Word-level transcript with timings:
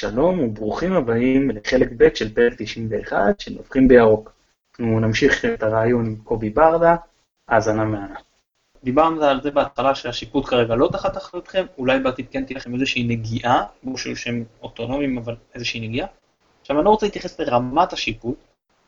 שלום 0.00 0.40
וברוכים 0.40 0.92
הבאים 0.92 1.50
לחלק 1.50 1.88
ב' 1.96 2.14
של 2.14 2.34
פרק 2.34 2.52
91 2.58 3.40
של 3.40 3.54
נובחים 3.54 3.88
בירוק. 3.88 4.32
אנחנו 4.72 5.00
נמשיך 5.00 5.44
את 5.44 5.62
הרעיון 5.62 6.06
עם 6.06 6.16
קובי 6.16 6.50
ברדה, 6.50 6.96
האזנה 7.48 7.84
מהנה. 7.84 8.18
דיברנו 8.84 9.24
על 9.24 9.42
זה 9.42 9.50
בהתחלה 9.50 9.94
שהשיפוט 9.94 10.46
כרגע 10.46 10.74
לא 10.74 10.88
תחת 10.92 11.16
אחריותכם, 11.16 11.66
אולי 11.78 12.00
בעתיד 12.00 12.26
כן 12.30 12.44
תהיה 12.44 12.58
לכם 12.58 12.74
איזושהי 12.74 13.04
נגיעה, 13.04 13.64
לא 13.84 13.96
של 13.96 14.14
שהם 14.14 14.44
אוטונומיים 14.62 15.18
אבל 15.18 15.36
איזושהי 15.54 15.80
נגיעה. 15.80 16.08
עכשיו 16.60 16.76
אני 16.76 16.84
לא 16.84 16.90
רוצה 16.90 17.06
להתייחס 17.06 17.40
לרמת 17.40 17.92
השיפוט, 17.92 18.38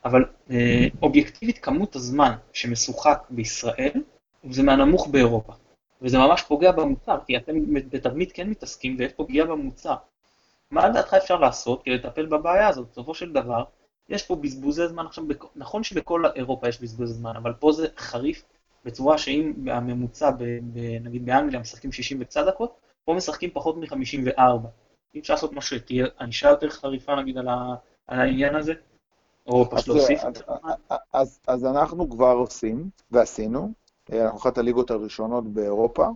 אבל 0.04 0.24
אה, 0.50 0.86
אובייקטיבית 1.02 1.58
כמות 1.58 1.96
הזמן 1.96 2.32
שמשוחק 2.52 3.22
בישראל, 3.30 4.02
זה 4.50 4.62
מהנמוך 4.62 5.08
באירופה. 5.08 5.52
וזה 6.02 6.18
ממש 6.18 6.42
פוגע 6.42 6.72
במוצר, 6.72 7.18
כי 7.26 7.36
אתם 7.36 7.52
בתבנית 7.74 8.32
כן 8.32 8.50
מתעסקים 8.50 8.96
ויש 8.98 9.12
פה 9.12 9.24
פגיעה 9.24 9.46
במוצר. 9.46 9.94
מה 10.70 10.88
לדעתך 10.88 11.14
אפשר 11.14 11.36
לעשות 11.36 11.82
כדי 11.82 11.94
לטפל 11.94 12.26
בבעיה 12.26 12.68
הזאת? 12.68 12.88
בסופו 12.90 13.14
של 13.14 13.32
דבר, 13.32 13.64
יש 14.08 14.22
פה 14.22 14.36
בזבוזי 14.36 14.88
זמן 14.88 15.06
עכשיו, 15.06 15.24
נכון 15.56 15.82
שבכל 15.82 16.22
אירופה 16.36 16.68
יש 16.68 16.82
בזבוזי 16.82 17.14
זמן, 17.14 17.36
אבל 17.36 17.52
פה 17.52 17.72
זה 17.72 17.86
חריף 17.96 18.44
בצורה 18.84 19.18
שאם 19.18 19.52
הממוצע, 19.70 20.30
ב, 20.30 20.44
ב, 20.72 20.78
נגיד 21.00 21.26
באנגליה 21.26 21.60
משחקים 21.60 21.92
60 21.92 22.18
וקצת 22.20 22.46
דקות, 22.46 22.74
פה 23.04 23.14
משחקים 23.14 23.50
פחות 23.52 23.76
מ-54. 23.76 24.42
אם 25.14 25.20
אפשר 25.20 25.34
לעשות 25.34 25.52
משהו 25.52 25.76
שתהיה 25.76 26.06
ענישה 26.20 26.48
יותר 26.48 26.70
חריפה 26.70 27.16
נגיד 27.16 27.38
על, 27.38 27.48
ה, 27.48 27.74
על 28.06 28.20
העניין 28.20 28.54
הזה, 28.54 28.72
או 29.46 29.70
פשוט 29.70 29.88
להוסיף. 29.88 30.24
אז, 30.24 30.42
אז, 30.88 30.98
אז, 31.12 31.40
אז 31.46 31.64
אנחנו 31.64 32.10
כבר 32.10 32.32
עושים, 32.32 32.90
ועשינו, 33.10 33.72
אה, 34.12 34.24
אנחנו 34.24 34.38
אחת 34.38 34.58
הליגות 34.58 34.90
הראשונות 34.90 35.44
באירופה, 35.44 36.08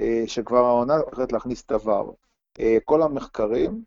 אה, 0.00 0.24
שכבר 0.26 0.64
העונה 0.64 0.96
הולכת 0.96 1.32
להכניס 1.32 1.62
את 1.62 1.72
הוואר. 1.72 2.10
אה, 2.60 2.76
כל 2.84 3.02
המחקרים 3.02 3.82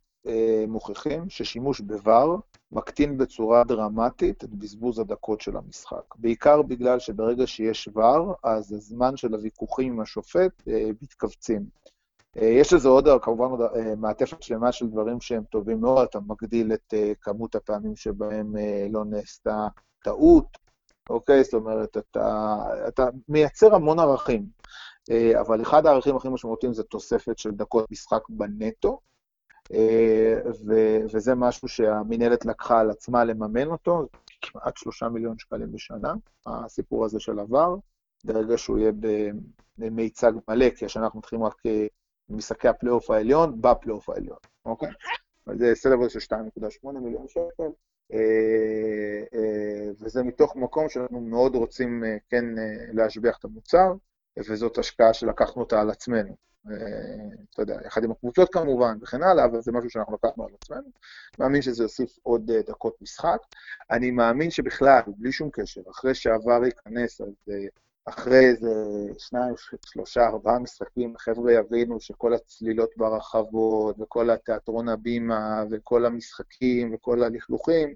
מוכיחים 0.68 1.30
ששימוש 1.30 1.82
בוואר 1.82 2.36
מקטין 2.72 3.18
בצורה 3.18 3.64
דרמטית 3.64 4.44
את 4.44 4.50
בזבוז 4.50 5.00
הדקות 5.00 5.42
של 5.42 5.58
המשחק. 5.58 6.16
בעיקר 6.16 6.62
בגלל 6.62 7.00
שברגע 7.00 7.48
שיש 7.48 7.90
וואר, 7.94 8.34
אז 8.44 8.74
הזמן 8.74 9.18
של 9.18 9.34
הוויכוחים 9.34 9.94
עם 9.94 10.00
השופט 10.00 10.64
מתכווצים. 11.02 11.66
יש 12.36 12.74
לזה 12.74 12.90
עוד, 12.90 13.08
כמובן, 13.22 13.66
מעטפת 13.98 14.44
שלמה 14.44 14.72
של 14.72 14.88
דברים 14.88 15.22
שהם 15.22 15.44
טובים 15.44 15.82
מאוד, 15.82 16.08
אתה 16.10 16.20
מגדיל 16.20 16.74
את 16.74 16.94
כמות 17.22 17.56
הפעמים 17.56 17.96
שבהם 17.96 18.56
לא 18.90 19.06
נעשתה 19.06 19.68
טעות, 20.04 20.58
אוקיי? 21.10 21.44
זאת 21.44 21.54
אומרת, 21.54 21.98
אתה, 21.98 22.58
אתה 22.88 23.10
מייצר 23.30 23.76
המון 23.76 24.00
ערכים, 24.00 24.46
אה, 25.12 25.42
אבל 25.42 25.62
אחד 25.62 25.86
הערכים 25.86 26.16
הכי 26.16 26.30
משמעותיים 26.30 26.74
זה 26.74 26.84
תוספת 26.84 27.38
של 27.38 27.52
דקות 27.52 27.92
משחק 27.92 28.22
בנטו, 28.30 28.90
אה, 28.92 29.11
ו- 30.68 31.00
וזה 31.14 31.36
משהו 31.36 31.68
שהמינהלת 31.68 32.46
לקחה 32.46 32.80
על 32.80 32.90
עצמה 32.90 33.24
לממן 33.24 33.68
אותו, 33.68 34.08
כמעט 34.42 34.78
שלושה 34.78 35.10
מיליון 35.10 35.38
שקלים 35.38 35.72
בשנה, 35.72 36.14
הסיפור 36.46 37.06
הזה 37.06 37.20
של 37.20 37.40
ה-VAR, 37.40 37.76
ברגע 38.24 38.58
שהוא 38.58 38.80
יהיה 38.80 38.92
במיצג 39.78 40.32
מלא, 40.48 40.70
כי 40.70 40.86
השנה 40.86 41.04
אנחנו 41.04 41.20
מתחילים 41.20 41.46
רק 41.46 41.56
במשחקי 42.30 42.68
הפלייאוף 42.68 43.12
העליון, 43.12 43.62
בפלייאוף 43.62 44.10
העליון, 44.10 44.38
אוקיי? 44.66 44.90
אז 45.48 45.58
זה 45.58 45.72
סדר 45.76 45.96
גודל 45.96 46.10
של 46.10 46.20
2.8 46.20 46.92
מיליון 46.92 47.28
שקל. 47.28 47.70
אה, 48.14 49.24
אה, 49.34 49.92
וזה 50.00 50.24
מתוך 50.24 50.56
מקום 50.56 50.90
שאנחנו 50.90 51.22
מאוד 51.22 51.56
רוצים 51.56 52.04
אה, 52.04 52.18
כן 52.30 52.46
להשביח 52.94 53.38
את 53.40 53.46
המוצר, 53.46 53.94
וזאת 54.50 54.78
השקעה 54.78 55.14
שלקחנו 55.14 55.62
אותה 55.62 55.82
על 55.82 55.90
עצמנו. 55.90 56.36
אתה 56.66 57.62
יודע, 57.62 57.78
יחד 57.86 58.04
עם 58.04 58.12
הקבוצות 58.12 58.54
כמובן 58.54 58.98
וכן 59.02 59.24
הלאה, 59.24 59.46
אבל 59.46 59.62
זה 59.62 59.72
משהו 59.72 59.90
שאנחנו 59.90 60.14
לקחנו 60.14 60.44
על 60.44 60.50
עצמנו. 60.62 60.90
מאמין 61.40 61.62
שזה 61.62 61.84
יוסיף 61.84 62.18
עוד 62.24 62.52
דקות 62.52 63.02
משחק. 63.02 63.38
אני 63.92 64.12
מאמין 64.12 64.52
שבכלל, 64.52 65.02
בלי 65.18 65.32
שום 65.32 65.50
קשר, 65.54 65.82
אחרי 65.92 66.16
שעבר 66.16 66.66
ייכנס, 66.66 67.22
אז 67.22 67.54
אחרי 68.06 68.50
איזה 68.50 68.74
שניים, 69.18 69.54
שלושה, 69.86 70.28
ארבעה 70.28 70.60
משחקים, 70.60 71.16
החבר'ה 71.16 71.54
יבינו 71.54 72.00
שכל 72.00 72.34
הצלילות 72.34 72.90
ברחבות, 72.98 73.96
וכל 74.00 74.30
התיאטרון 74.30 74.90
הבימה, 74.90 75.64
וכל 75.72 76.06
המשחקים, 76.06 76.94
וכל 76.94 77.24
הלכלוכים, 77.24 77.96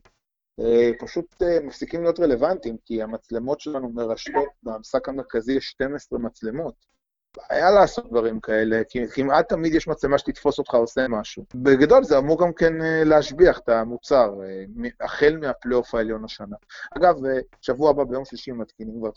אה, 0.60 0.92
פשוט 1.00 1.42
אה, 1.42 1.60
מפסיקים 1.64 2.02
להיות 2.02 2.20
רלוונטיים, 2.20 2.78
כי 2.86 3.02
המצלמות 3.02 3.60
שלנו 3.60 3.90
מרשתות, 3.90 4.50
במשחק 4.64 5.10
המרכזי 5.10 5.54
יש 5.54 5.70
12 5.70 6.20
מצלמות. 6.20 6.95
בעיה 7.38 7.72
לעשות 7.72 8.10
דברים 8.10 8.40
כאלה, 8.40 8.82
כי 8.90 9.08
כמעט 9.08 9.50
תמיד 9.50 9.74
יש 9.76 9.88
מצלמה 9.88 10.18
שתתפוס 10.18 10.60
אותך 10.60 10.74
עושה 10.74 11.08
משהו. 11.08 11.46
בגדול 11.56 12.04
זה 12.04 12.18
אמור 12.18 12.42
גם 12.42 12.54
כן 12.54 12.82
אה, 12.82 13.04
להשביח 13.04 13.60
את 13.60 13.70
המוצר, 13.70 14.34
אה, 14.44 14.64
החל 15.02 15.38
מהפלייאוף 15.42 15.96
העליון 15.96 16.26
השנה. 16.26 16.56
אגב, 16.98 17.26
אה, 17.26 17.40
שבוע 17.62 17.90
הבא 17.90 18.04
ביום 18.04 18.26
שלישי 18.26 18.52
מתקינים 18.52 19.00
כבר 19.00 19.10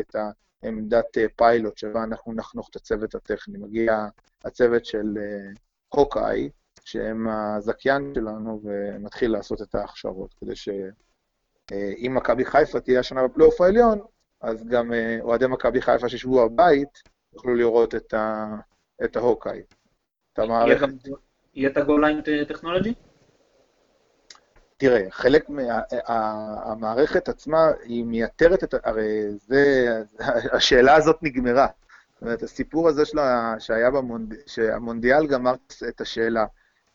את 0.00 0.16
העמדת 0.62 1.18
פיילוט 1.36 1.78
שבה 1.78 2.04
אנחנו 2.04 2.32
נחנוך 2.32 2.68
את 2.70 2.76
הצוות 2.76 3.14
הטכני. 3.14 3.58
מגיע 3.58 4.06
הצוות 4.44 4.84
של 4.84 5.18
הוקאי, 5.88 6.50
שהם 6.84 7.28
הזכיין 7.28 8.12
שלנו, 8.14 8.60
ומתחיל 8.64 9.30
לעשות 9.30 9.62
את 9.62 9.74
ההכשרות, 9.74 10.34
כדי 10.34 10.56
שאם 10.56 12.12
מכבי 12.14 12.44
חיפה 12.44 12.80
תהיה 12.80 13.00
השנה 13.00 13.24
בפלייאוף 13.28 13.60
העליון, 13.60 14.00
אז 14.40 14.66
גם 14.66 14.92
אוהדי 15.20 15.46
מכבי 15.46 15.82
חיפה 15.82 16.08
שישבו 16.08 16.48
בבית, 16.48 17.13
יוכלו 17.34 17.54
לראות 17.54 17.94
את, 17.94 18.14
ה, 18.14 18.54
את 19.04 19.16
ההוקאי, 19.16 19.62
את 20.32 20.38
המערכת. 20.38 20.88
יהיה 21.54 21.70
את 21.70 21.76
הגו-ליין 21.76 22.20
טכנולוגי? 22.48 22.94
תראה, 24.76 25.06
חלק 25.10 25.50
מה, 25.50 26.92
עצמה, 27.28 27.70
היא 27.82 28.04
מייתרת 28.04 28.64
את, 28.64 28.74
הרי 28.84 29.22
זה, 29.30 29.88
השאלה 30.56 30.94
הזאת 30.94 31.16
נגמרה. 31.22 31.66
זאת 32.14 32.22
אומרת, 32.22 32.42
הסיפור 32.42 32.88
הזה 32.88 33.04
שלה, 33.04 33.54
שהיה 33.58 33.90
במונד... 33.90 34.34
שהמונדיאל 34.46 35.26
גמר 35.26 35.54
את 35.88 36.00
השאלה. 36.00 36.46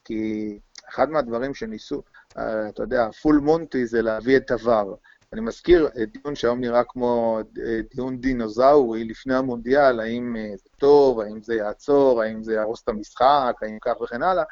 כי 0.06 0.60
אחד 0.90 1.10
מהדברים 1.10 1.54
שניסו, 1.54 2.02
אה, 2.38 2.70
אתה 2.70 2.84
יודע, 2.84 3.12
פול 3.12 3.38
מונטי 3.38 3.86
זה 3.86 4.02
להביא 4.02 4.38
את 4.38 4.52
עבר. 4.52 4.94
אני 5.34 5.42
מזכיר 5.42 5.90
אה, 5.98 6.06
דיון 6.06 6.36
שהיום 6.36 6.60
נראה 6.60 6.84
כמו 6.84 7.40
אה, 7.66 7.80
דיון 7.96 8.18
דינוזאורי 8.22 9.04
לפני 9.04 9.36
המונדיאל, 9.36 10.00
האם 10.00 10.36
אה, 10.36 10.58
זה 10.58 10.70
טוב, 10.78 11.20
האם 11.20 11.44
זה 11.44 11.56
יעצור, 11.56 12.22
האם 12.22 12.44
זה 12.44 12.54
יהרוס 12.54 12.84
את 12.84 12.90
המשחק, 12.90 13.54
האם 13.62 13.78
כך 13.82 14.02
וכן 14.02 14.24
הלאה. 14.24 14.44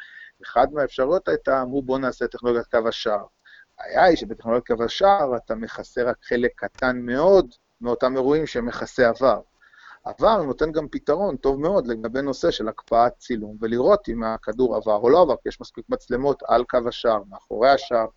אחד 0.43 0.67
מהאפשרויות 0.73 1.27
הייתה, 1.27 1.61
אמרו 1.61 1.81
בואו 1.81 1.97
נעשה 1.97 2.27
טכנולוגיית 2.27 2.67
קו 2.67 2.87
השער. 2.87 3.25
הבעיה 3.79 4.03
היא 4.03 4.17
שבטכנולוגיית 4.17 4.67
קו 4.67 4.83
השער 4.83 5.35
אתה 5.35 5.55
מכסה 5.55 6.03
רק 6.03 6.17
חלק 6.23 6.51
קטן 6.55 6.99
מאוד 7.01 7.47
מאותם 7.81 8.15
אירועים 8.15 8.45
שמכסה 8.45 9.09
עבר. 9.09 9.41
עבר 10.03 10.41
נותן 10.41 10.71
גם 10.71 10.87
פתרון 10.91 11.37
טוב 11.37 11.59
מאוד 11.59 11.87
לגבי 11.87 12.21
נושא 12.21 12.51
של 12.51 12.67
הקפאת 12.67 13.13
צילום, 13.17 13.57
ולראות 13.61 14.09
אם 14.09 14.23
הכדור 14.23 14.75
עבר 14.75 14.95
או 14.95 15.09
לא 15.09 15.21
עבר, 15.21 15.35
כי 15.43 15.49
יש 15.49 15.61
מספיק 15.61 15.85
מצלמות 15.89 16.43
על 16.47 16.63
קו 16.63 16.79
השער, 16.87 17.21
מאחורי 17.29 17.69
השער, 17.69 18.07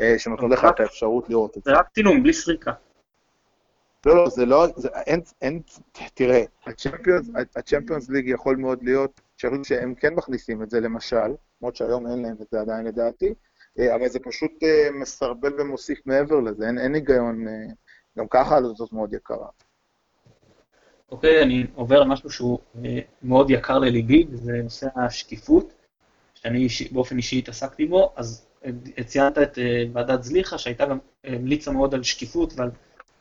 אה, 0.00 0.18
שנותנו 0.18 0.48
לך 0.48 0.66
את 0.74 0.80
האפשרות 0.80 1.28
לראות 1.28 1.56
את 1.56 1.64
זה. 1.64 1.70
זה 1.70 1.78
רק 1.78 1.88
צילום, 1.94 2.22
בלי 2.22 2.32
סריקה. 2.32 2.72
לא, 4.06 4.16
לא, 4.16 4.28
זה 4.28 4.46
לא, 4.46 4.66
זה, 4.76 4.88
אין, 4.88 5.20
אין, 5.42 5.60
תראה, 6.14 6.42
הצ'מפיונס 7.56 8.08
ליג 8.08 8.28
יכול 8.28 8.56
מאוד 8.56 8.82
להיות, 8.82 9.20
שהם 9.62 9.94
כן 9.94 10.14
מכניסים 10.14 10.62
את 10.62 10.70
זה 10.70 10.80
למשל, 10.80 11.34
למרות 11.60 11.76
שהיום 11.76 12.06
אין 12.06 12.22
להם 12.22 12.36
את 12.42 12.46
זה 12.50 12.60
עדיין 12.60 12.86
לדעתי, 12.86 13.34
אה, 13.78 13.94
אבל 13.94 14.08
זה 14.08 14.18
פשוט 14.18 14.50
אה, 14.62 14.88
מסרבל 15.00 15.60
ומוסיף 15.60 15.98
מעבר 16.06 16.40
לזה, 16.40 16.66
אין, 16.66 16.78
אין 16.78 16.94
היגיון, 16.94 17.44
גם 18.18 18.26
ככה 18.30 18.62
זאת 18.62 18.92
מאוד 18.92 19.14
יקרה. 19.14 19.48
אוקיי, 21.10 21.42
אני 21.42 21.66
עובר 21.74 22.00
למשהו 22.00 22.30
שהוא 22.30 22.58
מאוד 23.22 23.50
יקר 23.50 23.78
לליבי, 23.78 24.26
וזה 24.30 24.52
נושא 24.62 24.88
השקיפות, 24.96 25.72
שאני 26.34 26.66
באופן 26.92 27.16
אישי 27.16 27.38
התעסקתי 27.38 27.86
בו, 27.86 28.12
אז 28.16 28.49
ציינת 29.06 29.38
את 29.38 29.58
אה, 29.58 29.84
ועדת 29.92 30.22
זליכה, 30.22 30.58
שהייתה 30.58 30.86
גם, 30.86 30.98
המליצה 31.24 31.70
מאוד 31.70 31.94
על 31.94 32.02
שקיפות 32.02 32.52
ועל 32.56 32.70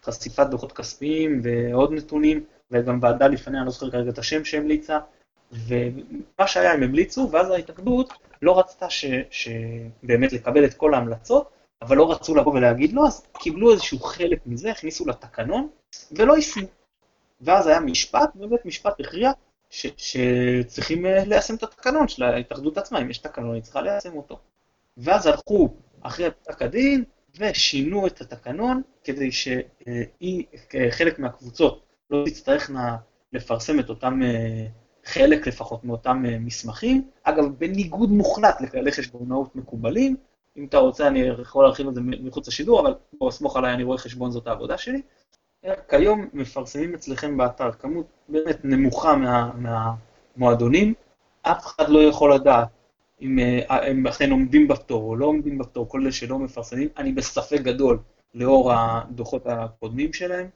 חשיפת 0.04 0.48
דוחות 0.48 0.72
כספיים 0.72 1.42
ועוד 1.44 1.92
נתונים, 1.92 2.44
וגם 2.72 3.00
ועדה 3.02 3.28
לפניה, 3.28 3.60
אני 3.60 3.66
לא 3.66 3.72
זוכר 3.72 3.92
כרגע 3.92 4.10
את 4.10 4.18
השם 4.18 4.46
שהמליצה, 4.46 5.00
ומה 5.52 6.48
שהיה 6.48 6.74
הם 6.74 6.84
המליצו, 6.84 7.30
ואז 7.32 7.52
ההתאגדות 7.52 8.14
לא 8.42 8.60
רצתה 8.60 8.90
ש, 8.90 9.06
שבאמת 9.32 10.34
לקבל 10.34 10.66
את 10.66 10.74
כל 10.74 10.94
ההמלצות, 10.94 11.50
אבל 11.82 11.98
לא 11.98 12.12
רצו 12.12 12.36
לבוא 12.36 12.54
ולהגיד 12.54 12.94
לא, 12.94 13.08
אז 13.08 13.28
קיבלו 13.40 13.72
איזשהו 13.72 14.00
חלק 14.00 14.40
מזה, 14.46 14.72
הכניסו 14.72 15.06
לתקנון, 15.08 15.68
ולא 16.12 16.36
יישמו. 16.36 16.68
ואז 17.42 17.68
היה 17.68 17.80
משפט, 17.80 18.30
ובית 18.36 18.66
משפט 18.66 19.00
הכריע 19.00 19.32
ש, 19.70 19.88
שצריכים 19.98 21.06
אה, 21.06 21.26
ליישם 21.26 21.56
את 21.56 21.64
התקנון 21.64 22.08
של 22.08 22.24
ההתאחדות 22.24 22.78
עצמה, 22.78 23.02
אם 23.02 23.10
יש 23.10 23.18
תקנון, 23.18 23.54
היא 23.54 23.64
צריכה 23.64 23.82
ליישם 23.82 24.18
אותו. 24.18 24.40
ואז 25.00 25.28
הלכו 25.28 25.70
אחרי 26.02 26.32
פסק 26.32 26.62
הדין 26.62 27.04
ושינו 27.40 28.08
את 28.08 28.22
התקנון 28.22 28.82
כדי 29.04 29.30
שחלק 29.32 31.20
מהקבוצות 31.20 31.84
לא 32.10 32.24
תצטרכנה 32.26 32.98
לפרסם 33.34 33.80
את 33.80 33.90
אותם 33.90 34.20
אה, 34.24 34.66
חלק 35.06 35.48
לפחות 35.48 35.84
מאותם 35.84 36.24
מסמכים, 36.40 37.10
אגב, 37.24 37.46
בניגוד 37.58 38.10
מוחלט 38.10 38.62
לכללי 38.62 38.92
חשבונאות 38.92 39.56
מקובלים, 39.56 40.16
אם 40.58 40.66
אתה 40.66 40.78
רוצה 40.78 41.08
אני 41.08 41.20
יכול 41.20 41.64
להרחיב 41.66 41.88
על 41.88 41.94
זה 41.94 42.02
מחוץ 42.02 42.48
לשידור, 42.48 42.80
אבל 42.82 42.94
בוא 43.14 43.32
סמוך 43.32 43.58
עליי, 43.58 43.74
אני 43.74 43.84
רואה 43.84 43.98
חשבון, 43.98 44.32
זאת 44.32 44.48
העבודה 44.48 44.78
שלי. 44.78 45.02
כיום 45.90 46.28
מפרסמים 46.34 46.94
אצלכם 46.94 47.38
באתר 47.38 47.72
כמות 47.72 48.06
באמת 48.30 48.60
נמוכה 48.64 49.16
מה, 49.16 49.52
מהמועדונים, 50.36 50.94
אף 51.42 51.66
אחד 51.66 51.90
לא 51.90 52.00
יכול 52.00 52.34
לדעת 52.34 52.68
אם 53.22 53.40
אה, 53.40 53.90
הם 53.90 54.08
אכן 54.08 54.32
עומדים 54.32 54.68
בפטור 54.68 55.04
או 55.04 55.16
לא 55.16 55.26
עומדים 55.26 55.58
בפטור, 55.58 55.90
כל 55.90 56.02
אלה 56.02 56.12
שלא 56.12 56.40
מפרסמים, 56.40 56.90
אני 56.98 57.12
בספק 57.12 57.62
גדול 57.62 58.00
לאור 58.34 58.74
הדוחות 58.74 59.44
הקודמים 59.46 60.14
שלהם, 60.14 60.48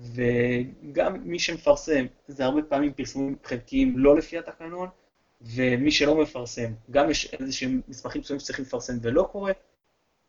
וגם 0.00 1.16
מי 1.24 1.38
שמפרסם, 1.38 2.06
זה 2.28 2.44
הרבה 2.44 2.62
פעמים 2.62 2.92
פרסומים 2.92 3.36
חלקיים 3.44 3.98
לא 3.98 4.16
לפי 4.16 4.38
התקנון, 4.38 4.88
ומי 5.40 5.90
שלא 5.90 6.22
מפרסם, 6.22 6.72
גם 6.90 7.10
יש 7.10 7.34
איזה 7.34 7.52
שהם 7.52 7.80
מסמכים 7.88 8.20
מסוימים 8.20 8.40
שצריכים 8.40 8.64
לפרסם 8.64 8.92
ולא 9.02 9.28
קורה. 9.32 9.52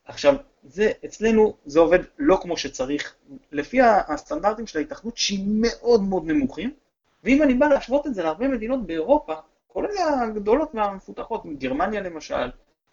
עכשיו, 0.04 0.34
זה, 0.64 0.92
אצלנו 1.04 1.54
זה 1.66 1.80
עובד 1.80 1.98
לא 2.18 2.38
כמו 2.42 2.56
שצריך, 2.56 3.14
לפי 3.52 3.78
הסטנדרטים 3.82 4.66
של 4.66 4.78
ההתאחדות 4.78 5.16
שהיא 5.16 5.44
מאוד 5.46 6.02
מאוד 6.02 6.26
נמוכים, 6.26 6.70
ואם 7.24 7.42
אני 7.42 7.54
בא 7.54 7.68
להשוות 7.68 8.06
את 8.06 8.14
זה 8.14 8.22
להרבה 8.22 8.48
מדינות 8.48 8.86
באירופה, 8.86 9.34
כולל 9.72 9.88
הגדולות 9.98 10.70
והמפותחות, 10.74 11.42
גרמניה 11.58 12.00
למשל, 12.00 12.50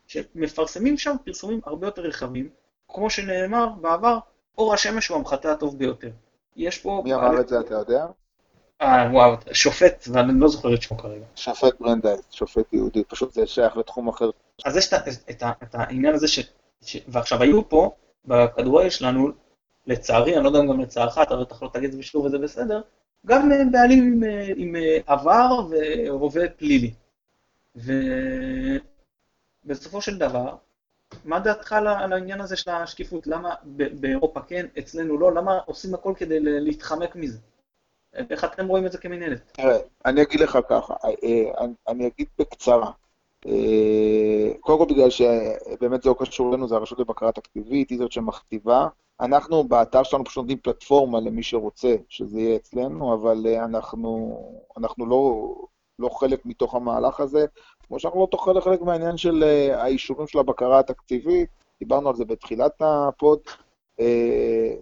שמפרסמים 0.08 0.98
שם 0.98 1.16
פרסומים 1.26 1.60
הרבה 1.66 1.88
יותר 1.88 2.02
רחבים, 2.02 2.50
כמו 2.88 3.10
שנאמר 3.10 3.70
בעבר, 3.82 4.20
אור 4.58 4.74
השמש 4.74 5.08
הוא 5.08 5.18
המחטא 5.18 5.48
הטוב 5.48 5.78
ביותר. 5.78 6.10
יש 6.56 6.78
פה... 6.80 7.02
מי 7.04 7.14
אמר 7.14 7.40
את 7.40 7.48
זה, 7.48 7.60
אתה 7.60 7.74
יודע? 7.74 8.06
אה, 8.82 9.10
וואו, 9.12 9.36
שופט, 9.52 10.08
ואני 10.14 10.40
לא 10.40 10.48
זוכר 10.48 10.74
את 10.74 10.82
שמו 10.82 10.98
כרגע. 10.98 11.26
שופט 11.36 11.80
ברנדייס, 11.80 12.22
שופט 12.32 12.74
יהודי, 12.74 13.04
פשוט 13.04 13.34
זה 13.34 13.48
שייך 13.48 13.78
לתחום 13.78 14.08
אחר. 14.08 14.30
אז 14.66 14.78
יש 14.78 14.94
את, 14.94 15.08
את, 15.30 15.44
את 15.64 15.76
העניין 15.76 16.14
הזה 16.14 16.28
ש, 16.28 16.40
ש... 16.82 16.98
ועכשיו 17.08 17.42
היו 17.42 17.70
פה, 17.70 17.92
בכדורגל 18.26 18.90
שלנו, 18.90 19.30
לצערי, 19.88 20.36
אני 20.36 20.44
לא 20.44 20.50
יודע 20.50 20.60
אם 20.60 20.68
גם 20.68 20.80
לצערך, 20.80 21.18
אתה 21.18 21.36
בטח 21.36 21.64
לא 21.64 21.70
תגיד 21.74 21.86
את 21.86 21.92
זה 21.92 21.98
בשביל 22.00 22.22
וזה 22.22 22.38
בסדר, 22.38 22.82
גם 23.25 23.50
בעלים 23.72 24.04
עם, 24.04 24.24
עם 24.56 24.75
עבר 25.08 25.68
והווה 25.69 26.50
פלילי. 26.50 26.94
ובסופו 29.66 30.02
של 30.02 30.18
דבר, 30.18 30.56
מה 31.25 31.40
דעתך 31.40 31.74
על 31.74 31.88
העניין 31.88 32.42
הזה 32.42 32.56
של 32.56 32.72
השקיפות? 32.72 33.28
למה 33.28 33.56
באירופה 34.00 34.42
כן, 34.42 34.66
אצלנו 34.80 35.18
לא? 35.18 35.31
למה 35.31 35.60
עושים 35.66 35.94
הכל 35.94 36.14
כדי 36.18 36.40
להתחמק 36.40 37.16
מזה? 37.16 37.40
איך 38.14 38.44
אתם 38.44 38.68
רואים 38.68 38.86
את 38.86 38.92
זה 38.92 38.98
כמנהלת? 38.98 39.52
תראה, 39.52 39.78
אני 40.06 40.22
אגיד 40.22 40.40
לך 40.40 40.58
ככה, 40.69 40.94
אה, 41.04 41.66
אני 41.88 42.08
אגיד 42.08 42.28
בקצרה. 42.40 42.92
אה, 43.48 44.54
קודם 44.60 44.80
כל 44.80 44.94
בגלל 44.94 45.10
שבאמת 45.10 46.02
זה 46.02 46.10
לא 46.10 46.16
קשור 46.19 46.50
אלינו, 46.50 46.68
זה 46.68 46.75
הרשות 46.75 47.00
לבקרה 47.00 47.31
תקציבית, 47.31 47.90
היא 47.90 47.98
זאת 47.98 48.12
שמכתיבה. 48.12 48.88
אנחנו 49.22 49.64
באתר 49.64 50.04
שלנו 50.04 50.25
פשוט 50.25 50.38
נותנים 50.38 50.58
פלטפורמה 50.58 51.19
למי 51.19 51.44
שרוצה 51.44 51.96
שזה 52.10 52.40
יהיה 52.40 52.56
אצלנו, 52.56 53.14
אבל 53.14 53.46
אה, 53.48 53.66
אנחנו, 53.66 54.40
אנחנו 54.78 55.06
לא, 55.06 55.54
לא 56.00 56.10
חלק 56.10 56.46
מתוך 56.46 56.75
המהלך 56.75 57.19
הזה, 57.19 57.46
כמו 57.88 58.00
שאנחנו 58.00 58.19
לא 58.22 58.28
תוכל 58.31 58.62
חלק 58.62 58.81
מהעניין 58.81 59.18
של 59.18 59.44
האישורים 59.74 60.28
של 60.28 60.40
הבקרה 60.40 60.80
התקציבית, 60.80 61.50
דיברנו 61.80 62.10
על 62.10 62.16
זה 62.16 62.25
בתחילת 62.25 62.81
הפוד, 62.81 63.40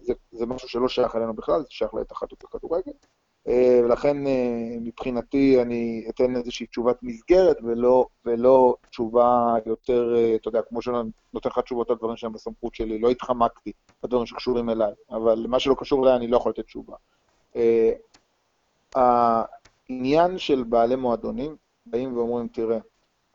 זה, 0.01 0.13
זה 0.31 0.45
משהו 0.45 0.69
שלא 0.69 0.87
שייך 0.87 1.15
אלינו 1.15 1.33
בכלל, 1.33 1.61
זה 1.61 1.67
שייך 1.69 1.93
להתאחדות 1.93 2.43
לכדורגל. 2.43 2.91
אה, 3.47 3.81
ולכן 3.83 4.27
אה, 4.27 4.77
מבחינתי 4.81 5.61
אני 5.61 6.05
אתן 6.09 6.35
איזושהי 6.35 6.67
תשובת 6.67 7.03
מסגרת 7.03 7.57
ולא, 7.63 8.05
ולא 8.25 8.75
תשובה 8.89 9.55
יותר, 9.65 10.15
אה, 10.17 10.35
אתה 10.35 10.47
יודע, 10.47 10.61
כמו 10.61 10.81
שאני 10.81 10.97
נותן 11.33 11.49
לך 11.49 11.59
תשובות 11.59 11.89
על 11.89 11.95
דברים 11.95 12.17
שהם 12.17 12.33
בסמכות 12.33 12.75
שלי, 12.75 12.99
לא 12.99 13.09
התחמקתי 13.09 13.71
בדברים 14.03 14.25
שקשורים 14.25 14.69
אליי, 14.69 14.93
אבל 15.09 15.45
מה 15.49 15.59
שלא 15.59 15.75
קשור 15.79 16.03
אליי 16.03 16.15
אני 16.15 16.27
לא 16.27 16.37
יכול 16.37 16.49
לתת 16.49 16.65
תשובה. 16.65 16.95
העניין 18.95 20.37
של 20.37 20.63
בעלי 20.63 20.95
מועדונים, 20.95 21.55
באים 21.85 22.17
ואומרים, 22.17 22.47
תראה, 22.47 22.77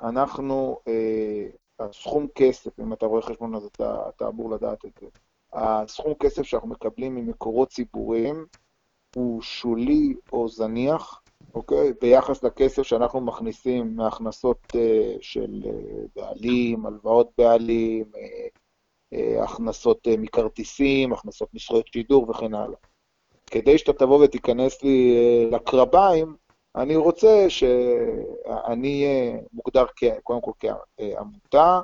אנחנו, 0.02 0.78
הסכום 1.80 2.26
כסף, 2.34 2.80
אם 2.80 2.92
אתה 2.92 3.06
רואה 3.06 3.22
חשבון 3.22 3.54
אז 3.54 3.64
אתה, 3.64 4.02
אתה 4.08 4.28
אמור 4.28 4.50
לדעת 4.50 4.84
את 4.84 4.90
זה, 5.00 5.06
הסכום 5.52 6.14
כסף 6.14 6.42
שאנחנו 6.42 6.68
מקבלים 6.68 7.14
ממקורות 7.14 7.68
ציבוריים, 7.68 8.46
הוא 9.16 9.42
שולי 9.42 10.14
או 10.32 10.48
זניח, 10.48 11.22
אוקיי? 11.54 11.92
ביחס 12.00 12.42
לכסף 12.42 12.82
שאנחנו 12.82 13.20
מכניסים 13.20 13.96
מהכנסות 13.96 14.58
uh, 14.72 14.78
של 15.20 15.62
uh, 15.64 15.70
בעלים, 16.16 16.86
הלוואות 16.86 17.30
בעלים, 17.38 18.04
uh, 18.14 18.18
uh, 19.14 19.44
הכנסות 19.44 20.06
uh, 20.06 20.10
מכרטיסים, 20.18 21.12
הכנסות 21.12 21.48
מזכויות 21.54 21.86
שידור 21.86 22.30
וכן 22.30 22.54
הלאה. 22.54 22.78
כדי 23.46 23.78
שאתה 23.78 23.92
תבוא 23.92 24.24
ותיכנס 24.24 24.82
לי 24.82 25.16
uh, 25.50 25.54
לקרביים, 25.54 26.36
אני 26.76 26.96
רוצה 26.96 27.44
שאני 27.48 29.04
אהיה 29.04 29.40
מוגדר 29.52 29.84
קודם 30.22 30.40
כל 30.40 30.52
כעמותה, 30.60 31.80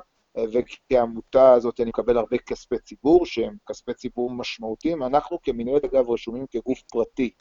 וכעמותה 0.53 1.53
הזאת 1.53 1.79
אני 1.79 1.89
מקבל 1.89 2.17
הרבה 2.17 2.37
כספי 2.37 2.79
ציבור, 2.79 3.25
שהם 3.25 3.55
כספי 3.69 3.93
ציבור 3.93 4.31
משמעותיים. 4.31 5.03
אנחנו 5.03 5.41
כמנהלת, 5.43 5.83
אגב, 5.83 6.09
רשומים 6.09 6.45
כגוף 6.47 6.81
פרטי. 6.81 7.31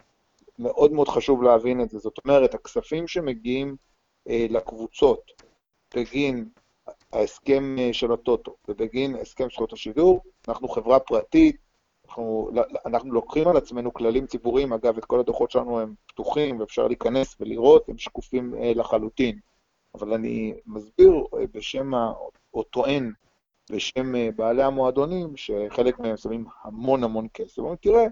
מאוד 0.59 0.93
מאוד 0.93 1.09
חשוב 1.09 1.43
להבין 1.43 1.81
את 1.81 1.91
זה. 1.91 1.99
זאת 1.99 2.19
אומרת, 2.25 2.55
הכספים 2.55 3.09
שמגיעים 3.09 3.77
אה, 4.29 4.47
לקבוצות 4.51 5.33
בגין 5.95 6.49
ההסכם 7.13 7.77
אה, 7.79 7.93
של 7.93 8.13
הטוטו 8.13 8.57
ובגין 8.69 9.17
הסכם 9.17 9.47
זכויות 9.53 9.73
השידור, 9.73 10.21
אנחנו 10.49 10.69
חברה 10.69 11.01
פרטית, 11.01 11.57
אנחנו, 12.09 12.51
אנחנו 12.87 13.13
לוקחים 13.13 13.49
על 13.49 13.57
עצמנו 13.57 13.93
כללים 13.93 14.27
ציבוריים, 14.27 14.73
אגב, 14.73 14.99
את 14.99 15.05
כל 15.05 15.21
הדוחות 15.21 15.51
שלנו 15.51 15.81
הם 15.81 15.95
פתוחים 16.07 16.61
ואפשר 16.61 16.89
להיכנס 16.89 17.37
ולראות, 17.41 17.89
הם 17.89 17.99
שקופים 17.99 18.55
אה, 18.55 18.73
לחלוטין. 18.75 19.39
אבל 19.95 20.13
אני 20.13 20.55
מסביר 20.67 21.13
אה, 21.35 21.45
בשם 21.53 21.91
או 22.57 22.63
טוען 22.63 23.13
בשם 23.71 24.15
אה, 24.15 24.29
בעלי 24.37 24.63
המועדונים, 24.63 25.37
שחלק 25.37 25.99
מהם 25.99 26.17
שמים 26.17 26.45
המון 26.63 27.05
המון 27.05 27.27
כסף. 27.35 27.59
אומרים, 27.59 27.77
תראה, 27.77 28.07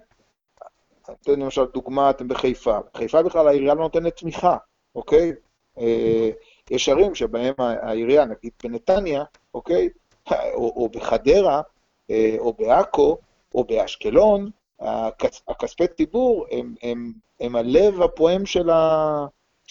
אתן 1.11 1.41
למשל 1.41 1.65
דוגמה, 1.65 2.11
אתם 2.11 2.29
בחיפה. 2.29 2.79
בחיפה 2.95 3.23
בכלל 3.23 3.49
העירייה 3.49 3.75
לא 3.75 3.83
נותנת 3.83 4.17
תמיכה, 4.17 4.57
אוקיי? 4.95 5.33
אה, 5.79 6.31
יש 6.71 6.89
ערים 6.89 7.15
שבהם 7.15 7.55
העירייה, 7.59 8.25
נגיד 8.25 8.53
בנתניה, 8.65 9.25
אוקיי? 9.55 9.89
או, 10.31 10.73
או 10.77 10.89
בחדרה, 10.89 11.63
אה, 12.11 12.37
או 12.39 12.53
בעכו, 12.53 13.19
או 13.55 13.65
באשקלון, 13.65 14.51
הכס, 14.81 15.43
הכספי 15.49 15.89
ציבור 15.89 16.47
הם, 16.51 16.75
הם, 16.83 17.13
הם 17.41 17.57
הלב 17.57 18.03
הפועם 18.03 18.47
של 18.47 18.71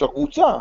הקבוצה, 0.01 0.53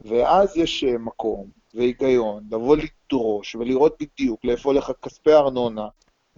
ואז 0.00 0.56
יש 0.56 0.84
מקום 0.84 1.57
והיגיון 1.74 2.44
לבוא 2.50 2.76
לדרוש 2.76 3.54
ולראות 3.54 3.96
בדיוק 4.00 4.44
לאיפה 4.44 4.68
הולך 4.68 4.92
כספי 5.02 5.32
ארנונה 5.32 5.88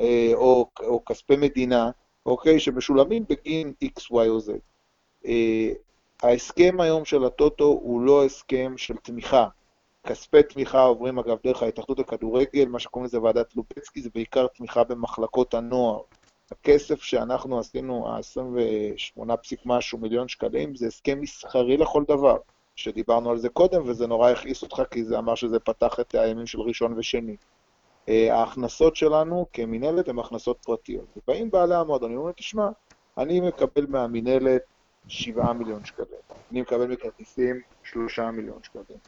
אה, 0.00 0.30
או, 0.34 0.70
או 0.80 1.04
כספי 1.04 1.36
מדינה, 1.36 1.90
אוקיי, 2.26 2.60
שמשולמים 2.60 3.24
בגין 3.28 3.72
X, 3.84 4.00
Y 4.12 4.28
או 4.28 4.38
Z. 4.38 4.50
אה, 5.26 5.72
ההסכם 6.22 6.80
היום 6.80 7.04
של 7.04 7.24
הטוטו 7.24 7.64
הוא 7.64 8.00
לא 8.00 8.24
הסכם 8.24 8.74
של 8.76 8.96
תמיכה. 8.96 9.48
כספי 10.06 10.42
תמיכה 10.42 10.82
עוברים 10.82 11.18
אגב 11.18 11.36
דרך 11.44 11.62
ההתאחדות 11.62 11.98
לכדורגל, 11.98 12.68
מה 12.68 12.78
שקוראים 12.78 13.06
לזה 13.06 13.20
ועדת 13.20 13.56
לובצקי, 13.56 14.02
זה 14.02 14.08
בעיקר 14.14 14.46
תמיכה 14.46 14.84
במחלקות 14.84 15.54
הנוער. 15.54 16.00
הכסף 16.50 17.02
שאנחנו 17.02 17.58
עשינו, 17.58 18.08
ה-28 18.08 19.36
פסיק 19.36 19.60
משהו 19.64 19.98
מיליון 19.98 20.28
שקלים, 20.28 20.74
זה 20.74 20.86
הסכם 20.86 21.20
מסחרי 21.20 21.76
לכל 21.76 22.04
דבר. 22.08 22.36
שדיברנו 22.80 23.30
על 23.30 23.38
זה 23.38 23.48
קודם, 23.48 23.82
וזה 23.86 24.06
נורא 24.06 24.30
הכעיס 24.30 24.62
אותך, 24.62 24.82
כי 24.90 25.04
זה 25.04 25.18
אמר 25.18 25.34
שזה 25.34 25.58
פתח 25.60 26.00
את 26.00 26.14
הימים 26.14 26.46
של 26.46 26.60
ראשון 26.60 26.94
ושני. 26.98 27.36
אה, 28.08 28.34
ההכנסות 28.34 28.96
שלנו 28.96 29.46
כמינהלת 29.52 30.08
הן 30.08 30.18
הכנסות 30.18 30.58
פרטיות. 30.64 31.04
ובאים 31.16 31.50
בעלי 31.50 31.74
המועדונים 31.74 32.16
ואומרים, 32.16 32.34
תשמע, 32.36 32.68
אני 33.18 33.40
מקבל 33.40 33.86
מהמינהלת 33.88 34.62
7 35.08 35.52
מיליון 35.52 35.84
שקלים, 35.84 36.20
אני 36.52 36.60
מקבל 36.60 36.86
מכרטיסים 36.86 37.60
3 37.82 38.18
מיליון 38.18 38.58
שקלים, 38.62 38.98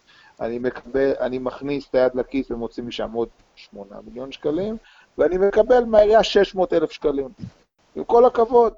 אני, 0.41 0.59
מקבל, 0.59 1.13
אני 1.21 1.39
מכניס 1.39 1.89
את 1.91 1.95
היד 1.95 2.15
לכיס 2.15 2.51
ומוציא 2.51 2.83
משם 2.83 3.13
עוד 3.13 3.29
8 3.57 4.01
מיליון 4.05 4.33
שקלים, 4.33 4.77
ואני 5.19 5.39
מקבל 5.39 5.85
מהעירייה 5.85 6.23
600 6.23 6.73
אלף 6.73 6.91
שקלים. 6.91 7.29
עם 7.97 8.05
כל 8.05 8.25
הכבוד, 8.25 8.73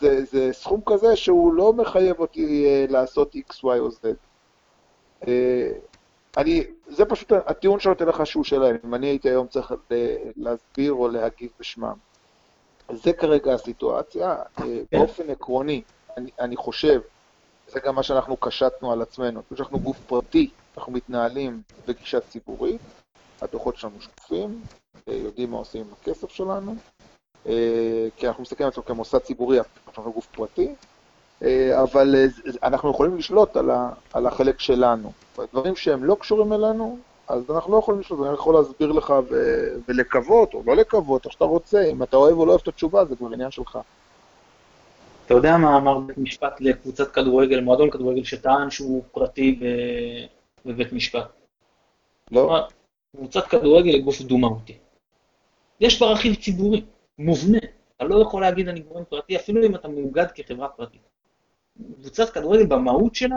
זה, 0.00 0.24
זה 0.24 0.52
סכום 0.52 0.80
כזה 0.86 1.16
שהוא 1.16 1.54
לא 1.54 1.72
מחייב 1.72 2.20
אותי 2.20 2.64
אה, 2.66 2.86
לעשות 2.88 3.36
X, 3.36 3.54
Y 3.54 3.64
או 3.64 3.88
Z. 3.88 4.29
אה, 5.28 5.72
אני, 6.36 6.64
זה 6.86 7.04
פשוט 7.04 7.32
הטיעון 7.32 7.80
שנותן 7.80 8.06
לך 8.06 8.26
שהוא 8.26 8.44
שלהם, 8.44 8.76
אם 8.84 8.94
אני 8.94 9.06
הייתי 9.06 9.28
היום 9.28 9.46
צריך 9.46 9.74
להסביר 10.36 10.92
או 10.92 11.08
להגיב 11.08 11.50
בשמם. 11.60 11.96
זה 12.92 13.12
כרגע 13.12 13.54
הסיטואציה. 13.54 14.30
אה, 14.30 14.42
כן. 14.54 14.98
באופן 14.98 15.30
עקרוני, 15.30 15.82
אני, 16.16 16.30
אני 16.40 16.56
חושב 16.56 17.00
זה 17.68 17.80
גם 17.80 17.94
מה 17.94 18.02
שאנחנו 18.02 18.36
קשטנו 18.36 18.92
על 18.92 19.02
עצמנו. 19.02 19.42
כשאנחנו 19.54 19.78
גוף 19.78 19.96
פרטי, 20.06 20.50
אנחנו 20.76 20.92
מתנהלים 20.92 21.62
בגישה 21.88 22.20
ציבורית, 22.20 22.80
הדוחות 23.40 23.76
שלנו 23.76 24.00
שקופים, 24.00 24.62
אה, 25.08 25.14
יודעים 25.14 25.50
מה 25.50 25.56
עושים 25.56 25.80
עם 25.80 25.92
הכסף 26.00 26.30
שלנו, 26.30 26.74
כי 28.16 28.28
אנחנו 28.28 28.42
מסתכלים 28.42 28.66
על 28.66 28.70
עצמנו 28.70 28.86
כמוסד 28.86 29.18
ציבורי, 29.18 29.58
אנחנו 29.88 30.12
גוף 30.12 30.26
פרטי, 30.26 30.74
אבל 31.82 32.14
אנחנו 32.62 32.90
יכולים 32.90 33.16
לשלוט 33.16 33.56
על 34.12 34.26
החלק 34.26 34.60
שלנו. 34.60 35.12
דברים 35.52 35.76
שהם 35.76 36.04
לא 36.04 36.16
קשורים 36.20 36.52
אלינו, 36.52 36.98
אז 37.28 37.50
אנחנו 37.50 37.72
לא 37.72 37.78
יכולים 37.78 38.00
לשלוט, 38.00 38.26
אני 38.26 38.34
יכול 38.34 38.54
להסביר 38.54 38.92
לך 38.92 39.14
ולקוות, 39.88 40.54
או 40.54 40.62
לא 40.66 40.76
לקוות, 40.76 41.24
איך 41.24 41.32
שאתה 41.32 41.44
רוצה, 41.44 41.84
אם 41.90 42.02
אתה 42.02 42.16
אוהב 42.16 42.38
או 42.38 42.46
לא 42.46 42.50
אוהב 42.50 42.60
את 42.62 42.68
התשובה, 42.68 43.04
זה 43.04 43.16
כבר 43.16 43.32
עניין 43.32 43.50
שלך. 43.50 43.78
אתה 45.26 45.34
יודע 45.34 45.56
מה 45.56 45.76
אמר 45.76 45.98
בית 45.98 46.18
משפט 46.18 46.60
לקבוצת 46.60 47.10
כדורגל, 47.10 47.60
מועדון 47.60 47.90
כדורגל 47.90 48.24
שטען 48.24 48.70
שהוא 48.70 49.02
פרטי 49.12 49.60
בבית 50.66 50.92
משפט? 50.92 51.26
לא. 52.32 52.58
קבוצת 53.16 53.46
כדורגל 53.46 53.94
היא 53.94 54.02
גוף 54.04 54.20
דו-מהותי. 54.20 54.78
יש 55.80 56.02
בה 56.02 56.06
רכיב 56.06 56.34
ציבורי, 56.34 56.84
מובנה. 57.18 57.58
אתה 57.96 58.04
לא 58.04 58.22
יכול 58.22 58.42
להגיד 58.42 58.68
אני 58.68 58.80
גורם 58.80 59.04
פרטי, 59.08 59.36
אפילו 59.36 59.66
אם 59.66 59.74
אתה 59.74 59.88
מאוגד 59.88 60.26
כחברה 60.34 60.68
פרטית. 60.68 61.00
קבוצת 62.00 62.30
כדורגל 62.30 62.66
במהות 62.66 63.14
שלה, 63.14 63.36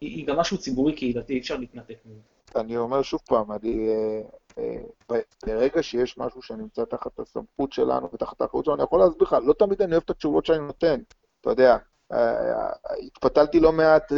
היא, 0.00 0.16
היא 0.16 0.26
גם 0.26 0.36
משהו 0.36 0.58
ציבורי 0.58 0.92
קהילתי, 0.92 1.32
אי 1.32 1.38
אפשר 1.38 1.56
להתנתק 1.56 1.96
מזה. 2.04 2.20
אני 2.56 2.76
אומר 2.76 3.02
שוב 3.02 3.20
פעם, 3.28 3.52
אני, 3.52 3.88
אה, 3.88 4.20
אה, 4.58 5.20
ברגע 5.46 5.82
שיש 5.82 6.18
משהו 6.18 6.42
שנמצא 6.42 6.84
תחת 6.84 7.18
הסמכות 7.18 7.72
שלנו 7.72 8.08
ותחת 8.12 8.40
האחריות 8.40 8.64
שלנו, 8.64 8.76
אני 8.76 8.84
יכול 8.84 9.00
להסביר 9.00 9.22
לך, 9.22 9.36
לא 9.46 9.52
תמיד 9.52 9.82
אני 9.82 9.92
אוהב 9.92 10.02
את 10.04 10.10
התשובות 10.10 10.46
שאני 10.46 10.66
נותן. 10.66 11.00
אתה 11.40 11.50
יודע, 11.50 11.76
אה, 12.12 12.70
התפתלתי 13.06 13.60
לא 13.60 13.72
מעט 13.72 14.12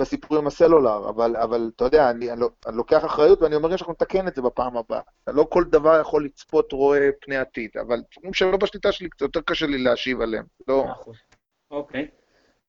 בסיפור 0.00 0.38
עם 0.38 0.46
הסלולר, 0.46 1.08
אבל, 1.08 1.36
אבל 1.36 1.70
אתה 1.76 1.84
יודע, 1.84 2.10
אני, 2.10 2.32
אני, 2.32 2.44
אני 2.66 2.76
לוקח 2.76 3.04
אחריות 3.04 3.42
ואני 3.42 3.54
אומר 3.54 3.76
שאנחנו 3.76 3.92
נתקן 3.92 4.28
את 4.28 4.34
זה 4.34 4.42
בפעם 4.42 4.76
הבאה. 4.76 5.00
לא 5.26 5.46
כל 5.50 5.64
דבר 5.64 6.00
יכול 6.00 6.24
לצפות 6.24 6.72
רואה 6.72 7.08
פני 7.20 7.36
עתיד, 7.36 7.70
אבל 7.80 8.02
דברים 8.18 8.34
שהם 8.34 8.50
לא 8.50 8.56
בשליטה 8.56 8.92
שלי, 8.92 9.08
קצת 9.08 9.20
יותר 9.20 9.40
קשה 9.40 9.66
לי 9.66 9.78
להשיב 9.78 10.20
עליהם. 10.20 10.44
לא... 10.68 10.84
אוקיי. 11.70 12.08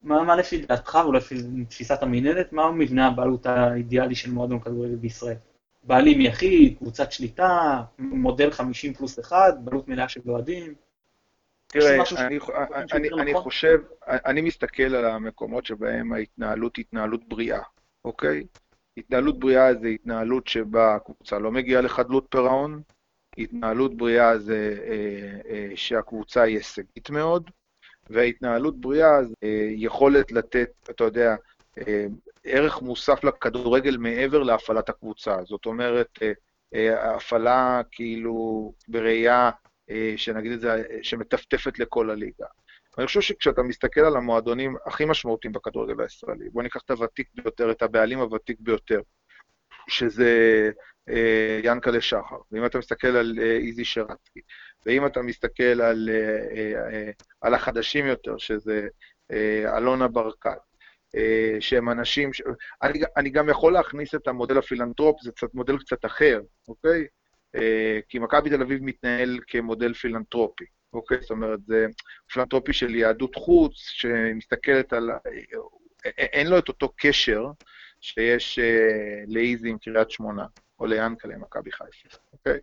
מה, 0.01 0.23
מה 0.23 0.35
לפי 0.35 0.65
דעתך 0.65 0.99
או 1.05 1.11
לפי 1.11 1.35
תפיסת 1.69 2.03
המינהלת, 2.03 2.53
מה 2.53 2.71
מבנה 2.71 3.07
הבעלות 3.07 3.45
האידיאלי 3.45 4.15
של 4.15 4.31
מועדון 4.31 4.59
כדורגל 4.59 4.95
בישראל? 4.95 5.35
בעלים 5.83 6.21
יחיד, 6.21 6.77
קבוצת 6.77 7.11
שליטה, 7.11 7.81
מודל 7.99 8.51
50 8.51 8.93
פלוס 8.93 9.19
1, 9.19 9.35
בעלות 9.63 9.87
מלאה 9.87 10.09
של 10.09 10.21
אוהדים? 10.27 10.73
תראה, 11.67 11.95
אני, 12.17 12.39
אני, 12.93 13.09
אני 13.21 13.31
נכון? 13.31 13.43
חושב, 13.43 13.79
אני 14.07 14.41
מסתכל 14.41 14.95
על 14.95 15.05
המקומות 15.05 15.65
שבהם 15.65 16.13
ההתנהלות 16.13 16.75
היא 16.75 16.85
התנהלות 16.87 17.29
בריאה, 17.29 17.61
אוקיי? 18.05 18.43
התנהלות 18.97 19.39
בריאה 19.39 19.73
זה 19.73 19.87
התנהלות 19.87 20.47
שבה 20.47 20.95
הקבוצה 20.95 21.39
לא 21.39 21.51
מגיעה 21.51 21.81
לחדלות 21.81 22.25
פירעון, 22.29 22.81
התנהלות 23.37 23.97
בריאה 23.97 24.37
זה 24.37 24.77
אה, 24.83 25.51
אה, 25.51 25.71
שהקבוצה 25.75 26.41
היא 26.41 26.57
הישגית 26.57 27.09
מאוד, 27.09 27.51
וההתנהלות 28.09 28.81
בריאה 28.81 29.23
זה 29.23 29.33
אה, 29.43 29.67
יכולת 29.71 30.31
לתת, 30.31 30.69
אתה 30.89 31.03
יודע, 31.03 31.35
אה, 31.77 32.05
ערך 32.43 32.81
מוסף 32.81 33.23
לכדורגל 33.23 33.97
מעבר 33.97 34.43
להפעלת 34.43 34.89
הקבוצה. 34.89 35.37
זאת 35.43 35.65
אומרת, 35.65 36.19
אה, 36.73 37.15
הפעלה 37.15 37.81
כאילו 37.91 38.73
בראייה 38.87 39.51
שנגיד 40.17 40.51
את 40.51 40.61
זה, 40.61 40.83
שמטפטפת 41.01 41.79
לכל 41.79 42.09
הליגה. 42.09 42.45
אני 42.97 43.05
חושב 43.05 43.21
שכשאתה 43.21 43.63
מסתכל 43.63 44.01
על 44.01 44.17
המועדונים 44.17 44.75
הכי 44.85 45.05
משמעותיים 45.05 45.51
בכדורגל 45.53 46.01
הישראלי, 46.01 46.49
בוא 46.49 46.63
ניקח 46.63 46.81
את 46.85 46.91
הוותיק 46.91 47.27
ביותר, 47.35 47.71
את 47.71 47.81
הבעלים 47.81 48.19
הוותיק 48.19 48.57
ביותר, 48.59 49.01
שזה 49.87 50.71
ינקלה 51.63 52.01
שחר, 52.01 52.37
ואם 52.51 52.65
אתה 52.65 52.77
מסתכל 52.77 53.07
על 53.07 53.39
אה, 53.41 53.57
איזי 53.57 53.85
שרצקי, 53.85 54.39
ואם 54.85 55.05
אתה 55.05 55.21
מסתכל 55.21 55.81
על, 55.81 56.09
אה, 56.11 56.91
אה, 56.91 57.11
על 57.41 57.53
החדשים 57.53 58.05
יותר, 58.05 58.37
שזה 58.37 58.87
אה, 59.31 59.77
אלונה 59.77 60.07
ברקת, 60.07 60.57
אה, 61.15 61.57
שהם 61.59 61.89
אנשים, 61.89 62.33
ש... 62.33 62.41
אני, 62.83 62.99
אני 63.17 63.29
גם 63.29 63.49
יכול 63.49 63.73
להכניס 63.73 64.15
את 64.15 64.27
המודל 64.27 64.57
הפילנטרופ, 64.57 65.21
זה 65.21 65.31
קצת 65.31 65.53
מודל 65.53 65.77
קצת 65.77 66.05
אחר, 66.05 66.41
אוקיי? 66.67 67.07
אה, 67.55 67.99
כי 68.09 68.19
מכבי 68.19 68.49
תל 68.49 68.61
אביב 68.61 68.83
מתנהל 68.83 69.39
כמודל 69.47 69.93
פילנטרופי, 69.93 70.65
אוקיי? 70.93 71.17
זאת 71.21 71.31
אומרת, 71.31 71.59
זה 71.67 71.87
פילנטרופי 72.31 72.73
של 72.73 72.95
יהדות 72.95 73.35
חוץ, 73.35 73.73
שמסתכלת 73.75 74.93
על... 74.93 75.09
אין 76.05 76.47
לו 76.47 76.57
את 76.59 76.67
אותו 76.67 76.93
קשר 76.97 77.45
שיש 78.01 78.59
אה, 78.59 79.23
לאיזי 79.27 79.69
עם 79.69 79.77
קריית 79.77 80.11
שמונה, 80.11 80.45
או 80.79 80.85
ליאנקלה 80.85 81.33
עם 81.33 81.41
מכבי 81.41 81.71
חיפה, 81.71 82.17
אוקיי? 82.33 82.59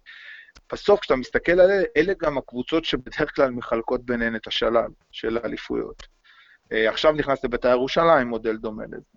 בסוף, 0.72 1.00
כשאתה 1.00 1.16
מסתכל 1.16 1.52
על 1.52 1.70
אלה, 1.70 1.84
אלה 1.96 2.12
גם 2.22 2.38
הקבוצות 2.38 2.84
שבדרך 2.84 3.34
כלל 3.36 3.50
מחלקות 3.50 4.04
ביניהן 4.04 4.36
את 4.36 4.46
השלל 4.46 4.90
של 5.12 5.38
האליפויות. 5.42 6.06
אה, 6.72 6.88
עכשיו 6.88 7.12
נכנס 7.12 7.44
לבית"ר 7.44 7.68
ירושלים, 7.68 8.28
מודל 8.28 8.56
דומה 8.56 8.84
לזה. 8.84 9.16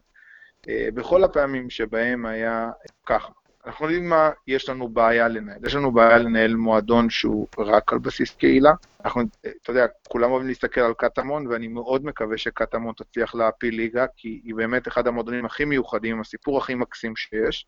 בכל 0.94 1.24
הפעמים 1.24 1.70
שבהם 1.70 2.26
היה 2.26 2.70
ככה, 3.06 3.32
אנחנו 3.66 3.86
יודעים 3.86 4.10
מה 4.10 4.30
יש 4.48 4.70
לנו 4.70 4.90
בעיה 4.90 5.28
לנהל. 5.28 5.58
יש 5.66 5.76
לנו 5.76 5.92
בעיה 5.92 6.18
לנהל 6.18 6.56
מועדון 6.56 7.10
שהוא 7.10 7.48
רק 7.58 7.94
על 7.94 8.00
בסיס 8.00 8.36
קהילה. 8.36 8.72
אנחנו, 9.06 9.22
אתה 9.64 9.72
יודע, 9.72 9.86
כולם 10.08 10.32
אוהבים 10.32 10.48
להסתכל 10.48 10.82
על 10.82 10.94
קטמון, 10.94 11.48
ואני 11.48 11.68
מאוד 11.68 12.06
מקווה 12.06 12.38
שקטמון 12.38 12.94
תצליח 12.94 13.36
להפיל 13.36 13.76
ליגה, 13.76 14.06
כי 14.18 14.42
היא 14.44 14.56
באמת 14.56 14.88
אחד 14.88 15.08
המועדונים 15.08 15.46
הכי 15.46 15.66
מיוחדים, 15.66 16.22
הסיפור 16.22 16.58
הכי 16.58 16.76
מקסים 16.76 17.16
שיש, 17.16 17.66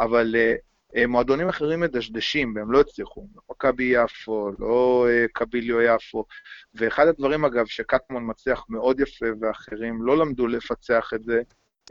אבל 0.00 0.34
uh, 0.34 1.06
מועדונים 1.06 1.48
אחרים 1.48 1.80
מדשדשים, 1.80 2.52
והם 2.56 2.72
לא 2.72 2.80
הצליחו. 2.80 3.26
לא 3.36 3.42
מכבי 3.50 3.84
יפו, 3.84 4.50
לא 4.58 5.06
uh, 5.08 5.28
קביליו 5.32 5.80
יפו, 5.80 6.24
ואחד 6.74 7.06
הדברים, 7.06 7.44
אגב, 7.44 7.66
שקטמון 7.66 8.30
מצליח 8.30 8.66
מאוד 8.68 9.00
יפה, 9.00 9.26
ואחרים 9.40 10.02
לא 10.02 10.16
למדו 10.18 10.46
לפצח 10.46 11.10
את 11.14 11.24
זה, 11.24 11.42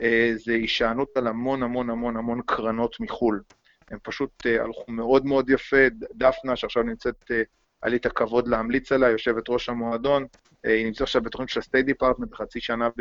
אה, 0.01 0.31
זה 0.35 0.53
הישענות 0.53 1.17
על 1.17 1.27
המון 1.27 1.63
המון 1.63 1.89
המון 1.89 2.17
המון 2.17 2.41
קרנות 2.45 2.99
מחו"ל. 2.99 3.41
הם 3.91 3.97
פשוט 4.03 4.29
uh, 4.47 4.61
הלכו 4.61 4.91
מאוד 4.91 5.25
מאוד 5.25 5.49
יפה, 5.49 5.87
דפנה, 6.13 6.55
שעכשיו 6.55 6.83
נמצאת, 6.83 7.23
אה, 7.23 7.33
היה 7.83 7.91
לי 7.91 7.97
את 7.97 8.05
הכבוד 8.05 8.47
להמליץ 8.47 8.91
עליה, 8.91 9.09
יושבת 9.09 9.49
ראש 9.49 9.69
המועדון, 9.69 10.23
אה, 10.23 10.69
היא 10.69 10.85
נמצאת 10.85 11.01
עכשיו 11.01 11.21
בתוכנית 11.21 11.49
של 11.49 11.59
ה-State 11.59 11.85
Department 11.85 12.29
בחצי 12.29 12.59
שנה 12.59 12.87
אה, 12.87 12.91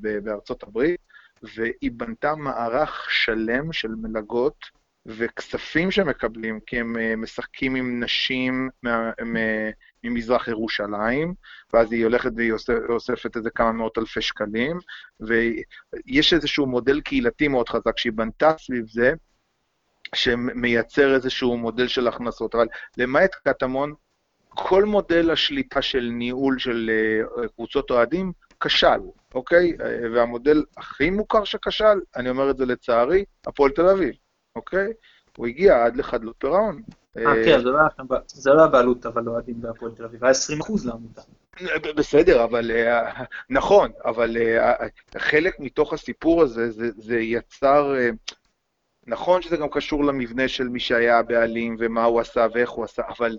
ב, 0.00 0.18
בארצות 0.18 0.62
הברית, 0.62 1.00
והיא 1.42 1.90
בנתה 1.92 2.34
מערך 2.34 3.10
שלם 3.10 3.72
של 3.72 3.94
מלגות 3.94 4.84
וכספים 5.06 5.90
שמקבלים, 5.90 6.60
כי 6.66 6.80
הם 6.80 6.96
אה, 6.96 7.16
משחקים 7.16 7.74
עם 7.74 8.02
נשים 8.02 8.70
מה, 8.82 9.10
ממזרח 10.04 10.48
ירושלים, 10.48 11.34
ואז 11.72 11.92
היא 11.92 12.04
הולכת 12.04 12.30
והיא 12.36 12.52
אוספת 12.88 13.36
איזה 13.36 13.50
כמה 13.50 13.72
מאות 13.72 13.98
אלפי 13.98 14.22
שקלים, 14.22 14.78
ויש 15.20 16.32
איזשהו 16.32 16.66
מודל 16.66 17.00
קהילתי 17.00 17.48
מאוד 17.48 17.68
חזק 17.68 17.98
שהיא 17.98 18.12
בנתה 18.12 18.52
סביב 18.58 18.86
זה, 18.88 19.12
שמייצר 20.14 21.14
איזשהו 21.14 21.56
מודל 21.56 21.88
של 21.88 22.08
הכנסות. 22.08 22.54
אבל 22.54 22.66
למעט 22.98 23.30
קטמון, 23.48 23.94
כל 24.48 24.84
מודל 24.84 25.30
השליטה 25.30 25.82
של 25.82 26.10
ניהול 26.12 26.58
של 26.58 26.90
אה, 26.90 27.48
קבוצות 27.48 27.90
אוהדים 27.90 28.32
כשל, 28.64 29.00
אוקיי? 29.34 29.72
והמודל 30.14 30.64
הכי 30.76 31.10
מוכר 31.10 31.44
שכשל, 31.44 32.00
אני 32.16 32.30
אומר 32.30 32.50
את 32.50 32.56
זה 32.56 32.66
לצערי, 32.66 33.24
הפועל 33.46 33.70
תל 33.70 33.88
אביב, 33.88 34.14
אוקיי? 34.56 34.92
הוא 35.36 35.46
הגיע 35.46 35.84
עד 35.84 35.96
לחדלות 35.96 36.36
פירעון. 36.38 36.82
אה, 37.16 37.44
כן, 37.44 37.58
זה 38.26 38.50
לא 38.50 38.64
הבעלות, 38.64 39.06
אבל 39.06 39.28
אוהדים 39.28 39.60
בהפועל 39.60 39.92
תל 39.92 40.04
אביב, 40.04 40.24
היה 40.24 40.30
20 40.30 40.60
אחוז 40.60 40.86
לעמותה. 40.86 41.22
בסדר, 41.96 42.44
אבל 42.44 42.70
אה, 42.70 43.24
נכון, 43.50 43.90
אבל 44.04 44.36
אה, 44.36 44.74
חלק 45.18 45.60
מתוך 45.60 45.92
הסיפור 45.92 46.42
הזה, 46.42 46.70
זה 46.96 47.20
יצר... 47.20 47.94
נכון 49.06 49.42
שזה 49.42 49.56
גם 49.56 49.68
קשור 49.68 50.04
למבנה 50.04 50.48
של 50.48 50.68
מי 50.68 50.80
שהיה 50.80 51.18
הבעלים 51.18 51.76
ומה 51.78 52.04
הוא 52.04 52.20
עשה 52.20 52.46
ואיך 52.54 52.70
הוא 52.70 52.84
עשה, 52.84 53.02
אבל 53.08 53.38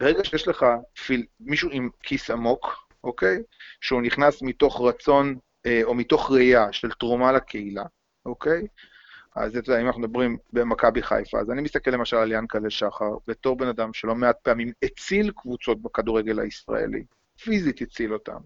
ברגע 0.00 0.24
שיש 0.24 0.48
לך 0.48 0.66
פיל, 1.06 1.26
מישהו 1.40 1.68
עם 1.72 1.88
כיס 2.02 2.30
עמוק, 2.30 2.89
אוקיי? 3.04 3.42
שהוא 3.80 4.02
נכנס 4.02 4.42
מתוך 4.42 4.80
רצון 4.80 5.38
או 5.84 5.94
מתוך 5.94 6.30
ראייה 6.30 6.72
של 6.72 6.90
תרומה 6.90 7.32
לקהילה, 7.32 7.84
אוקיי? 8.26 8.66
אז 9.36 9.56
אתה 9.56 9.70
יודע, 9.70 9.80
אם 9.80 9.86
אנחנו 9.86 10.00
מדברים 10.02 10.36
במכבי 10.52 11.02
חיפה, 11.02 11.40
אז 11.40 11.50
אני 11.50 11.62
מסתכל 11.62 11.90
למשל 11.90 12.16
על 12.16 12.32
ינקלה 12.32 12.70
שחר, 12.70 13.10
בתור 13.26 13.56
בן 13.56 13.68
אדם 13.68 13.92
שלא 13.92 14.14
מעט 14.14 14.36
פעמים 14.42 14.72
הציל 14.82 15.32
קבוצות 15.36 15.82
בכדורגל 15.82 16.40
הישראלי, 16.40 17.04
פיזית 17.42 17.82
הציל 17.82 18.12
אותם, 18.12 18.38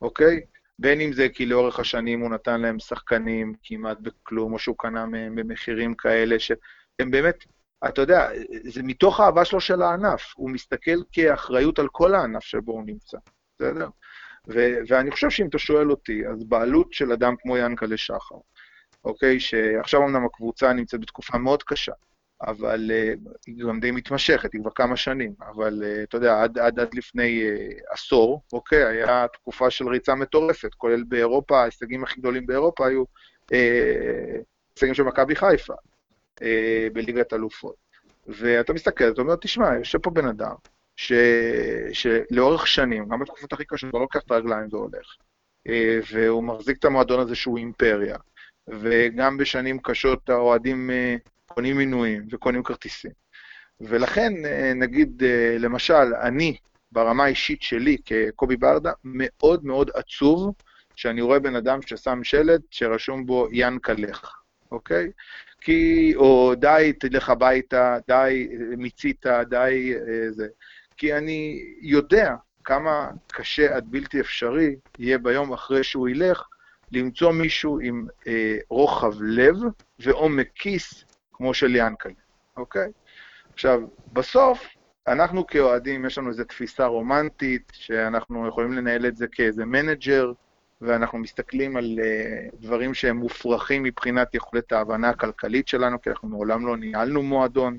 אוקיי? 0.00 0.40
בין 0.78 1.00
אם 1.00 1.12
זה 1.12 1.28
כי 1.28 1.46
לאורך 1.46 1.80
השנים 1.80 2.20
הוא 2.20 2.30
נתן 2.30 2.60
להם 2.60 2.78
שחקנים 2.78 3.54
כמעט 3.62 3.98
בכלום, 4.00 4.52
או 4.52 4.58
שהוא 4.58 4.76
קנה 4.78 5.06
מהם 5.06 5.34
במחירים 5.34 5.94
כאלה, 5.94 6.38
שהם 6.38 7.10
באמת, 7.10 7.44
אתה 7.88 8.00
יודע, 8.00 8.28
זה 8.64 8.82
מתוך 8.82 9.20
האהבה 9.20 9.44
שלו 9.44 9.60
של 9.60 9.82
הענף, 9.82 10.22
הוא 10.36 10.50
מסתכל 10.50 11.02
כאחריות 11.12 11.78
על 11.78 11.88
כל 11.88 12.14
הענף 12.14 12.42
שבו 12.42 12.72
הוא 12.72 12.86
נמצא, 12.86 13.18
בסדר? 13.58 13.88
ו- 14.48 14.78
ואני 14.88 15.10
חושב 15.10 15.30
שאם 15.30 15.46
אתה 15.48 15.58
שואל 15.58 15.90
אותי, 15.90 16.26
אז 16.26 16.44
בעלות 16.44 16.92
של 16.92 17.12
אדם 17.12 17.34
כמו 17.38 17.56
ינקלה 17.56 17.96
שחר, 17.96 18.36
אוקיי, 19.04 19.40
שעכשיו 19.40 20.02
אמנם 20.02 20.26
הקבוצה 20.26 20.72
נמצאת 20.72 21.00
בתקופה 21.00 21.38
מאוד 21.38 21.62
קשה, 21.62 21.92
אבל 22.42 22.90
uh, 22.90 23.30
היא 23.46 23.64
גם 23.68 23.80
די 23.80 23.90
מתמשכת, 23.90 24.52
היא 24.52 24.60
כבר 24.60 24.70
כמה 24.70 24.96
שנים, 24.96 25.34
אבל 25.40 25.82
uh, 25.82 26.04
אתה 26.04 26.16
יודע, 26.16 26.42
עד, 26.42 26.58
עד, 26.58 26.80
עד 26.80 26.94
לפני 26.94 27.42
uh, 27.42 27.92
עשור, 27.92 28.42
אוקיי, 28.52 28.84
היה 28.84 29.26
תקופה 29.32 29.70
של 29.70 29.88
ריצה 29.88 30.14
מטורפת, 30.14 30.74
כולל 30.74 31.02
באירופה, 31.02 31.60
ההישגים 31.60 32.04
הכי 32.04 32.20
גדולים 32.20 32.46
באירופה 32.46 32.86
היו 32.86 33.04
הישגים 33.50 34.94
של 34.94 35.02
מכבי 35.02 35.36
חיפה 35.36 35.74
בליגת 36.92 37.32
אלופות. 37.32 37.74
ואתה 38.26 38.72
מסתכל, 38.72 39.10
אתה 39.10 39.20
אומר, 39.20 39.36
תשמע, 39.36 39.74
יושב 39.78 39.98
פה 39.98 40.10
בן 40.10 40.26
אדם, 40.26 40.54
ש... 40.96 41.12
שלאורך 41.92 42.66
שנים, 42.66 43.08
גם 43.08 43.20
בתקופות 43.20 43.52
הכי 43.52 43.64
קשות, 43.64 43.92
הוא 43.92 43.98
לא 43.98 44.02
לוקח 44.02 44.20
את 44.26 44.30
הרגליים 44.30 44.68
והולך, 44.70 45.16
uh, 45.68 45.70
והוא 46.12 46.44
מחזיק 46.44 46.78
את 46.78 46.84
המועדון 46.84 47.20
הזה 47.20 47.34
שהוא 47.34 47.58
אימפריה, 47.58 48.16
וגם 48.68 49.36
בשנים 49.36 49.78
קשות 49.78 50.28
האוהדים 50.28 50.90
uh, 50.90 51.28
קונים 51.46 51.76
מינויים 51.76 52.26
וקונים 52.30 52.62
כרטיסים. 52.62 53.10
ולכן, 53.80 54.32
אה, 54.44 54.72
נגיד, 54.74 55.22
אה, 55.24 55.56
למשל, 55.58 56.14
אני, 56.22 56.56
ברמה 56.92 57.24
האישית 57.24 57.62
שלי, 57.62 57.96
כקובי 58.04 58.56
ברדה, 58.56 58.92
מאוד 59.04 59.64
מאוד 59.64 59.90
עצוב 59.94 60.54
שאני 60.96 61.20
רואה 61.20 61.38
בן 61.38 61.56
אדם 61.56 61.82
ששם 61.82 62.24
שלט 62.24 62.60
שרשום 62.70 63.26
בו 63.26 63.48
ינקל, 63.52 63.98
לך, 63.98 64.34
אוקיי? 64.72 65.10
כי, 65.60 66.12
או 66.16 66.54
די, 66.54 66.92
תלך 67.00 67.30
הביתה, 67.30 67.98
די, 68.08 68.48
מיצית, 68.76 69.26
די, 69.48 69.94
אה, 69.94 70.30
זה. 70.30 70.46
כי 70.96 71.14
אני 71.14 71.64
יודע 71.80 72.34
כמה 72.64 73.10
קשה 73.26 73.76
עד 73.76 73.84
בלתי 73.90 74.20
אפשרי 74.20 74.76
יהיה 74.98 75.18
ביום 75.18 75.52
אחרי 75.52 75.84
שהוא 75.84 76.08
ילך 76.08 76.42
למצוא 76.92 77.32
מישהו 77.32 77.80
עם 77.80 78.06
אה, 78.26 78.58
רוחב 78.68 79.12
לב 79.22 79.56
ועומק 79.98 80.48
כיס 80.54 81.04
כמו 81.32 81.54
של 81.54 81.76
ינקל, 81.76 82.10
אוקיי? 82.56 82.88
עכשיו, 83.52 83.80
בסוף, 84.12 84.66
אנחנו 85.08 85.46
כאוהדים, 85.46 86.04
יש 86.04 86.18
לנו 86.18 86.28
איזו 86.28 86.44
תפיסה 86.44 86.86
רומנטית, 86.86 87.72
שאנחנו 87.72 88.48
יכולים 88.48 88.72
לנהל 88.72 89.06
את 89.06 89.16
זה 89.16 89.26
כאיזה 89.26 89.64
manager, 89.64 90.32
ואנחנו 90.80 91.18
מסתכלים 91.18 91.76
על 91.76 91.98
uh, 91.98 92.56
דברים 92.60 92.94
שהם 92.94 93.16
מופרכים 93.16 93.82
מבחינת 93.82 94.34
יכולת 94.34 94.72
ההבנה 94.72 95.08
הכלכלית 95.08 95.68
שלנו, 95.68 96.02
כי 96.02 96.10
אנחנו 96.10 96.28
מעולם 96.28 96.66
לא 96.66 96.76
ניהלנו 96.76 97.22
מועדון. 97.22 97.78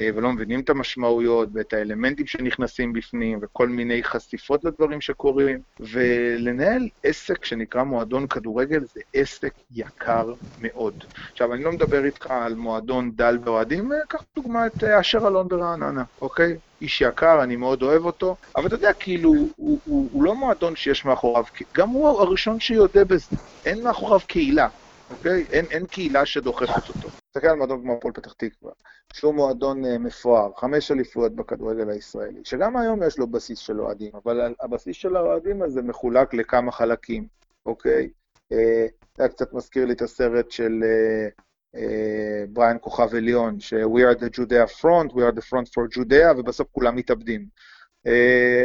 אה, 0.00 0.10
ולא 0.14 0.32
מבינים 0.32 0.60
את 0.60 0.70
המשמעויות 0.70 1.48
ואת 1.52 1.72
האלמנטים 1.72 2.26
שנכנסים 2.26 2.92
בפנים 2.92 3.38
וכל 3.42 3.68
מיני 3.68 4.04
חשיפות 4.04 4.64
לדברים 4.64 5.00
שקורים. 5.00 5.60
ולנהל 5.80 6.88
עסק 7.02 7.44
שנקרא 7.44 7.82
מועדון 7.82 8.26
כדורגל 8.26 8.84
זה 8.94 9.00
עסק 9.14 9.52
יקר 9.74 10.32
מאוד. 10.60 11.04
עכשיו, 11.32 11.54
אני 11.54 11.64
לא 11.64 11.72
מדבר 11.72 12.04
איתך 12.04 12.26
על 12.30 12.54
מועדון 12.54 13.10
דל 13.16 13.38
ואוהדים, 13.44 13.92
אה, 13.92 13.98
קח 14.08 14.22
דוגמא 14.36 14.66
את 14.66 14.84
אה, 14.84 15.00
אשר 15.00 15.28
אלון 15.28 15.48
ברעננה, 15.48 16.02
אוקיי? 16.20 16.56
איש 16.80 17.00
יקר, 17.00 17.42
אני 17.42 17.56
מאוד 17.56 17.82
אוהב 17.82 18.04
אותו, 18.04 18.36
אבל 18.56 18.66
אתה 18.66 18.74
יודע, 18.74 18.92
כאילו, 18.92 19.30
הוא, 19.56 19.78
הוא, 19.84 20.08
הוא 20.12 20.24
לא 20.24 20.34
מועדון 20.34 20.76
שיש 20.76 21.04
מאחוריו, 21.04 21.44
גם 21.74 21.88
הוא 21.88 22.08
הראשון 22.08 22.60
שיודה 22.60 23.04
בזה, 23.04 23.36
אין 23.64 23.84
מאחוריו 23.84 24.20
קהילה. 24.26 24.68
אוקיי? 25.10 25.44
אין, 25.52 25.64
אין 25.70 25.86
קהילה 25.86 26.26
שדוחפת 26.26 26.88
אותו. 26.88 27.08
תסתכל 27.38 27.50
על 27.50 27.56
מועדון 27.56 27.82
כמו 27.82 27.94
הפועל 27.94 28.14
פתח 28.14 28.32
תקווה, 28.32 28.72
שהוא 29.12 29.34
מועדון 29.34 29.84
uh, 29.84 29.98
מפואר, 29.98 30.50
חמש 30.56 30.90
אליפויות 30.90 31.34
בכדורגל 31.34 31.90
הישראלי, 31.90 32.40
שגם 32.44 32.76
היום 32.76 33.02
יש 33.02 33.18
לו 33.18 33.26
בסיס 33.26 33.58
של 33.58 33.80
אוהדים, 33.80 34.10
אבל 34.14 34.54
הבסיס 34.60 34.96
של 34.96 35.16
האוהדים 35.16 35.62
הזה 35.62 35.82
מחולק 35.82 36.34
לכמה 36.34 36.72
חלקים, 36.72 37.26
אוקיי? 37.66 38.10
אה, 38.52 38.86
זה 39.16 39.24
uh, 39.24 39.28
קצת 39.28 39.52
מזכיר 39.52 39.84
לי 39.86 39.92
את 39.92 40.02
הסרט 40.02 40.50
של 40.50 40.84
uh, 41.74 41.80
בריאן 42.48 42.76
כוכב 42.80 43.14
עליון, 43.14 43.60
ש-We 43.60 43.76
are 43.76 44.18
the 44.18 44.36
Judea 44.36 44.80
front, 44.80 45.12
we 45.12 45.22
are 45.22 45.38
the 45.38 45.44
front 45.50 45.68
for 45.68 45.98
Judea, 45.98 46.38
ובסוף 46.38 46.68
כולם 46.72 46.96
מתאבדים. 46.96 47.46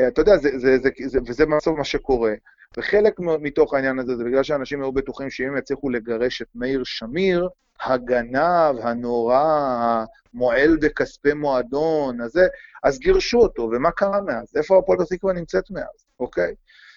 אתה 0.07 0.21
יודע, 0.21 0.37
זה, 0.37 0.49
זה, 0.57 0.77
זה, 0.77 0.89
זה, 1.05 1.19
וזה 1.25 1.45
בסוף 1.45 1.77
מה 1.77 1.83
שקורה. 1.83 2.33
וחלק 2.77 3.19
מתוך 3.19 3.73
העניין 3.73 3.99
הזה 3.99 4.15
זה 4.15 4.23
בגלל 4.23 4.43
שאנשים 4.43 4.81
היו 4.81 4.91
בטוחים 4.91 5.29
שאם 5.29 5.57
יצליחו 5.57 5.89
לגרש 5.89 6.41
את 6.41 6.47
מאיר 6.55 6.83
שמיר, 6.83 7.49
הגנב, 7.81 8.75
הנורא, 8.81 10.05
המועל 10.33 10.77
בכספי 10.77 11.33
מועדון, 11.33 12.21
אז, 12.21 12.39
אז 12.83 12.99
גירשו 12.99 13.37
אותו, 13.37 13.61
ומה 13.61 13.91
קרה 13.91 14.21
מאז? 14.21 14.53
איפה 14.55 14.77
הפועל 14.77 14.99
פתח 14.99 15.15
תקווה 15.15 15.33
נמצאת 15.33 15.71
מאז, 15.71 16.05
אוקיי? 16.19 16.55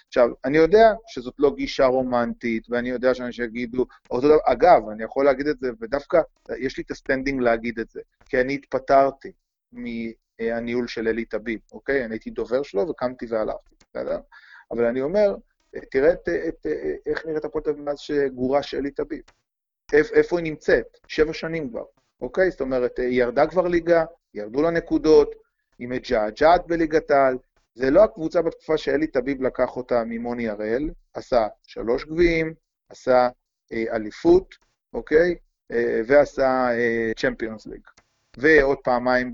עכשיו, 0.09 0.29
אני 0.45 0.59
יודע 0.59 0.93
שזאת 1.07 1.35
לא 1.39 1.55
גישה 1.55 1.87
רומנטית, 1.87 2.67
ואני 2.71 2.91
יודע 2.91 3.15
שאנשים 3.15 3.45
יגידו, 3.45 3.87
אותו 4.11 4.29
דבר, 4.29 4.39
אגב, 4.45 4.89
אני 4.89 5.05
יכול 5.05 5.25
להגיד 5.25 5.47
את 5.47 5.59
זה, 5.59 5.71
ודווקא 5.81 6.21
יש 6.59 6.77
לי 6.77 6.83
את 6.83 6.91
ה-standing 6.91 7.41
להגיד 7.41 7.79
את 7.79 7.91
זה, 7.91 8.01
כי 8.29 8.41
אני 8.41 8.55
התפטרתי 8.55 9.33
מהניהול 9.73 10.89
של 10.89 11.09
אלי 11.09 11.25
טביב, 11.25 11.61
אוקיי? 11.73 12.05
אני 12.05 12.15
הייתי 12.15 12.31
דובר 12.31 12.63
שלו 12.63 12.89
וקמתי 12.89 13.27
והלכתי, 13.29 13.75
בסדר? 13.91 14.19
אבל 14.71 14.85
אני 14.85 15.01
אומר, 15.01 15.37
תראה 15.91 16.13
את, 16.13 16.29
את, 16.29 16.67
איך 17.07 17.27
נראית 17.27 17.45
הפועל 17.45 17.65
תל 17.65 17.71
אביב 17.71 17.85
מאז 17.85 17.99
שגורש 17.99 18.75
אלי 18.75 18.91
טביב. 18.91 19.23
איפה 19.93 20.39
היא 20.39 20.45
נמצאת? 20.45 20.99
שבע 21.09 21.33
שנים 21.33 21.71
כבר, 21.71 21.85
אוקיי? 22.21 22.51
זאת 22.51 22.61
אומרת, 22.61 22.99
היא 22.99 23.23
ירדה 23.23 23.47
כבר 23.47 23.69
ליגה, 23.69 24.05
ירדו 24.35 24.63
לה 24.63 24.71
נקודות, 24.71 25.35
היא 25.79 25.89
מג'עג'עת 25.89 26.67
בליגת 26.67 27.11
העל. 27.11 27.39
זה 27.75 27.91
לא 27.91 28.05
הקבוצה 28.05 28.43
בתקופה 28.43 28.79
שאלי 28.79 29.07
טביב 29.07 29.43
לקח 29.43 29.77
אותה 29.77 30.05
ממוני 30.07 30.49
הראל, 30.49 30.91
עשה 31.15 31.47
שלוש 31.63 32.05
גביעים, 32.05 32.55
עשה 32.89 33.29
אה, 33.73 33.97
אליפות, 33.97 34.55
אוקיי? 34.95 35.37
אה, 35.73 36.01
ועשה 36.07 36.69
צ'מפיונס 37.17 37.67
אה, 37.67 37.73
ליג. 37.73 37.81
ועוד 38.37 38.79
פעמיים 38.85 39.33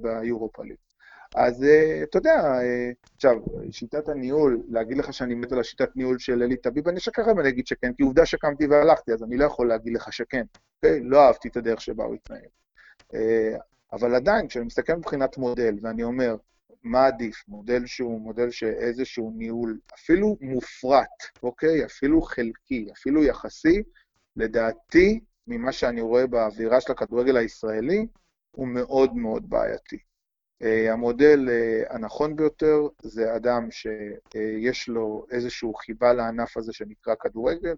ביורופה 0.00 0.62
ליג. 0.62 0.76
אז 1.34 1.62
uh, 1.62 2.02
אתה 2.02 2.18
יודע, 2.18 2.40
uh, 2.42 3.08
עכשיו, 3.16 3.36
שיטת 3.70 4.08
הניהול, 4.08 4.62
להגיד 4.68 4.96
לך 4.96 5.12
שאני 5.14 5.34
מת 5.34 5.52
על 5.52 5.60
השיטת 5.60 5.96
ניהול 5.96 6.18
של 6.18 6.42
אלי 6.42 6.56
טביב, 6.56 6.88
אני 6.88 6.98
אשקר 6.98 7.30
אם 7.32 7.40
אני 7.40 7.48
אגיד 7.48 7.66
שכן, 7.66 7.92
כי 7.92 8.02
עובדה 8.02 8.26
שקמתי 8.26 8.66
והלכתי, 8.66 9.12
אז 9.12 9.22
אני 9.22 9.36
לא 9.36 9.44
יכול 9.44 9.68
להגיד 9.68 9.92
לך 9.92 10.12
שכן, 10.12 10.44
אוקיי? 10.76 11.00
לא 11.04 11.26
אהבתי 11.26 11.48
את 11.48 11.56
הדרך 11.56 11.80
שבה 11.80 12.04
הוא 12.04 12.14
התנהל. 12.14 12.40
Uh, 13.12 13.16
אבל 13.92 14.14
עדיין, 14.14 14.48
כשאני 14.48 14.64
מסתכל 14.64 14.94
מבחינת 14.94 15.38
מודל, 15.38 15.74
ואני 15.82 16.02
אומר, 16.02 16.36
מה 16.82 17.06
עדיף? 17.06 17.44
מודל 17.48 17.86
שהוא 17.86 18.20
מודל 18.20 18.50
שאיזשהו 18.50 19.32
ניהול, 19.36 19.78
אפילו 19.94 20.36
מופרט, 20.40 21.42
אוקיי? 21.42 21.84
אפילו 21.84 22.22
חלקי, 22.22 22.88
אפילו 22.92 23.24
יחסי, 23.24 23.82
לדעתי, 24.36 25.20
ממה 25.46 25.72
שאני 25.72 26.00
רואה 26.00 26.26
באווירה 26.26 26.80
של 26.80 26.92
הכדורגל 26.92 27.36
הישראלי, 27.36 28.06
הוא 28.50 28.68
מאוד 28.68 29.16
מאוד 29.16 29.50
בעייתי. 29.50 29.98
Uh, 30.62 30.92
המודל 30.92 31.48
uh, 31.48 31.94
הנכון 31.94 32.36
ביותר 32.36 32.78
זה 33.02 33.36
אדם 33.36 33.68
שיש 33.70 34.88
לו 34.88 35.26
איזושהי 35.30 35.68
חיבה 35.76 36.12
לענף 36.12 36.56
הזה 36.56 36.72
שנקרא 36.72 37.14
כדורגל. 37.20 37.74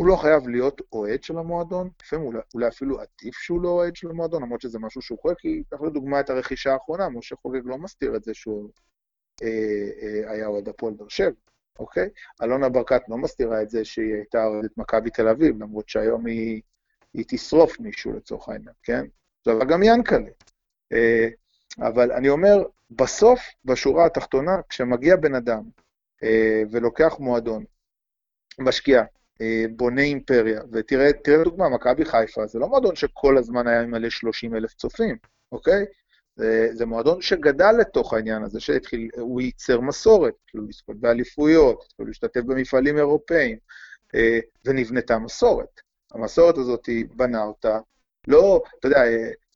הוא 0.00 0.06
לא 0.06 0.16
חייב 0.16 0.48
להיות 0.48 0.80
אוהד 0.92 1.22
של 1.22 1.38
המועדון, 1.38 1.90
לפעמים 2.02 2.26
אולי, 2.54 2.68
אפילו 2.68 3.00
עדיף 3.00 3.34
שהוא 3.34 3.62
לא 3.62 3.68
אוהד 3.68 3.96
של 3.96 4.10
המועדון, 4.10 4.42
למרות 4.42 4.60
שזה 4.60 4.78
משהו 4.78 5.02
שהוא 5.02 5.18
חולק, 5.18 5.38
כי 5.38 5.62
קח 5.70 5.80
לדוגמה 5.80 6.20
את 6.20 6.30
הרכישה 6.30 6.72
האחרונה, 6.72 7.08
משה 7.08 7.36
חוגג 7.36 7.60
לא 7.64 7.78
מסתיר 7.78 8.16
את 8.16 8.24
זה 8.24 8.34
שהוא 8.34 8.70
אה, 9.42 9.88
אה, 10.02 10.32
היה 10.32 10.46
אוהד 10.46 10.68
הפועל 10.68 10.94
באר 10.94 11.08
שבע, 11.08 11.30
אוקיי? 11.78 12.08
אלונה 12.42 12.68
ברקת 12.68 13.02
לא 13.08 13.16
מסתירה 13.18 13.62
את 13.62 13.70
זה 13.70 13.84
שהיא 13.84 14.14
הייתה 14.14 14.44
אוהדת 14.44 14.76
מכבי 14.76 15.10
תל 15.10 15.28
אביב, 15.28 15.62
למרות 15.62 15.88
שהיום 15.88 16.26
היא, 16.26 16.62
היא 17.14 17.24
תשרוף 17.28 17.80
מישהו 17.80 18.12
לצורך 18.12 18.48
העניין, 18.48 18.74
כן? 18.82 19.04
עכשיו, 19.38 19.66
גם 19.68 19.82
ינקלה. 19.82 20.30
אה, 20.92 21.28
אבל 21.78 22.12
אני 22.12 22.28
אומר, 22.28 22.62
בסוף, 22.90 23.40
בשורה 23.64 24.06
התחתונה, 24.06 24.56
כשמגיע 24.68 25.16
בן 25.16 25.34
אדם 25.34 25.62
אה, 26.22 26.62
ולוקח 26.70 27.16
מועדון, 27.18 27.64
משקיע, 28.58 29.02
אה, 29.40 29.64
בונה 29.76 30.02
אימפריה, 30.02 30.60
ותראה 30.72 31.10
דוגמה, 31.44 31.68
מכבי 31.68 32.04
חיפה, 32.04 32.46
זה 32.46 32.58
לא 32.58 32.68
מועדון 32.68 32.96
שכל 32.96 33.38
הזמן 33.38 33.66
היה 33.66 33.86
מלא 33.86 34.10
30 34.10 34.54
אלף 34.54 34.74
צופים, 34.74 35.16
אוקיי? 35.52 35.84
זה, 36.36 36.68
זה 36.72 36.86
מועדון 36.86 37.22
שגדל 37.22 37.72
לתוך 37.80 38.14
העניין 38.14 38.42
הזה, 38.42 38.60
שהתחיל, 38.60 39.08
הוא 39.16 39.40
ייצר 39.40 39.80
מסורת, 39.80 40.34
התחילו 40.44 40.66
לזכות 40.68 40.96
באליפויות, 40.96 41.84
התחילו 41.86 42.08
להשתתף 42.08 42.40
במפעלים 42.40 42.98
אירופאיים, 42.98 43.58
אה, 44.14 44.38
ונבנתה 44.64 45.18
מסורת. 45.18 45.80
המסורת 46.12 46.58
הזאת, 46.58 46.88
בנה 47.16 47.42
אותה 47.42 47.78
לא, 48.28 48.62
אתה 48.78 48.88
יודע, 48.88 49.02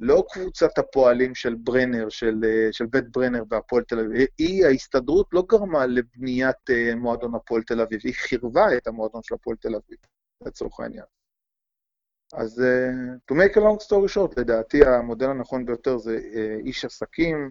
לא 0.00 0.24
קבוצת 0.30 0.78
הפועלים 0.78 1.34
של 1.34 1.54
ברנר, 1.54 2.08
של, 2.08 2.40
של 2.72 2.86
בית 2.86 3.08
ברנר 3.12 3.44
בהפועל 3.44 3.82
תל 3.84 3.98
אביב, 3.98 4.26
היא, 4.38 4.66
ההסתדרות 4.66 5.28
לא 5.32 5.44
גרמה 5.48 5.86
לבניית 5.86 6.70
אה, 6.70 6.94
מועדון 6.94 7.34
הפועל 7.34 7.62
תל 7.62 7.80
אביב, 7.80 8.00
היא 8.04 8.14
חירבה 8.14 8.76
את 8.76 8.86
המועדון 8.86 9.22
של 9.22 9.34
הפועל 9.34 9.56
תל 9.56 9.74
אביב, 9.74 9.98
לצורך 10.46 10.80
העניין. 10.80 11.04
אז 12.34 12.62
to 13.30 13.34
make 13.34 13.56
a 13.56 13.60
long 13.60 13.78
story 13.86 14.08
short, 14.14 14.40
לדעתי 14.40 14.84
המודל 14.84 15.26
הנכון 15.26 15.66
ביותר 15.66 15.98
זה 15.98 16.18
איש 16.64 16.84
עסקים 16.84 17.50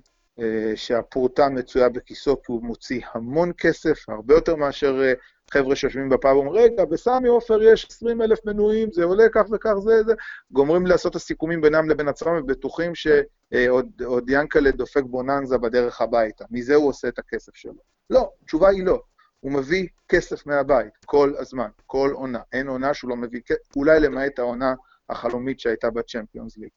שהפרוטה 0.76 1.50
מצויה 1.50 1.90
בכיסו 1.90 2.42
כי 2.42 2.52
הוא 2.52 2.64
מוציא 2.64 3.02
המון 3.14 3.52
כסף, 3.58 4.10
הרבה 4.10 4.34
יותר 4.34 4.56
מאשר 4.56 5.02
חבר'ה 5.52 5.76
שיושבים 5.76 6.10
בפאב 6.10 6.36
ואומרים, 6.36 6.64
רגע, 6.64 6.86
בסמי 6.86 7.28
עופר 7.28 7.64
יש 7.64 7.88
20 7.90 8.22
אלף 8.22 8.46
מנויים, 8.46 8.92
זה 8.92 9.04
עולה 9.04 9.24
כך 9.34 9.44
וכך, 9.52 9.74
זה, 9.80 10.04
זה. 10.04 10.14
גומרים 10.52 10.86
לעשות 10.86 11.12
את 11.12 11.16
הסיכומים 11.16 11.62
בינם 11.62 11.90
לבין 11.90 12.08
עצמם, 12.08 12.40
ובטוחים 12.40 12.96
שעוד 12.96 14.30
ינקלה 14.30 14.72
דופק 14.72 15.04
בוננזה 15.04 15.58
בדרך 15.58 16.02
הביתה. 16.02 16.46
מזה 16.52 16.76
הוא 16.76 16.90
עושה 16.90 17.08
את 17.08 17.20
הכסף 17.20 17.56
שלו. 17.56 17.82
לא, 18.10 18.30
התשובה 18.44 18.70
היא 18.70 18.86
לא. 18.86 19.02
הוא 19.40 19.52
מביא 19.52 19.88
כסף 20.10 20.48
מהבית 20.48 20.94
כל 21.06 21.34
הזמן, 21.40 21.70
כל 21.86 22.12
עונה. 22.14 22.40
אין 22.54 22.68
עונה 22.68 22.94
שהוא 22.94 23.10
לא 23.10 23.16
מביא 23.16 23.42
כסף, 23.46 23.76
אולי 23.76 24.00
למעט 24.00 24.40
העונה 24.40 24.74
החלומית 25.10 25.60
שהייתה 25.60 25.90
בצ'מפיונס 25.90 26.58
ליג. 26.58 26.70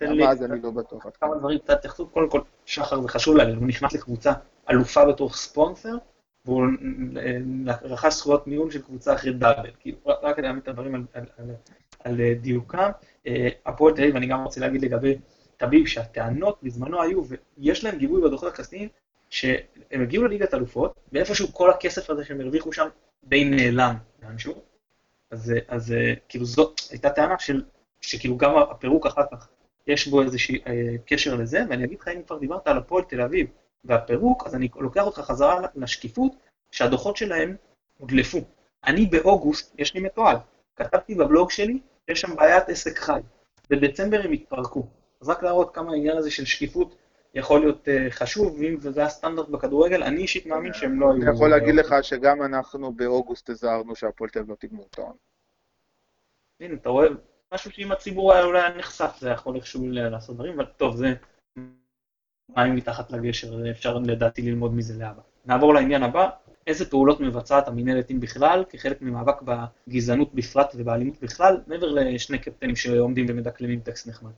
למה 0.00 0.30
אז 0.30 0.42
אני 0.42 0.62
לא 0.62 0.70
בטוח. 0.70 1.06
כמה 1.20 1.36
דברים 1.36 1.58
קצת 1.58 1.70
התייחסות, 1.70 2.12
קודם 2.12 2.30
כל, 2.30 2.40
שחר 2.64 3.00
זה 3.00 3.08
חשוב 3.08 3.36
להגיד, 3.36 3.54
הוא 3.54 3.66
נכנס 3.66 3.92
לקבוצה 3.92 4.32
אלופה 4.70 5.04
בתור 5.04 5.32
ספונסר, 5.32 5.96
והוא 6.44 6.66
רכש 7.82 8.14
זכויות 8.14 8.46
ניהול 8.46 8.70
של 8.70 8.82
קבוצה 8.82 9.14
אחרי 9.14 9.32
דאבל. 9.32 9.70
כאילו, 9.80 9.98
רק 10.04 10.38
להעמיד 10.38 10.62
את 10.62 10.68
הדברים 10.68 10.94
על, 10.94 11.04
על, 11.12 11.24
על, 11.38 11.50
על 12.04 12.34
דיוקם. 12.34 12.90
אה, 13.26 13.48
הפועל 13.66 13.94
תל 13.94 14.02
אביב, 14.02 14.16
אני 14.16 14.26
גם 14.26 14.44
רוצה 14.44 14.60
להגיד 14.60 14.82
לגבי 14.82 15.18
טביב, 15.56 15.86
שהטענות 15.86 16.58
בזמנו 16.62 17.02
היו, 17.02 17.22
ויש 17.58 17.84
להם 17.84 17.98
גיבוי 17.98 18.22
בדוחות 18.22 18.48
הכספיים, 18.52 18.88
שהם 19.30 20.02
הגיעו 20.02 20.24
לליגת 20.24 20.54
אלופות, 20.54 20.94
ואיפשהו 21.12 21.52
כל 21.52 21.70
הכסף 21.70 22.10
הזה 22.10 22.24
שהם 22.24 22.40
הרוויחו 22.40 22.72
שם 22.72 22.88
די 23.24 23.44
נעלם 23.44 23.94
לאנשהו. 24.22 24.62
אז, 25.30 25.52
אז 25.68 25.92
אה, 25.92 26.14
כאילו 26.28 26.44
זאת 26.44 26.80
הייתה 26.90 27.10
טענה 27.10 27.38
של, 27.38 27.64
שכאילו 28.00 28.36
גם 28.36 28.56
הפירוק 28.58 29.06
אחר 29.06 29.22
כך, 29.32 29.48
יש 29.86 30.08
בו 30.08 30.22
איזשהו 30.22 30.54
אה, 30.66 30.94
קשר 31.06 31.34
לזה, 31.34 31.60
ואני 31.68 31.84
אגיד 31.84 32.00
לך, 32.00 32.08
אם 32.08 32.22
כבר 32.26 32.38
דיברת 32.38 32.66
על 32.66 32.78
הפועל 32.78 33.04
תל 33.04 33.20
אביב, 33.20 33.46
והפירוק, 33.84 34.46
אז 34.46 34.54
אני 34.54 34.68
לוקח 34.76 35.02
אותך 35.02 35.18
חזרה 35.18 35.60
לשקיפות, 35.74 36.32
שהדוחות 36.70 37.16
שלהם 37.16 37.56
הודלפו. 37.98 38.38
אני 38.86 39.06
באוגוסט, 39.06 39.74
יש 39.78 39.94
לי 39.94 40.00
מתועד, 40.00 40.38
כתבתי 40.76 41.14
בבלוג 41.14 41.50
שלי, 41.50 41.78
יש 42.08 42.20
שם 42.20 42.36
בעיית 42.36 42.68
עסק 42.68 42.98
חי. 42.98 43.20
בדצמבר 43.70 44.20
הם 44.24 44.32
התפרקו. 44.32 44.86
אז 45.20 45.28
רק 45.28 45.42
להראות 45.42 45.74
כמה 45.74 45.92
העניין 45.92 46.16
הזה 46.16 46.30
של 46.30 46.44
שקיפות 46.44 46.96
יכול 47.34 47.60
להיות 47.60 47.88
uh, 47.88 48.10
חשוב, 48.10 48.56
ואם 48.58 48.80
זה 48.80 49.04
הסטנדרט 49.04 49.48
בכדורגל, 49.48 50.02
אני 50.02 50.22
אישית 50.22 50.46
מאמין 50.46 50.72
שהם 50.72 51.00
לא 51.00 51.06
היו... 51.06 51.22
אני 51.22 51.30
יכול 51.30 51.50
להגיד 51.50 51.74
לך 51.74 51.94
שגם 52.02 52.42
אנחנו 52.42 52.92
באוגוסט 52.92 53.50
הזהרנו 53.50 53.96
שהפועל 53.96 54.30
תל 54.30 54.38
אביב 54.38 54.50
לא 54.50 54.56
תגמור 54.58 54.86
את 54.90 54.98
העונה. 54.98 55.14
הנה, 56.60 56.74
אתה 56.74 56.88
רואה, 56.88 57.08
משהו 57.54 57.70
שאם 57.70 57.92
הציבור 57.92 58.32
היה 58.32 58.44
אולי 58.44 58.78
נחשף, 58.78 59.16
זה 59.20 59.30
יכול 59.30 59.56
איכשהו 59.56 59.86
לעשות 59.88 60.34
דברים, 60.34 60.60
אבל 60.60 60.64
טוב, 60.76 60.96
זה 60.96 61.14
מים 62.56 62.74
מתחת 62.74 63.10
לגשר, 63.10 63.70
אפשר 63.70 63.98
לדעתי 63.98 64.42
ללמוד 64.42 64.74
מזה 64.74 64.98
להבא. 64.98 65.22
נעבור 65.46 65.74
לעניין 65.74 66.02
הבא, 66.02 66.30
איזה 66.66 66.90
פעולות 66.90 67.20
מבצעת 67.20 67.68
המינהלת 67.68 68.10
אם 68.10 68.20
בכלל, 68.20 68.64
כחלק 68.68 69.02
ממאבק 69.02 69.42
בגזענות 69.42 70.34
בפרט 70.34 70.72
ובאלימות 70.76 71.20
בכלל, 71.22 71.60
מעבר 71.66 71.92
לשני 71.92 72.38
קפטנים 72.38 72.76
שעומדים 72.76 73.26
ומדקלמים 73.28 73.80
טקסט 73.80 74.06
נחמד. 74.06 74.32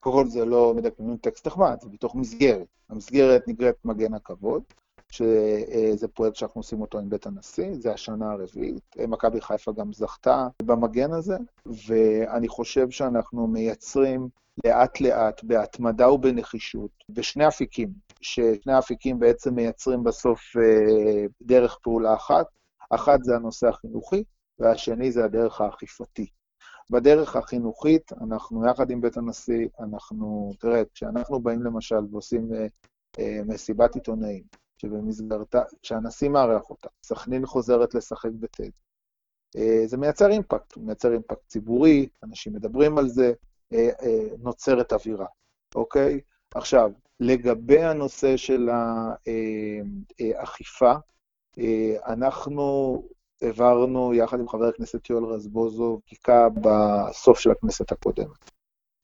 קודם 0.00 0.16
כל 0.16 0.26
זה 0.26 0.44
לא 0.44 0.74
מדקלמים 0.76 1.16
טקסט 1.16 1.46
נחמד, 1.46 1.76
זה 1.80 1.88
בתוך 1.88 2.14
מסגרת. 2.14 2.66
המסגרת 2.90 3.48
נקראת 3.48 3.84
מגן 3.84 4.14
הכבוד, 4.14 4.62
שזה 5.10 6.08
פרויקט 6.08 6.36
שאנחנו 6.36 6.58
עושים 6.58 6.80
אותו 6.80 6.98
עם 6.98 7.10
בית 7.10 7.26
הנשיא, 7.26 7.74
זה 7.74 7.92
השנה 7.92 8.32
הרביעית. 8.32 8.96
מכבי 9.08 9.40
חיפה 9.40 9.72
גם 9.72 9.92
זכתה 9.92 10.48
במגן 10.62 11.12
הזה, 11.12 11.36
ואני 11.66 12.48
חושב 12.48 12.90
שאנחנו 12.90 13.46
מייצרים 13.46 14.28
לאט-לאט, 14.64 15.44
בהתמדה 15.44 16.10
ובנחישות, 16.10 16.90
בשני 17.08 17.48
אפיקים, 17.48 17.92
ששני 18.20 18.78
אפיקים 18.78 19.18
בעצם 19.18 19.54
מייצרים 19.54 20.04
בסוף 20.04 20.40
אה, 20.56 21.26
דרך 21.42 21.78
פעולה 21.82 22.14
אחת. 22.14 22.46
אחת 22.90 23.24
זה 23.24 23.34
הנושא 23.34 23.68
החינוכי, 23.68 24.24
והשני 24.58 25.12
זה 25.12 25.24
הדרך 25.24 25.60
האכיפתי. 25.60 26.26
בדרך 26.90 27.36
החינוכית, 27.36 28.12
אנחנו 28.12 28.66
יחד 28.66 28.90
עם 28.90 29.00
בית 29.00 29.16
הנשיא, 29.16 29.68
אנחנו, 29.80 30.52
תראה, 30.60 30.82
כשאנחנו 30.94 31.40
באים 31.40 31.62
למשל 31.62 32.04
ועושים 32.10 32.54
אה, 32.54 32.66
אה, 33.18 33.40
מסיבת 33.46 33.94
עיתונאים, 33.94 34.44
שבמסגרתה, 34.76 35.62
שהנשיא 35.82 36.28
מארח 36.28 36.70
אותה, 36.70 36.88
סכנין 37.04 37.46
חוזרת 37.46 37.94
לשחק 37.94 38.30
בטד, 38.40 38.70
אה, 39.56 39.82
זה 39.86 39.96
מייצר 39.96 40.30
אימפקט, 40.30 40.72
הוא 40.74 40.84
מייצר 40.84 41.12
אימפקט 41.12 41.46
ציבורי, 41.46 42.08
אנשים 42.22 42.52
מדברים 42.52 42.98
על 42.98 43.08
זה, 43.08 43.32
נוצרת 44.38 44.92
אווירה, 44.92 45.26
אוקיי? 45.74 46.20
עכשיו, 46.54 46.90
לגבי 47.20 47.82
הנושא 47.82 48.36
של 48.36 48.70
האכיפה, 50.20 50.92
אנחנו 52.06 52.96
העברנו 53.42 54.14
יחד 54.14 54.40
עם 54.40 54.48
חבר 54.48 54.64
הכנסת 54.64 55.10
יואל 55.10 55.24
רזבוזוב 55.24 56.00
בדיקה 56.06 56.48
בסוף 56.54 57.38
של 57.38 57.50
הכנסת 57.50 57.92
הקודמת, 57.92 58.50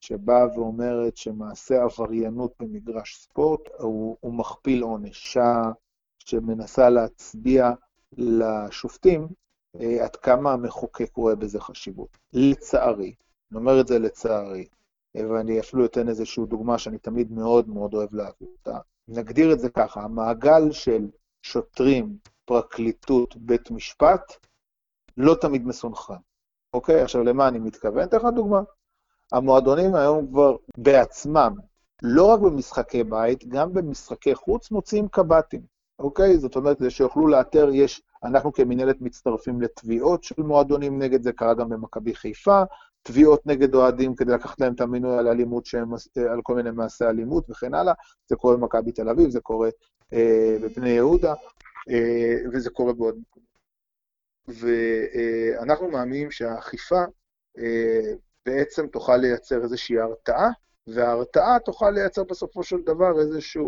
שבאה 0.01 0.45
ואומרת 0.55 1.17
שמעשה 1.17 1.83
עבריינות 1.83 2.53
במגרש 2.59 3.15
ספורט 3.15 3.61
הוא, 3.79 4.17
הוא 4.19 4.33
מכפיל 4.33 4.83
עונש, 4.83 5.37
שמנסה 6.19 6.89
להצביע 6.89 7.71
לשופטים 8.17 9.27
עד 10.03 10.15
כמה 10.15 10.53
המחוקק 10.53 11.15
רואה 11.15 11.35
בזה 11.35 11.59
חשיבות. 11.59 12.17
לצערי, 12.33 13.13
אני 13.51 13.59
אומר 13.59 13.81
את 13.81 13.87
זה 13.87 13.99
לצערי, 13.99 14.67
ואני 15.15 15.59
אפילו 15.59 15.85
אתן 15.85 16.09
איזושהי 16.09 16.45
דוגמה 16.45 16.77
שאני 16.77 16.97
תמיד 16.97 17.31
מאוד 17.31 17.69
מאוד 17.69 17.93
אוהב 17.93 18.13
להביא 18.13 18.47
אותה. 18.57 18.77
נגדיר 19.07 19.53
את 19.53 19.59
זה 19.59 19.69
ככה, 19.69 20.01
המעגל 20.01 20.71
של 20.71 21.07
שוטרים, 21.41 22.17
פרקליטות, 22.45 23.35
בית 23.35 23.71
משפט, 23.71 24.33
לא 25.17 25.35
תמיד 25.41 25.67
מסונכרן. 25.67 26.17
אוקיי? 26.73 27.01
עכשיו, 27.01 27.23
למה 27.23 27.47
אני 27.47 27.59
מתכוון? 27.59 28.03
אתן 28.03 28.17
לך 28.17 28.25
דוגמה. 28.35 28.61
המועדונים 29.31 29.95
היום 29.95 30.27
כבר 30.27 30.55
בעצמם, 30.77 31.53
לא 32.03 32.25
רק 32.25 32.39
במשחקי 32.39 33.03
בית, 33.03 33.47
גם 33.47 33.73
במשחקי 33.73 34.35
חוץ 34.35 34.71
מוציאים 34.71 35.07
קב"טים, 35.07 35.61
אוקיי? 35.99 36.37
זאת 36.37 36.55
אומרת, 36.55 36.77
כדי 36.79 36.89
שיוכלו 36.89 37.27
לאתר, 37.27 37.69
יש, 37.73 38.01
אנחנו 38.23 38.53
כמינהלת 38.53 39.01
מצטרפים 39.01 39.61
לתביעות 39.61 40.23
של 40.23 40.41
מועדונים 40.41 40.99
נגד 40.99 41.23
זה, 41.23 41.33
קרה 41.33 41.53
גם 41.53 41.69
במכבי 41.69 42.15
חיפה, 42.15 42.63
תביעות 43.03 43.45
נגד 43.45 43.75
אוהדים 43.75 44.15
כדי 44.15 44.31
לקחת 44.31 44.59
להם 44.59 44.73
את 44.73 44.81
המינוי 44.81 45.17
על 45.17 45.27
אלימות 45.27 45.65
שהם, 45.65 45.93
על 46.31 46.39
כל 46.43 46.55
מיני 46.55 46.71
מעשי 46.71 47.05
אלימות 47.05 47.49
וכן 47.49 47.73
הלאה. 47.73 47.93
זה 48.27 48.35
קורה 48.35 48.57
במכבי 48.57 48.91
תל 48.91 49.09
אביב, 49.09 49.29
זה 49.29 49.39
קורה 49.39 49.69
אה, 50.13 50.57
בבני 50.61 50.89
יהודה, 50.89 51.33
אה, 51.89 52.35
וזה 52.53 52.69
קורה 52.69 52.93
בעוד 52.93 53.15
מקומות. 53.19 53.49
ואנחנו 54.47 55.85
אה, 55.85 55.91
מאמינים 55.91 56.31
שהאכיפה 56.31 57.03
אה, 57.59 58.13
בעצם 58.45 58.87
תוכל 58.87 59.17
לייצר 59.17 59.63
איזושהי 59.63 59.99
הרתעה, 59.99 60.49
וההרתעה 60.87 61.59
תוכל 61.65 61.89
לייצר 61.89 62.23
בסופו 62.23 62.63
של 62.63 62.81
דבר 62.85 63.19
איזושהי 63.19 63.63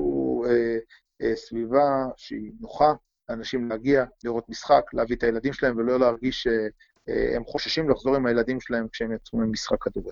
אה, 0.45 0.77
אה, 1.21 1.35
סביבה 1.35 2.05
שהיא 2.17 2.51
נוחה 2.59 2.93
לאנשים 3.29 3.69
להגיע, 3.69 4.05
לראות 4.23 4.49
משחק, 4.49 4.83
להביא 4.93 5.15
את 5.15 5.23
הילדים 5.23 5.53
שלהם 5.53 5.77
ולא 5.77 5.99
להרגיש 5.99 6.47
אה, 6.47 6.53
אה, 6.53 6.67
הם 7.07 7.45
חוששים 7.45 7.89
לחזור 7.89 8.15
עם 8.15 8.25
הילדים 8.25 8.61
שלהם 8.61 8.87
כשהם 8.87 9.13
יצאו 9.13 9.39
ממשחק 9.39 9.83
כדורגל, 9.83 10.11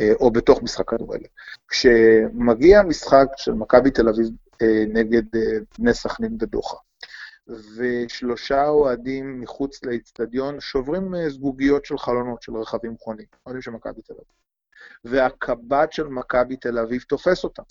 אה, 0.00 0.12
או 0.20 0.30
בתוך 0.30 0.62
משחק 0.62 0.88
כדורגל. 0.90 1.26
כשמגיע 1.68 2.82
משחק 2.82 3.26
של 3.36 3.52
מכבי 3.52 3.90
תל 3.90 4.08
אביב 4.08 4.26
אה, 4.62 4.84
נגד 4.88 5.22
בני 5.78 5.94
סכנין 5.94 6.38
בדוחה, 6.38 6.76
ושלושה 7.76 8.68
אוהדים 8.68 9.40
מחוץ 9.40 9.84
לאצטדיון 9.84 10.60
שוברים 10.60 11.28
זגוגיות 11.28 11.84
של 11.84 11.98
חלונות 11.98 12.42
של 12.42 12.56
רכבים 12.56 12.92
מכוניים, 12.92 13.28
אוהדים 13.46 13.62
של 13.62 13.70
מכבי 13.70 14.02
תל 14.02 14.12
אביב. 14.12 14.40
והקב"ט 15.04 15.92
של 15.92 16.08
מכבי 16.08 16.56
תל 16.56 16.78
אביב 16.78 17.02
תופס 17.02 17.44
אותם, 17.44 17.62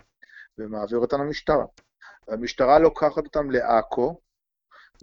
ומעביר 0.58 0.97
אותם 0.97 1.21
למשטרה. 1.21 1.65
והמשטרה 2.28 2.80
לוקחת 2.80 3.17
אותם 3.17 3.52
לעכו, 3.52 4.19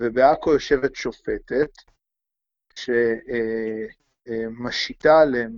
ובעכו 0.01 0.53
יושבת 0.53 0.95
שופטת, 0.95 1.71
שמשיתה 4.29 5.21
עליהם 5.21 5.53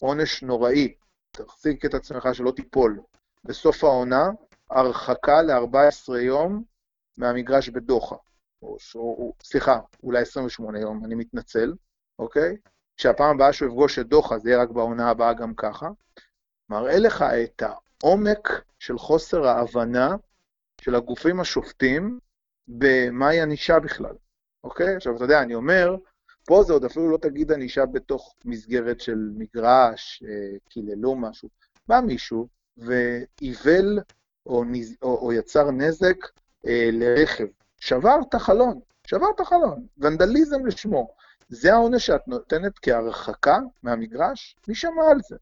עונש 0.00 0.42
נוראי, 0.42 0.94
תחזיק 1.30 1.84
את 1.84 1.94
עצמך 1.94 2.28
שלא 2.32 2.52
תיפול. 2.56 3.00
בסוף 3.44 3.84
העונה, 3.84 4.30
הרחקה 4.70 5.42
ל-14 5.42 6.16
יום 6.16 6.64
מהמגרש 7.16 7.68
בדוחה. 7.68 8.16
או, 8.62 8.76
או, 8.94 9.32
סליחה, 9.42 9.78
אולי 10.02 10.22
28 10.22 10.80
יום, 10.80 11.04
אני 11.04 11.14
מתנצל, 11.14 11.74
אוקיי? 12.18 12.56
כשהפעם 12.96 13.34
הבאה 13.34 13.52
שהוא 13.52 13.68
יפגוש 13.68 13.98
את 13.98 14.06
דוחה, 14.06 14.38
זה 14.38 14.50
יהיה 14.50 14.62
רק 14.62 14.70
בעונה 14.70 15.10
הבאה 15.10 15.34
גם 15.34 15.54
ככה. 15.54 15.88
מראה 16.68 16.98
לך 16.98 17.22
את 17.22 17.62
העומק 17.62 18.48
של 18.78 18.98
חוסר 18.98 19.46
ההבנה 19.46 20.16
של 20.80 20.94
הגופים 20.94 21.40
השופטים 21.40 22.18
במהי 22.68 23.40
ענישה 23.40 23.78
בכלל, 23.78 24.14
אוקיי? 24.64 24.96
עכשיו, 24.96 25.16
אתה 25.16 25.24
יודע, 25.24 25.42
אני 25.42 25.54
אומר, 25.54 25.96
פה 26.46 26.62
זה 26.62 26.72
עוד 26.72 26.84
אפילו 26.84 27.10
לא 27.10 27.16
תגיד 27.16 27.52
ענישה 27.52 27.86
בתוך 27.86 28.34
מסגרת 28.44 29.00
של 29.00 29.30
מגרש, 29.36 30.22
אה, 30.26 30.58
קיללו 30.68 31.16
משהו. 31.16 31.48
בא 31.88 32.00
מישהו 32.00 32.48
ואיבל 32.76 33.98
או, 34.46 34.64
נז... 34.64 34.96
או, 35.02 35.18
או 35.18 35.32
יצר 35.32 35.70
נזק 35.70 36.16
אה, 36.66 36.88
לרכב. 36.92 37.46
שבר 37.80 38.16
את 38.28 38.34
החלון, 38.34 38.80
שבר 39.06 39.26
את 39.34 39.40
החלון, 39.40 39.86
ונדליזם 39.98 40.66
לשמו. 40.66 41.14
זה 41.48 41.72
העונש 41.72 42.06
שאת 42.06 42.28
נותנת 42.28 42.78
כהרחקה 42.82 43.58
מהמגרש? 43.82 44.56
מי 44.68 44.74
שמע 44.74 45.10
על 45.10 45.20
זה? 45.28 45.36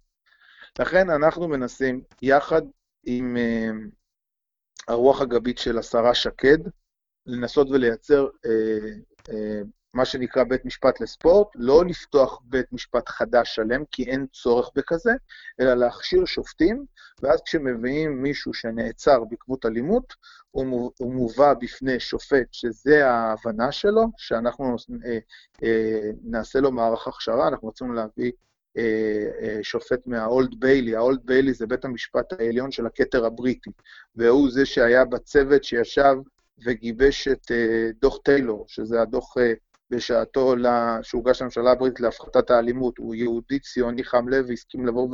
לכן 0.78 1.10
אנחנו 1.10 1.48
מנסים, 1.48 2.02
יחד 2.22 2.62
עם 3.04 3.36
אה, 3.36 3.70
הרוח 4.88 5.20
הגבית 5.20 5.58
של 5.58 5.78
השרה 5.78 6.14
שקד, 6.14 6.58
לנסות 7.26 7.68
ולייצר 7.70 8.26
אה, 8.46 8.50
אה, 9.30 9.60
מה 9.94 10.04
שנקרא 10.04 10.44
בית 10.44 10.64
משפט 10.64 11.00
לספורט, 11.00 11.48
לא 11.54 11.84
לפתוח 11.84 12.40
בית 12.44 12.72
משפט 12.72 13.08
חדש 13.08 13.54
שלם, 13.54 13.84
כי 13.90 14.04
אין 14.04 14.26
צורך 14.32 14.70
בכזה, 14.74 15.12
אלא 15.60 15.74
להכשיר 15.74 16.24
שופטים, 16.24 16.84
ואז 17.22 17.40
כשמביאים 17.44 18.22
מישהו 18.22 18.54
שנעצר 18.54 19.24
בעקבות 19.24 19.66
אלימות, 19.66 20.14
הוא 20.50 21.12
מובא 21.12 21.54
בפני 21.54 22.00
שופט 22.00 22.46
שזה 22.52 23.08
ההבנה 23.08 23.72
שלו, 23.72 24.06
שאנחנו 24.16 24.76
אה, 25.04 25.18
אה, 25.62 26.10
נעשה 26.24 26.60
לו 26.60 26.72
מערך 26.72 27.08
הכשרה, 27.08 27.48
אנחנו 27.48 27.68
רצינו 27.68 27.92
להביא 27.92 28.32
אה, 28.76 29.58
שופט 29.62 30.06
מהאולד 30.06 30.60
ביילי, 30.60 30.96
האולד 30.96 31.20
ביילי 31.24 31.52
זה 31.52 31.66
בית 31.66 31.84
המשפט 31.84 32.32
העליון 32.32 32.70
של 32.70 32.86
הכתר 32.86 33.24
הבריטי, 33.24 33.70
והוא 34.16 34.50
זה 34.50 34.66
שהיה 34.66 35.04
בצוות 35.04 35.64
שישב 35.64 36.14
וגיבש 36.66 37.28
את 37.28 37.50
דוח 38.00 38.18
טיילור, 38.24 38.64
שזה 38.68 39.02
הדוח 39.02 39.34
בשעתו 39.92 40.54
שהוגש 41.02 41.42
לממשלה 41.42 41.70
הבריטית 41.70 42.00
להפחתת 42.00 42.50
האלימות. 42.50 42.98
הוא 42.98 43.14
יהודי 43.14 43.58
ציוני 43.58 44.04
חם 44.04 44.28
לב 44.28 44.44
והסכים 44.48 44.86
לבוא 44.86 45.08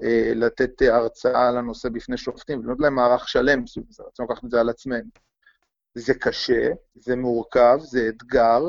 ולתת 0.00 0.82
הרצאה 0.82 1.48
על 1.48 1.56
הנושא 1.56 1.88
בפני 1.88 2.16
שופטים, 2.16 2.58
ולבנות 2.58 2.80
להם 2.80 2.94
מערך 2.94 3.28
שלם 3.28 3.66
סביב 3.66 3.84
זה, 3.88 4.02
רצינו 4.02 4.28
לקחת 4.30 4.44
את 4.44 4.50
זה 4.50 4.60
על 4.60 4.68
עצמנו. 4.68 5.10
זה 5.94 6.14
קשה, 6.14 6.68
זה 6.94 7.16
מורכב, 7.16 7.78
זה 7.80 8.08
אתגר, 8.08 8.60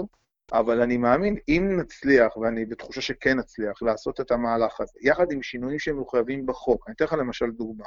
אבל 0.54 0.82
אני 0.82 0.98
מאמין, 0.98 1.36
אם 1.48 1.80
נצליח, 1.80 2.38
ואני 2.38 2.66
בתחושה 2.66 3.02
שכן 3.02 3.40
נצליח, 3.40 3.82
לעשות 3.82 4.22
את 4.22 4.32
המהלך 4.32 4.82
הזה, 4.82 5.00
יחד 5.02 5.32
עם 5.32 5.44
שינויים 5.44 5.80
שהם 5.80 6.02
מחויבים 6.02 6.46
בחוק, 6.46 6.84
אני 6.88 6.96
אתן 6.96 7.06
לך 7.06 7.14
למשל 7.14 7.52
דוגמה. 7.52 7.86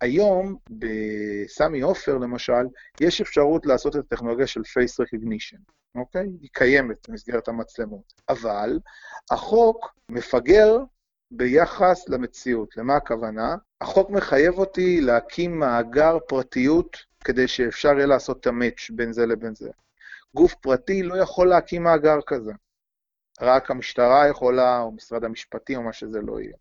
היום, 0.00 0.56
בסמי 0.70 1.80
עופר 1.80 2.18
למשל, 2.18 2.62
יש 3.00 3.20
אפשרות 3.20 3.66
לעשות 3.66 3.96
את 3.96 4.00
הטכנולוגיה 4.00 4.46
של 4.46 4.60
Face 4.60 5.04
Recognition, 5.04 5.58
אוקיי? 5.94 6.26
היא 6.40 6.50
קיימת 6.52 7.08
במסגרת 7.08 7.48
המצלמות, 7.48 8.12
אבל 8.28 8.78
החוק 9.30 9.94
מפגר 10.08 10.78
ביחס 11.30 12.08
למציאות. 12.08 12.76
למה 12.76 12.96
הכוונה? 12.96 13.56
החוק 13.80 14.10
מחייב 14.10 14.58
אותי 14.58 15.00
להקים 15.00 15.58
מאגר 15.58 16.18
פרטיות 16.28 16.96
כדי 17.24 17.48
שאפשר 17.48 17.96
יהיה 17.96 18.06
לעשות 18.06 18.40
את 18.40 18.46
המאץ' 18.46 18.90
בין 18.90 19.12
זה 19.12 19.26
לבין 19.26 19.54
זה. 19.54 19.70
גוף 20.34 20.54
פרטי 20.54 21.02
לא 21.02 21.14
יכול 21.14 21.48
להקים 21.48 21.82
מאגר 21.82 22.18
כזה. 22.26 22.52
רק 23.40 23.70
המשטרה 23.70 24.28
יכולה, 24.28 24.80
או 24.80 24.92
משרד 24.92 25.24
המשפטים, 25.24 25.78
או 25.78 25.82
מה 25.82 25.92
שזה 25.92 26.20
לא 26.20 26.40
יהיה. 26.40 26.56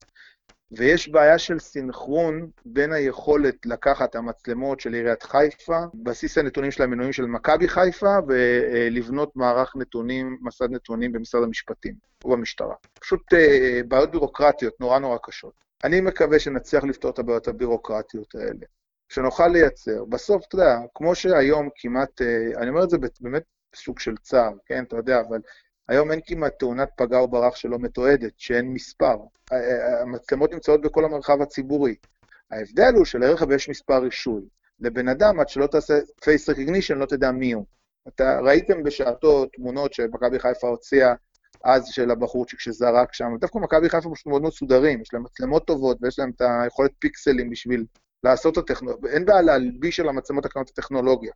ויש 0.72 1.10
בעיה 1.10 1.38
של 1.38 1.60
סינכרון 1.60 2.50
בין 2.66 2.94
היכולת 2.94 3.66
לקחת 3.66 4.16
המצלמות 4.16 4.80
של 4.80 4.94
עיריית 4.94 5.24
חיפה, 5.24 5.80
בסיס 5.94 6.38
הנתונים 6.38 6.72
של 6.72 6.84
המנויים 6.84 7.14
של 7.14 7.26
מכבי 7.26 7.68
חיפה, 7.68 8.18
ולבנות 8.28 9.36
מערך 9.36 9.74
נתונים, 9.76 10.38
מסד 10.42 10.72
נתונים 10.72 11.12
במשרד 11.12 11.44
המשפטים 11.44 11.94
או 12.24 12.30
במשטרה. 12.30 12.76
פשוט 13.00 13.34
אה, 13.34 13.82
בעיות 13.88 14.12
בירוקרטיות 14.12 14.74
נורא 14.80 15.00
נורא 15.00 15.18
קשות. 15.24 15.54
אני 15.84 16.02
מקווה 16.02 16.40
שנצליח 16.40 16.84
לפתור 16.84 17.12
את 17.12 17.20
הבעיות 17.20 17.48
הבירוקרטיות 17.48 18.36
האלה, 18.36 18.66
שנוכל 19.10 19.48
לייצר. 19.48 20.06
בסוף, 20.06 20.46
אתה 20.48 20.56
יודע, 20.56 20.78
כמו 20.96 21.16
שהיום 21.16 21.70
כמעט, 21.76 22.22
אה, 22.22 22.62
אני 22.62 22.70
אומר 22.70 22.84
את 22.84 22.90
זה 22.90 22.98
באמת 23.22 23.44
סוג 23.76 24.00
של 24.00 24.18
צער, 24.18 24.52
כן, 24.66 24.84
אתה 24.84 24.98
יודע, 24.98 25.22
אבל 25.30 25.40
היום 25.92 26.12
אין 26.12 26.20
כמעט 26.26 26.60
תאונת 26.60 26.90
פגע 26.96 27.18
או 27.18 27.28
ברח 27.28 27.56
שלא 27.56 27.80
מתועדת, 27.80 28.34
שאין 28.38 28.74
מספר. 28.74 29.16
המצלמות 30.02 30.54
נמצאות 30.54 30.82
בכל 30.82 31.06
המרחב 31.06 31.42
הציבורי. 31.42 31.96
ההבדל 32.52 32.94
הוא 32.96 33.06
שלרכב 33.06 33.52
יש 33.52 33.70
מספר 33.70 33.98
רישוי. 33.98 34.42
לבן 34.80 35.08
אדם, 35.08 35.40
עד 35.40 35.50
שלא 35.50 35.68
תעשה 35.68 36.00
face 36.00 36.54
recognition, 36.54 36.94
לא 36.94 37.06
תדע 37.06 37.32
מי 37.32 37.52
הוא. 37.52 37.66
אתה 38.08 38.40
ראיתם 38.40 38.84
בשעתו 38.84 39.46
תמונות 39.46 39.94
שמכבי 39.94 40.40
חיפה 40.40 40.68
הוציאה 40.68 41.14
אז 41.64 41.88
של 41.88 42.12
הבחורצ'יק 42.12 42.60
שזרק 42.60 43.14
שם, 43.14 43.26
דווקא 43.40 43.60
מכבי 43.60 43.90
חיפה 43.90 44.10
פשוט 44.14 44.28
מאוד 44.28 44.42
מסודרים, 44.42 45.02
יש 45.02 45.14
להם 45.14 45.24
מצלמות 45.24 45.68
טובות 45.68 45.98
ויש 46.02 46.20
להם 46.20 46.32
את 46.36 46.42
היכולת 46.42 46.92
פיקסלים 47.00 47.50
בשביל 47.50 47.86
לעשות 48.24 48.58
את 48.58 48.64
הטכנולוגיה. 48.64 49.12
אין 49.12 49.26
בעיה 49.26 49.42
להלביש 49.42 50.00
על 50.00 50.10
המצלמות 50.10 50.46
הקנות 50.46 50.70
הטכנולוגיה. 50.70 51.32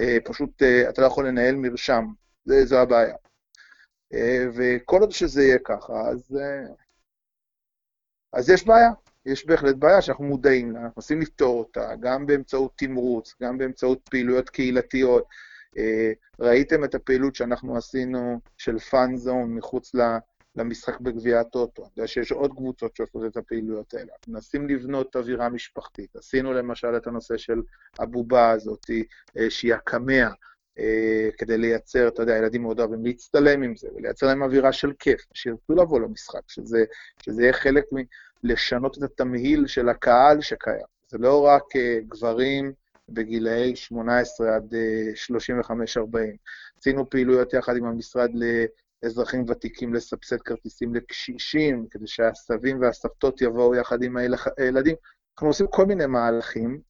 אה, 0.00 0.16
פשוט 0.24 0.62
אה, 0.62 0.88
אתה 0.88 1.02
לא 1.02 1.06
יכול 1.06 1.28
לנהל 1.28 1.54
מרשם, 1.56 2.04
זו 2.64 2.78
הבעיה. 2.78 3.14
אה, 4.14 4.46
וכל 4.54 5.00
עוד 5.00 5.10
שזה 5.10 5.42
יהיה 5.42 5.58
ככה, 5.64 6.00
אז, 6.10 6.38
אז 8.32 8.50
יש 8.50 8.66
בעיה. 8.66 8.90
יש 9.26 9.46
בהחלט 9.46 9.76
בעיה 9.76 10.02
שאנחנו 10.02 10.24
מודעים 10.24 10.72
לה, 10.72 10.80
אנחנו 10.80 10.92
מנסים 10.96 11.20
לפתור 11.20 11.58
אותה, 11.58 11.90
גם 12.00 12.26
באמצעות 12.26 12.72
תמרוץ, 12.76 13.34
גם 13.42 13.58
באמצעות 13.58 14.08
פעילויות 14.10 14.50
קהילתיות. 14.50 15.24
ראיתם 16.40 16.84
את 16.84 16.94
הפעילות 16.94 17.34
שאנחנו 17.34 17.76
עשינו 17.76 18.40
של 18.58 18.78
fan 18.78 19.16
zone 19.16 19.54
מחוץ 19.54 19.92
למשחק 20.56 21.00
בגביע 21.00 21.40
הטוטו. 21.40 21.82
אני 21.82 21.90
יודע 21.96 22.06
שיש 22.06 22.32
עוד 22.32 22.50
קבוצות 22.50 22.96
שעושות 22.96 23.24
את 23.26 23.36
הפעילויות 23.36 23.94
האלה. 23.94 24.12
מנסים 24.28 24.68
לבנות 24.68 25.16
אווירה 25.16 25.48
משפחתית. 25.48 26.16
עשינו 26.16 26.52
למשל 26.52 26.96
את 26.96 27.06
הנושא 27.06 27.36
של 27.36 27.62
הבובה 27.98 28.50
הזאת, 28.50 28.90
אה, 29.36 29.50
שהיא 29.50 29.74
הקמע, 29.74 30.22
אה, 30.22 30.32
כדי 31.38 31.58
לייצר, 31.58 32.08
אתה 32.08 32.22
יודע, 32.22 32.36
ילדים 32.36 32.62
מאוד 32.62 32.80
אוהבים 32.80 33.04
להצטלם 33.04 33.62
עם 33.62 33.76
זה, 33.76 33.88
ולייצר 33.96 34.26
להם 34.26 34.42
אווירה 34.42 34.72
של 34.72 34.92
כיף, 34.98 35.20
שירצו 35.34 35.74
לבוא 35.74 36.00
למשחק, 36.00 36.40
שזה, 36.48 36.84
שזה 37.22 37.42
יהיה 37.42 37.52
חלק 37.52 37.84
מלשנות 38.42 38.98
את 38.98 39.02
התמהיל 39.02 39.66
של 39.66 39.88
הקהל 39.88 40.40
שקיים. 40.40 40.86
זה 41.08 41.18
לא 41.18 41.46
רק 41.46 41.76
אה, 41.76 41.98
גברים 42.08 42.72
בגילאי 43.08 43.76
18 43.76 44.56
עד 44.56 44.74
35-40. 45.60 46.16
עשינו 46.78 47.10
פעילויות 47.10 47.52
יחד 47.54 47.76
עם 47.76 47.84
המשרד 47.84 48.30
ל... 48.34 48.64
אזרחים 49.04 49.44
ותיקים 49.48 49.94
לסבסד 49.94 50.40
כרטיסים 50.40 50.94
לקשישים, 50.94 51.86
כדי 51.90 52.06
שהסבים 52.06 52.80
והסבתות 52.80 53.42
יבואו 53.42 53.74
יחד 53.74 54.02
עם 54.02 54.16
הילדים. 54.56 54.96
אנחנו 55.34 55.48
עושים 55.48 55.66
כל 55.70 55.86
מיני 55.86 56.06
מהלכים, 56.06 56.80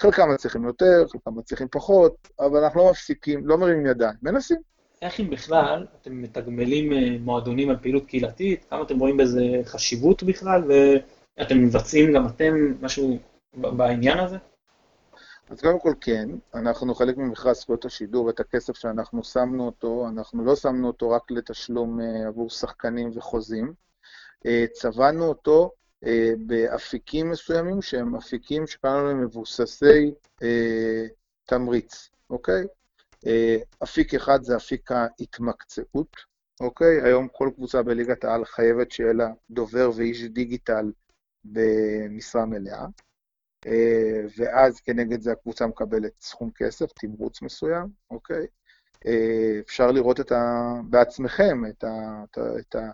חלקם 0.00 0.30
מצליחים 0.34 0.64
יותר, 0.64 1.04
חלקם 1.12 1.38
מצליחים 1.38 1.68
פחות, 1.70 2.28
אבל 2.40 2.64
אנחנו 2.64 2.80
לא 2.80 2.90
מפסיקים, 2.90 3.46
לא 3.46 3.58
מרימים 3.58 3.86
ידיים, 3.86 4.14
מנסים. 4.22 4.58
איך 5.02 5.20
אם 5.20 5.30
בכלל 5.30 5.86
אתם 6.00 6.22
מתגמלים 6.22 6.92
אה, 6.92 7.16
מועדונים 7.20 7.70
על 7.70 7.76
פעילות 7.76 8.06
קהילתית? 8.06 8.64
כמה 8.70 8.82
אתם 8.82 8.98
רואים 8.98 9.16
בזה 9.16 9.40
חשיבות 9.64 10.22
בכלל, 10.22 10.62
ואתם 10.68 11.58
מבצעים 11.58 12.12
גם 12.12 12.26
אתם 12.26 12.54
משהו 12.80 13.18
בעניין 13.54 14.18
הזה? 14.18 14.36
אז 15.50 15.60
קודם 15.60 15.80
כל 15.80 15.92
כן, 16.00 16.28
אנחנו 16.54 16.94
חלק 16.94 17.16
ממכרז 17.16 17.56
זכויות 17.56 17.84
השידור, 17.84 18.30
את 18.30 18.40
הכסף 18.40 18.76
שאנחנו 18.76 19.24
שמנו 19.24 19.66
אותו, 19.66 20.06
אנחנו 20.08 20.44
לא 20.44 20.56
שמנו 20.56 20.86
אותו 20.86 21.10
רק 21.10 21.30
לתשלום 21.30 22.00
uh, 22.00 22.26
עבור 22.26 22.50
שחקנים 22.50 23.10
וחוזים, 23.14 23.72
uh, 24.38 24.48
צבענו 24.72 25.24
אותו 25.24 25.72
באפיקים 26.38 27.30
מסוימים 27.30 27.82
שהם 27.82 28.16
אפיקים 28.16 28.66
שקראנו 28.66 29.06
להם 29.06 29.24
מבוססי 29.24 30.12
uh, 30.40 30.44
תמריץ, 31.44 32.10
אוקיי? 32.30 32.64
Uh, 33.24 33.28
אפיק 33.82 34.14
אחד 34.14 34.42
זה 34.42 34.56
אפיק 34.56 34.90
ההתמקצעות, 34.92 36.16
אוקיי? 36.60 37.02
היום 37.02 37.28
כל 37.32 37.50
קבוצה 37.54 37.82
בליגת 37.82 38.24
העל 38.24 38.44
חייבת 38.44 38.90
שיהיה 38.90 39.12
לה 39.12 39.28
דובר 39.50 39.90
ואיש 39.96 40.22
דיגיטל 40.22 40.92
במשרה 41.44 42.46
מלאה. 42.46 42.86
אה, 43.66 44.20
ואז 44.36 44.80
כנגד 44.80 45.20
זה 45.20 45.32
הקבוצה 45.32 45.66
מקבלת 45.66 46.12
סכום 46.20 46.50
כסף, 46.54 46.92
תמרוץ 46.92 47.42
מסוים, 47.42 47.86
אוקיי? 48.10 48.46
אה, 49.06 49.60
אפשר 49.66 49.90
לראות 49.90 50.20
את 50.20 50.32
ה... 50.32 50.72
בעצמכם 50.90 51.62
את, 51.68 51.84
ה... 51.84 52.24
את, 52.60 52.74
ה... 52.74 52.90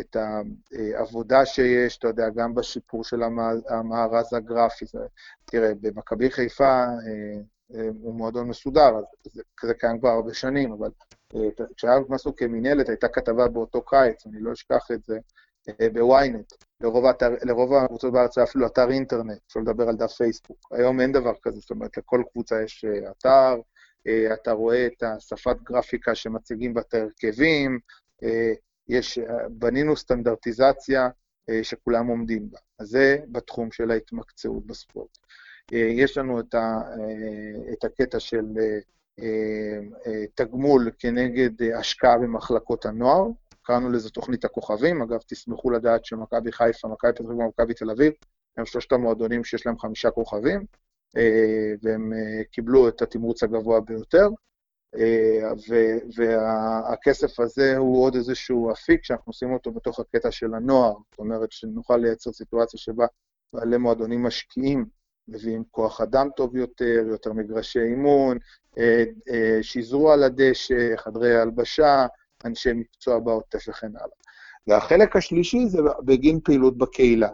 את 0.00 0.16
העבודה 0.16 1.46
שיש, 1.46 1.98
אתה 1.98 2.08
יודע, 2.08 2.28
גם 2.28 2.54
בשיפור 2.54 3.04
של 3.04 3.22
המארז 3.68 4.32
הגרפי. 4.32 4.84
תראה, 5.44 5.72
במכבי 5.80 6.30
חיפה 6.30 6.84
אה, 7.74 7.88
הוא 8.02 8.14
מועדון 8.14 8.48
מסודר, 8.48 9.00
זה, 9.24 9.42
זה 9.62 9.74
קיים 9.74 9.98
כבר 9.98 10.08
הרבה 10.08 10.34
שנים, 10.34 10.72
אבל 10.72 10.90
כשהיה 11.76 11.98
נכנסנו 11.98 12.36
כמינהלת, 12.36 12.88
הייתה 12.88 13.08
כתבה 13.08 13.48
באותו 13.48 13.82
קיץ, 13.82 14.26
אני 14.26 14.40
לא 14.40 14.52
אשכח 14.52 14.90
את 14.92 15.04
זה, 15.04 15.18
בוויינט, 15.92 16.52
לרוב, 16.80 17.04
לרוב 17.42 17.74
הקבוצות 17.74 18.12
בארץ 18.12 18.38
היה 18.38 18.44
אפילו 18.44 18.66
אתר 18.66 18.90
אינטרנט, 18.90 19.38
אפשר 19.46 19.60
לדבר 19.60 19.88
על 19.88 19.96
דף 19.96 20.12
פייסבוק. 20.12 20.58
היום 20.70 21.00
אין 21.00 21.12
דבר 21.12 21.32
כזה, 21.42 21.60
זאת 21.60 21.70
אומרת, 21.70 21.96
לכל 21.96 22.22
קבוצה 22.32 22.62
יש 22.62 22.84
אה, 22.84 23.10
אתר, 23.10 23.60
אה, 24.06 24.34
אתה 24.34 24.52
רואה 24.52 24.86
את 24.86 25.02
השפת 25.02 25.56
גרפיקה 25.62 26.14
שמציגים 26.14 26.74
בה 26.74 26.80
את 26.80 26.94
ההרכבים, 26.94 27.78
אה, 28.22 28.52
יש, 28.88 29.18
בנינו 29.50 29.96
סטנדרטיזציה 29.96 31.08
שכולם 31.62 32.06
עומדים 32.06 32.50
בה. 32.50 32.58
אז 32.78 32.88
זה 32.88 33.18
בתחום 33.28 33.72
של 33.72 33.90
ההתמקצעות 33.90 34.66
בספורט. 34.66 35.18
יש 35.72 36.18
לנו 36.18 36.40
את, 36.40 36.54
ה, 36.54 36.80
את 37.72 37.84
הקטע 37.84 38.20
של 38.20 38.44
תגמול 40.34 40.90
כנגד 40.98 41.62
השקעה 41.62 42.18
במחלקות 42.18 42.86
הנוער, 42.86 43.26
קראנו 43.62 43.90
לזה 43.90 44.10
תוכנית 44.10 44.44
הכוכבים, 44.44 45.02
אגב, 45.02 45.18
תשמחו 45.26 45.70
לדעת 45.70 46.04
שמכבי 46.04 46.52
חיפה, 46.52 46.88
מכבי 46.88 47.12
פתח 47.12 47.22
תקווה 47.22 47.44
ומכבי 47.44 47.74
תל 47.74 47.90
אביב, 47.90 48.12
הם 48.56 48.66
שלושת 48.66 48.92
המועדונים 48.92 49.44
שיש 49.44 49.66
להם 49.66 49.78
חמישה 49.78 50.10
כוכבים, 50.10 50.64
והם 51.82 52.12
קיבלו 52.50 52.88
את 52.88 53.02
התמרוץ 53.02 53.42
הגבוה 53.42 53.80
ביותר. 53.80 54.28
אה, 54.98 55.52
והכסף 56.16 57.40
הזה 57.40 57.76
הוא 57.76 58.04
עוד 58.04 58.14
איזשהו 58.14 58.72
אפיק 58.72 59.04
שאנחנו 59.04 59.30
עושים 59.30 59.52
אותו 59.52 59.72
בתוך 59.72 60.00
הקטע 60.00 60.30
של 60.30 60.54
הנוער, 60.54 60.94
זאת 61.10 61.18
אומרת 61.18 61.52
שנוכל 61.52 61.96
לייצר 61.96 62.32
סיטואציה 62.32 62.80
שבה 62.80 63.06
בעלי 63.52 63.76
מועדונים 63.76 64.22
משקיעים, 64.22 64.84
מביאים 65.28 65.64
כוח 65.70 66.00
אדם 66.00 66.28
טוב 66.36 66.56
יותר, 66.56 67.04
יותר 67.08 67.32
מגרשי 67.32 67.80
אימון, 67.80 68.38
אה, 68.78 69.04
אה, 69.30 69.58
שיזרו 69.62 70.12
על 70.12 70.22
הדשא, 70.22 70.96
חדרי 70.96 71.36
הלבשה, 71.36 72.06
אנשי 72.44 72.72
מקצוע 72.72 73.18
בעוטף 73.18 73.68
וכן 73.68 73.96
הלאה. 73.96 74.16
והחלק 74.66 75.16
השלישי 75.16 75.68
זה 75.68 75.78
בגין 76.04 76.40
פעילות 76.44 76.78
בקהילה. 76.78 77.28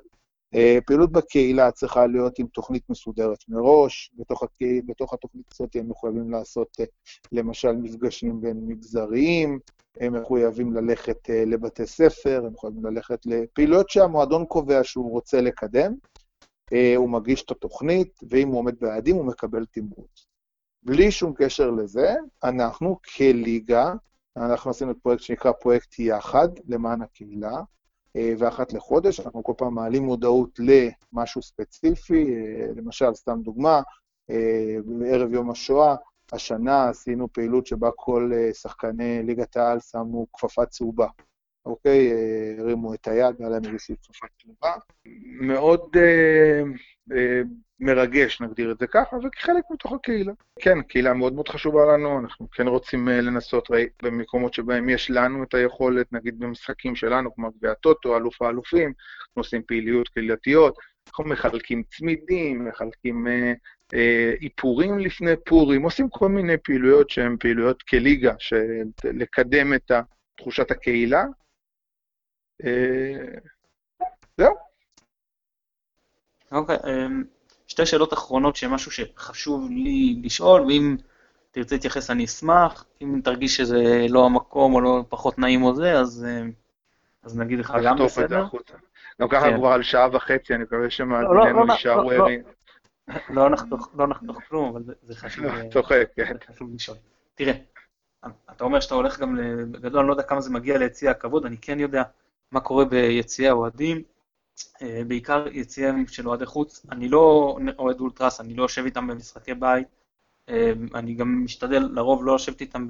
אה, 0.54 0.78
פעילות 0.86 1.12
בקהילה 1.12 1.70
צריכה 1.70 2.06
להיות 2.06 2.38
עם 2.38 2.46
תוכנית 2.46 2.90
מסודרת 2.90 3.38
מראש, 3.48 4.10
בתוך, 4.18 4.42
הק... 4.42 4.50
בתוך 4.86 5.14
התוכנית 5.14 5.44
הזאת 5.52 5.76
הם 5.76 5.88
מחויבים 5.88 6.30
לעשות 6.30 6.76
אה, 6.80 6.84
למשל 7.32 7.72
מפגשים 7.72 8.40
בין 8.40 8.60
מגזריים, 8.66 9.58
הם 10.00 10.20
מחויבים 10.20 10.72
ללכת 10.72 11.30
אה, 11.30 11.44
לבתי 11.44 11.86
ספר, 11.86 12.42
הם 12.46 12.52
מחויבים 12.52 12.86
ללכת 12.86 13.26
לפעילויות 13.26 13.90
שהמועדון 13.90 14.44
קובע 14.44 14.80
שהוא 14.84 15.10
רוצה 15.10 15.40
לקדם, 15.40 15.94
הוא 16.96 17.10
מגיש 17.10 17.42
את 17.42 17.50
התוכנית, 17.50 18.20
ואם 18.30 18.48
הוא 18.48 18.58
עומד 18.58 18.74
ביעדים 18.80 19.16
הוא 19.16 19.24
מקבל 19.24 19.64
תמרוץ. 19.64 20.26
בלי 20.82 21.10
שום 21.10 21.34
קשר 21.36 21.70
לזה, 21.70 22.14
אנחנו 22.44 22.98
כליגה, 23.16 23.92
אנחנו 24.36 24.70
עשינו 24.70 25.00
פרויקט 25.02 25.22
שנקרא 25.22 25.52
פרויקט 25.52 25.98
יחד 25.98 26.48
למען 26.66 27.02
הקהילה, 27.02 27.62
ואחת 28.14 28.72
לחודש, 28.72 29.20
אנחנו 29.20 29.44
כל 29.44 29.52
פעם 29.56 29.74
מעלים 29.74 30.02
מודעות 30.02 30.60
למשהו 31.12 31.42
ספציפי, 31.42 32.34
אה, 32.34 32.66
למשל, 32.76 33.14
סתם 33.14 33.40
דוגמה, 33.42 33.82
אה, 34.30 34.76
בערב 34.84 35.32
יום 35.32 35.50
השואה, 35.50 35.94
השנה 36.32 36.88
עשינו 36.88 37.32
פעילות 37.32 37.66
שבה 37.66 37.90
כל 37.96 38.32
שחקני 38.52 39.22
ליגת 39.22 39.56
העל 39.56 39.80
שמו 39.80 40.26
כפפה 40.32 40.66
צהובה. 40.66 41.06
אוקיי? 41.66 42.12
הרימו 42.58 42.94
את 42.94 43.08
היד, 43.08 43.34
היה 43.38 43.48
להם 43.48 43.64
איזושהי 43.64 43.94
כפפה 44.02 44.26
צהובה. 44.42 44.72
מאוד 45.40 45.96
אה, 45.96 46.62
אה, 47.16 47.42
מרגש, 47.80 48.40
נגדיר 48.40 48.72
את 48.72 48.78
זה 48.78 48.86
ככה, 48.86 49.16
וכחלק 49.16 49.64
מתוך 49.70 49.92
הקהילה. 49.92 50.32
כן, 50.60 50.82
קהילה 50.82 51.14
מאוד 51.14 51.32
מאוד 51.32 51.48
חשובה 51.48 51.86
לנו, 51.92 52.20
אנחנו 52.20 52.50
כן 52.50 52.68
רוצים 52.68 53.08
uh, 53.08 53.10
לנסות 53.10 53.70
ראי, 53.70 53.86
במקומות 54.02 54.54
שבהם 54.54 54.88
יש 54.88 55.10
לנו 55.10 55.42
את 55.42 55.54
היכולת, 55.54 56.12
נגיד 56.12 56.38
במשחקים 56.38 56.96
שלנו, 56.96 57.34
כמו 57.34 57.50
גביע 57.50 57.70
הטוטו, 57.70 58.16
אלוף 58.16 58.42
האלופים, 58.42 58.88
אנחנו 58.88 59.40
עושים 59.40 59.62
פעילויות 59.62 60.08
קהילתיות, 60.08 60.78
אנחנו 61.08 61.24
מחלקים 61.24 61.82
צמידים, 61.82 62.64
מחלקים 62.64 63.26
uh, 63.26 63.56
uh, 63.92 63.96
איפורים 64.42 64.98
לפני 64.98 65.32
פורים, 65.46 65.82
עושים 65.82 66.08
כל 66.08 66.28
מיני 66.28 66.56
פעילויות 66.64 67.10
שהן 67.10 67.36
פעילויות 67.40 67.82
כליגה, 67.82 68.34
של 68.38 68.82
לקדם 69.04 69.74
את 69.74 69.90
תחושת 70.36 70.70
הקהילה. 70.70 71.24
Uh, 72.60 73.40
זהו. 74.38 74.54
אוקיי, 76.52 76.76
um... 76.76 77.40
שתי 77.70 77.86
שאלות 77.86 78.12
אחרונות 78.12 78.56
שהן 78.56 78.70
משהו 78.70 78.90
שחשוב 78.90 79.70
לי 79.70 80.20
לשאול, 80.24 80.62
ואם 80.62 80.96
תרצה 81.50 81.74
להתייחס 81.74 82.10
אני 82.10 82.24
אשמח, 82.24 82.84
אם 83.02 83.20
תרגיש 83.24 83.56
שזה 83.56 84.06
לא 84.08 84.26
המקום 84.26 84.74
או 84.74 84.80
לא 84.80 85.04
פחות 85.08 85.38
נעים 85.38 85.62
או 85.62 85.74
זה, 85.74 85.92
אז, 85.98 86.26
אה, 86.28 86.42
אז 87.22 87.38
נגיד 87.38 87.58
לך 87.58 87.74
גם 87.84 87.96
בסדר. 87.98 88.46
גם 89.20 89.28
ככה 89.28 89.50
כן. 89.50 89.56
כבר 89.56 89.68
על 89.68 89.82
שעה 89.82 90.08
וחצי, 90.12 90.54
אני 90.54 90.62
מקווה 90.62 90.90
שמאזיננו 90.90 91.72
יישארו 91.72 92.10
ערים. 92.10 92.42
לא 93.30 93.50
נחתוך 93.50 93.90
לא 93.94 94.06
נחתוך 94.06 94.38
כלום, 94.48 94.68
אבל 94.68 94.82
זה 95.02 95.14
חשוב 95.14 95.44
אה, 95.44 95.70
צוחק, 95.72 96.08
כן. 96.16 96.36
חשוב 96.52 96.74
לשאול. 96.74 96.96
תראה, 97.34 97.52
אתה 98.50 98.64
אומר 98.64 98.80
שאתה 98.80 98.94
הולך 98.94 99.20
גם, 99.20 99.38
בגדול, 99.70 100.00
אני 100.00 100.08
לא 100.08 100.12
יודע 100.12 100.22
כמה 100.22 100.40
זה 100.40 100.50
מגיע 100.50 100.78
ליציע 100.78 101.10
הכבוד, 101.10 101.46
אני 101.46 101.56
כן 101.58 101.80
יודע 101.80 102.02
מה 102.52 102.60
קורה 102.60 102.84
ביציע 102.84 103.50
האוהדים. 103.50 104.02
אה, 104.82 105.02
בעיקר 105.06 105.44
יציאים 105.52 106.06
של 106.06 106.28
אוהדי 106.28 106.46
חוץ. 106.46 106.86
אני 106.90 107.08
לא 107.08 107.56
אוהד 107.78 108.00
אולטרס, 108.00 108.40
אני 108.40 108.54
לא 108.54 108.62
יושב 108.62 108.84
איתם 108.84 109.06
במשחקי 109.06 109.54
בית. 109.54 109.86
אה, 110.48 110.72
אני 110.94 111.14
גם 111.14 111.44
משתדל 111.44 111.88
לרוב 111.92 112.24
לא 112.24 112.34
לשבת 112.34 112.60
איתם 112.60 112.86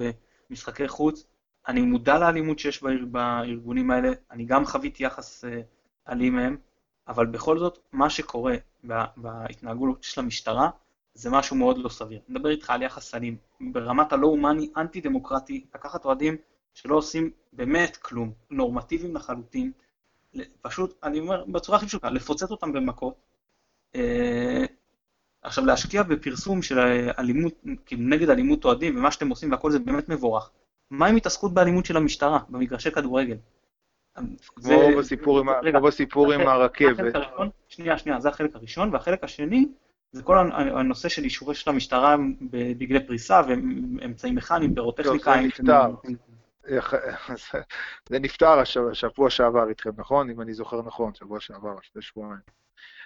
במשחקי 0.49 0.87
חוץ. 0.87 1.25
אני 1.67 1.81
מודע 1.81 2.19
לאלימות 2.19 2.59
שיש 2.59 2.83
בארגונים 3.11 3.91
האלה, 3.91 4.11
אני 4.31 4.45
גם 4.45 4.65
חוויתי 4.65 5.03
יחס 5.03 5.45
אה, 5.45 5.61
אלים 6.09 6.35
מהם, 6.35 6.57
אבל 7.07 7.25
בכל 7.25 7.59
זאת, 7.59 7.79
מה 7.91 8.09
שקורה 8.09 8.55
בהתנהגות 9.17 10.03
של 10.03 10.21
המשטרה, 10.21 10.69
זה 11.13 11.29
משהו 11.29 11.55
מאוד 11.55 11.77
לא 11.77 11.89
סביר. 11.89 12.19
אני 12.27 12.35
מדבר 12.37 12.49
איתך 12.49 12.69
על 12.69 12.81
יחס 12.81 13.15
אלים, 13.15 13.37
ברמת 13.61 14.13
הלא 14.13 14.27
הומני, 14.27 14.69
אנטי 14.77 15.01
דמוקרטי, 15.01 15.65
לקחת 15.75 16.05
אוהדים 16.05 16.37
שלא 16.73 16.95
עושים 16.95 17.31
באמת 17.53 17.97
כלום, 17.97 18.33
נורמטיביים 18.49 19.15
לחלוטין, 19.15 19.71
פשוט, 20.61 20.99
אני 21.03 21.19
אומר 21.19 21.45
בצורה 21.45 21.77
הכי 21.77 21.87
פשוטה, 21.87 22.09
לפוצץ 22.09 22.51
אותם 22.51 22.73
במכות. 22.73 23.13
אה, 23.95 24.65
עכשיו, 25.41 25.65
להשקיע 25.65 26.03
בפרסום 26.03 26.61
של 26.61 26.79
אלימות, 27.19 27.53
כאילו 27.85 28.01
נגד 28.01 28.29
אלימות 28.29 28.65
אוהדים 28.65 28.97
ומה 28.97 29.11
שאתם 29.11 29.29
עושים 29.29 29.51
והכל 29.51 29.71
זה 29.71 29.79
באמת 29.79 30.09
מבורך. 30.09 30.51
מה 30.89 31.07
עם 31.07 31.15
התעסקות 31.15 31.53
באלימות 31.53 31.85
של 31.85 31.97
המשטרה 31.97 32.39
במגרשי 32.49 32.91
כדורגל? 32.91 33.37
כמו 34.45 35.83
בסיפור 35.87 36.33
עם 36.33 36.47
הרכבת. 36.47 37.15
שנייה, 37.67 37.97
שנייה, 37.97 38.19
זה 38.19 38.29
החלק 38.29 38.55
הראשון, 38.55 38.93
והחלק 38.93 39.23
השני 39.23 39.65
זה 40.11 40.23
כל 40.23 40.37
הנושא 40.51 41.09
של 41.09 41.23
אישורי 41.23 41.55
של 41.55 41.69
המשטרה 41.69 42.15
בדגלי 42.41 43.07
פריסה 43.07 43.41
ואמצעים 43.47 44.35
מכניים, 44.35 44.75
פירוטכניקה. 44.75 45.87
זה 48.09 48.19
נפתר. 48.19 48.59
השבוע 48.91 49.29
שעבר 49.29 49.69
איתכם, 49.69 49.89
נכון? 49.97 50.29
אם 50.29 50.41
אני 50.41 50.53
זוכר 50.53 50.81
נכון, 50.81 51.13
שבוע 51.13 51.39
שעבר, 51.39 51.75
לפני 51.83 52.01
שבועיים. 52.01 52.41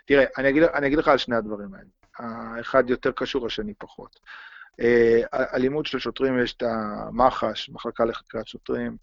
תראה, 0.05 0.25
אני 0.37 0.49
אגיד, 0.49 0.63
אני 0.63 0.87
אגיד 0.87 0.99
לך 0.99 1.07
על 1.07 1.17
שני 1.17 1.35
הדברים 1.35 1.73
האלה. 1.73 1.89
האחד 2.17 2.89
יותר 2.89 3.11
קשור, 3.11 3.45
השני 3.45 3.73
פחות. 3.73 4.19
אה, 4.79 5.21
אלימות 5.33 5.85
של 5.85 5.99
שוטרים, 5.99 6.43
יש 6.43 6.53
את 6.53 6.63
המח"ש, 6.63 7.69
מחלקה 7.69 8.05
לחקירת 8.05 8.47
שוטרים, 8.47 8.97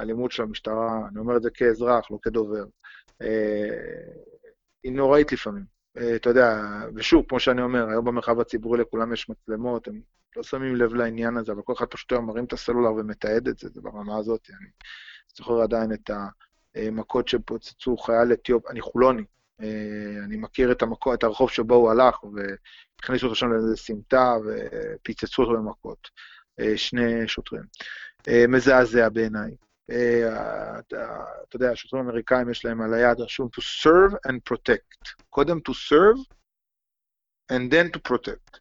אלימות 0.00 0.32
של 0.32 0.42
המשטרה, 0.42 1.08
אני 1.08 1.18
אומר 1.18 1.36
את 1.36 1.42
זה 1.42 1.50
כאזרח, 1.50 2.10
לא 2.10 2.18
כדובר. 2.22 2.64
אה, 3.22 3.68
היא 4.82 4.92
נוראית 4.92 5.32
לפעמים. 5.32 5.75
אה, 5.98 6.16
אתה 6.16 6.30
יודע, 6.30 6.62
ושוב, 6.94 7.24
כמו 7.28 7.40
שאני 7.40 7.62
אומר, 7.62 7.88
היום 7.88 8.04
במרחב 8.04 8.40
הציבורי 8.40 8.80
לכולם 8.80 9.12
יש 9.12 9.28
מצלמות, 9.28 9.88
הם 9.88 10.00
לא 10.36 10.42
שמים 10.42 10.76
לב 10.76 10.94
לעניין 10.94 11.36
הזה, 11.36 11.52
אבל 11.52 11.62
כל 11.62 11.72
אחד 11.72 11.86
פשוט 11.86 12.12
מרים 12.12 12.44
את 12.44 12.52
הסלולר 12.52 12.92
ומתעד 12.92 13.48
את 13.48 13.58
זה, 13.58 13.68
זה 13.68 13.80
ברמה 13.80 14.18
הזאת. 14.18 14.50
אני 14.50 14.68
זוכר 15.36 15.62
עדיין 15.62 15.92
את 15.92 16.10
המכות 16.76 17.28
שפוצצו 17.28 17.96
חייל 17.96 18.32
אתיופ, 18.32 18.66
אני 18.70 18.80
חולוני, 18.80 19.24
אה, 19.60 20.24
אני 20.24 20.36
מכיר 20.36 20.72
את, 20.72 20.82
המקו, 20.82 21.14
את 21.14 21.24
הרחוב 21.24 21.50
שבו 21.50 21.74
הוא 21.74 21.90
הלך, 21.90 22.24
והכניסו 22.24 23.26
אותו 23.26 23.36
שם 23.36 23.52
לאיזה 23.52 23.76
סמטה 23.76 24.34
ופיצצו 24.44 25.42
אותו 25.42 25.52
במכות. 25.52 26.08
אה, 26.60 26.76
שני 26.76 27.28
שוטרים. 27.28 27.62
מזעזע 28.48 29.08
בעיניי. 29.08 29.65
אתה 29.90 31.56
יודע, 31.56 31.70
השוטרים 31.70 32.02
האמריקאים 32.02 32.50
יש 32.50 32.64
להם 32.64 32.80
על 32.80 32.94
היד 32.94 33.20
רשום 33.20 33.48
to 33.56 33.60
serve 33.60 34.14
and 34.28 34.52
protect. 34.52 35.14
קודם 35.30 35.58
to 35.68 35.72
serve 35.72 36.36
and 37.52 37.72
then 37.72 37.96
to 37.96 38.12
protect. 38.12 38.58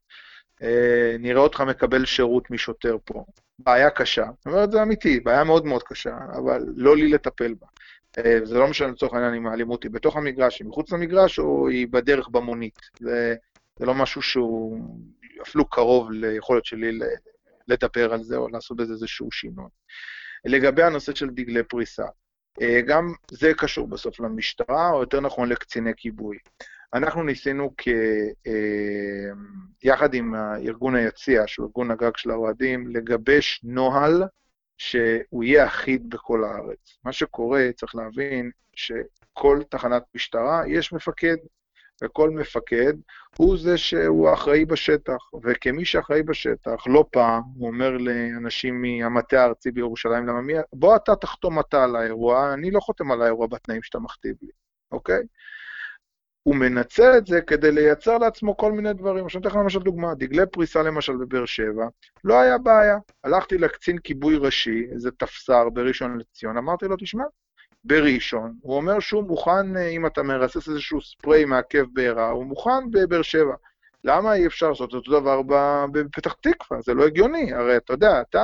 אה, 0.61 1.15
נראה 1.19 1.41
אותך 1.41 1.61
מקבל 1.61 2.05
שירות 2.05 2.51
משוטר 2.51 2.97
פה. 3.05 3.25
בעיה 3.59 3.89
קשה, 3.89 4.25
זאת 4.37 4.45
אומרת, 4.45 4.71
זה 4.71 4.83
אמיתי, 4.83 5.19
בעיה 5.19 5.43
מאוד 5.43 5.65
מאוד 5.65 5.83
קשה, 5.83 6.17
אבל 6.37 6.61
לא 6.75 6.95
לי 6.95 7.09
לטפל 7.09 7.53
בה. 7.53 7.67
אה, 8.17 8.39
זה 8.43 8.57
לא 8.57 8.67
משנה 8.67 8.87
לצורך 8.87 9.13
העניין 9.13 9.33
אם 9.33 9.47
האלימות 9.47 9.83
היא 9.83 9.91
בתוך 9.91 10.17
המגרש, 10.17 10.59
היא 10.59 10.67
מחוץ 10.67 10.91
למגרש, 10.91 11.39
או 11.39 11.67
היא 11.67 11.87
בדרך 11.91 12.29
במונית. 12.29 12.79
זה, 12.99 13.35
זה 13.79 13.85
לא 13.85 13.93
משהו 13.93 14.21
שהוא 14.21 14.79
אפילו 15.41 15.69
קרוב 15.69 16.11
ליכולת 16.11 16.65
שלי 16.65 16.99
לדבר 17.67 18.13
על 18.13 18.23
זה, 18.23 18.37
או 18.37 18.49
לעשות 18.49 18.77
בזה 18.77 18.93
איזשהו 18.93 19.31
שינוי. 19.31 19.69
לגבי 20.45 20.83
הנושא 20.83 21.15
של 21.15 21.29
דגלי 21.29 21.63
פריסה, 21.63 22.05
אה, 22.61 22.81
גם 22.81 23.13
זה 23.31 23.51
קשור 23.57 23.87
בסוף 23.87 24.19
למשטרה, 24.19 24.89
או 24.91 24.99
יותר 24.99 25.21
נכון 25.21 25.49
לקציני 25.49 25.91
כיבוי. 25.97 26.37
אנחנו 26.93 27.23
ניסינו 27.23 27.73
כ... 27.77 27.87
אה, 28.47 29.31
יחד 29.83 30.13
עם 30.13 30.35
ארגון 30.35 30.95
היציע, 30.95 31.43
שהוא 31.47 31.65
ארגון 31.65 31.91
הגג 31.91 32.17
של 32.17 32.31
האוהדים, 32.31 32.87
לגבש 32.87 33.61
נוהל 33.63 34.23
שהוא 34.77 35.43
יהיה 35.43 35.65
אחיד 35.67 36.09
בכל 36.09 36.43
הארץ. 36.43 36.99
מה 37.03 37.13
שקורה, 37.13 37.69
צריך 37.75 37.95
להבין, 37.95 38.51
שכל 38.75 39.61
תחנת 39.69 40.03
משטרה 40.15 40.63
יש 40.67 40.93
מפקד, 40.93 41.37
וכל 42.03 42.29
מפקד 42.29 42.93
הוא 43.37 43.57
זה 43.57 43.77
שהוא 43.77 44.29
האחראי 44.29 44.65
בשטח, 44.65 45.17
וכמי 45.43 45.85
שאחראי 45.85 46.23
בשטח, 46.23 46.87
לא 46.87 47.05
פעם, 47.11 47.41
הוא 47.57 47.67
אומר 47.67 47.97
לאנשים 47.97 48.81
מהמטה 48.81 49.41
הארצי 49.41 49.71
בירושלים, 49.71 50.27
למה 50.27 50.41
מי, 50.41 50.53
בוא 50.73 50.95
אתה 50.95 51.15
תחתום 51.15 51.59
אתה 51.59 51.83
על 51.83 51.95
האירוע, 51.95 52.53
אני 52.53 52.71
לא 52.71 52.79
חותם 52.79 53.11
על 53.11 53.21
האירוע 53.21 53.47
בתנאים 53.47 53.83
שאתה 53.83 53.99
מכתיב 53.99 54.35
לי, 54.41 54.51
אוקיי? 54.91 55.23
הוא 56.43 56.55
מנצל 56.55 57.17
את 57.17 57.27
זה 57.27 57.41
כדי 57.41 57.71
לייצר 57.71 58.17
לעצמו 58.17 58.57
כל 58.57 58.71
מיני 58.71 58.93
דברים. 58.93 59.25
עכשיו 59.25 59.41
אני 59.41 59.47
אתן 59.47 59.57
לך 59.57 59.63
למשל 59.63 59.79
דוגמה, 59.79 60.15
דגלי 60.15 60.45
פריסה 60.51 60.83
למשל 60.83 61.15
בבאר 61.15 61.45
שבע, 61.45 61.87
לא 62.23 62.39
היה 62.39 62.57
בעיה. 62.57 62.97
הלכתי 63.23 63.57
לקצין 63.57 63.97
כיבוי 63.97 64.37
ראשי, 64.37 64.85
איזה 64.91 65.11
תפסר 65.11 65.69
בראשון 65.69 66.17
לציון, 66.17 66.57
אמרתי 66.57 66.85
לו, 66.85 66.95
תשמע, 66.97 67.23
בראשון, 67.85 68.57
הוא 68.61 68.75
אומר 68.75 68.99
שהוא 68.99 69.23
מוכן, 69.23 69.77
אה, 69.77 69.87
אם 69.87 70.05
אתה 70.05 70.23
מרסס 70.23 70.69
איזשהו 70.69 71.01
ספרי 71.01 71.45
מעכב 71.45 71.85
בעירה, 71.93 72.29
הוא 72.29 72.45
מוכן 72.45 72.91
בבאר 72.91 73.21
שבע. 73.21 73.55
למה 74.03 74.33
אי 74.33 74.47
אפשר 74.47 74.69
לעשות 74.69 74.93
אותו 74.93 75.19
דבר 75.19 75.41
בפתח 75.91 76.33
תקווה? 76.33 76.81
זה 76.81 76.93
לא 76.93 77.05
הגיוני. 77.05 77.53
הרי 77.53 77.77
אתה 77.77 77.93
יודע, 77.93 78.21
אתה, 78.21 78.43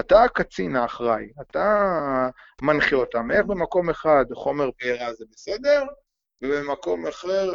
אתה 0.00 0.22
הקצין 0.22 0.76
האחראי, 0.76 1.28
אתה 1.40 2.28
מנחה 2.62 2.96
אותם. 2.96 3.30
איך 3.30 3.46
במקום 3.46 3.90
אחד 3.90 4.24
חומר 4.34 4.70
בעירה 4.80 5.14
זה 5.14 5.24
בסדר, 5.32 5.84
ובמקום 6.42 7.06
אחר 7.06 7.52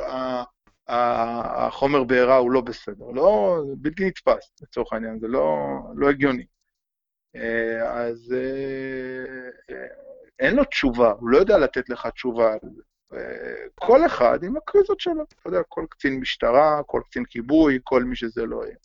החומר 0.88 2.03
בעירה 2.03 2.38
הוא 2.38 2.51
לא 2.51 2.62
בסדר. 2.62 3.05
לא, 3.14 3.60
זה 3.68 3.74
בלתי 3.78 4.07
נתפס, 4.07 4.51
לצורך 4.62 4.93
העניין, 4.93 5.20
זה 5.20 5.28
לא, 5.28 5.57
לא 5.95 6.10
הגיוני. 6.10 6.45
אה, 7.36 7.91
אז 7.91 8.34
אה, 8.34 9.76
אין 10.39 10.55
לו 10.55 10.63
תשובה, 10.63 11.11
הוא 11.11 11.29
לא 11.29 11.37
יודע 11.37 11.57
לתת 11.57 11.89
לך 11.89 12.07
תשובה 12.07 12.53
על 12.53 12.59
זה. 12.75 12.81
כל 13.75 14.05
אחד 14.05 14.43
עם 14.43 14.57
הקריזות 14.57 14.99
שלו, 14.99 15.23
אתה 15.23 15.49
יודע, 15.49 15.61
כל 15.67 15.85
קצין 15.89 16.19
משטרה, 16.19 16.81
כל 16.85 17.01
קצין 17.09 17.25
כיבוי, 17.25 17.79
כל 17.83 18.03
מי 18.03 18.15
שזה 18.15 18.45
לא 18.45 18.65
יהיה. 18.65 18.75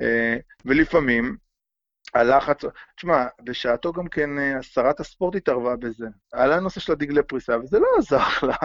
אה, 0.00 0.36
ולפעמים 0.64 1.36
הלחץ, 2.14 2.60
תשמע, 2.96 3.26
בשעתו 3.44 3.92
גם 3.92 4.08
כן 4.08 4.30
שרת 4.62 5.00
הספורט 5.00 5.34
התערבה 5.34 5.76
בזה. 5.76 6.06
היה 6.32 6.46
לה 6.46 6.60
נושא 6.60 6.80
של 6.80 6.92
הדגלי 6.92 7.22
פריסה, 7.22 7.58
וזה 7.58 7.78
לא 7.78 7.86
עזר 7.98 8.46
לה. 8.48 8.56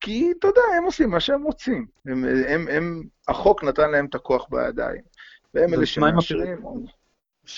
כי, 0.00 0.32
אתה 0.38 0.46
יודע, 0.46 0.60
הם 0.76 0.84
עושים 0.84 1.10
מה 1.10 1.20
שהם 1.20 1.42
רוצים. 1.42 1.86
הם, 2.06 2.24
הם, 2.48 2.68
הם, 2.68 3.02
החוק 3.28 3.64
נתן 3.64 3.90
להם 3.90 4.06
את 4.06 4.14
הכוח 4.14 4.46
בידיים. 4.50 5.02
והם 5.54 5.74
אלה 5.74 5.86
שמאשרים. 5.86 6.58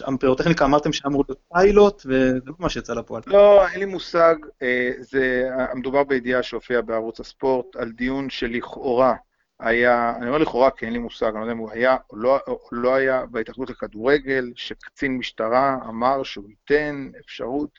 הפירוטכניקה 0.07 0.65
אמרתם 0.65 0.93
שאמור 0.93 1.25
להיות 1.29 1.41
פיילוט, 1.53 2.03
וזה 2.07 2.39
לא 2.47 2.55
מה 2.59 2.69
שיצא 2.69 2.95
לפועל. 2.95 3.23
לא, 3.27 3.69
אין 3.69 3.81
לי 3.81 3.85
מושג. 3.85 4.35
אה, 4.63 4.91
זה, 4.99 5.51
מדובר 5.75 6.05
בידיעה 6.05 6.43
שהופיעה 6.43 6.83
בערוץ 6.83 7.21
הספורט, 7.21 7.77
על 7.77 7.93
דיון 7.93 8.31
שלכאורה 8.31 9.15
היה, 9.61 10.13
אני 10.17 10.27
אומר 10.27 10.39
לכאורה 10.39 10.71
כי 10.71 10.85
אין 10.85 10.93
לי 10.93 10.99
מושג, 10.99 11.27
אני 11.27 11.35
לא 11.35 11.41
יודע 11.41 11.53
אם 11.53 11.59
הוא 11.59 11.71
היה 11.71 11.97
או 12.11 12.17
לא, 12.17 12.39
או 12.47 12.61
לא 12.73 12.95
היה 12.95 13.27
בהתאחדות 13.27 13.71
לכדורגל, 13.71 14.53
שקצין 14.57 15.19
משטרה 15.19 15.79
אמר 15.89 16.23
שהוא 16.23 16.49
ייתן 16.49 17.11
אפשרות. 17.25 17.71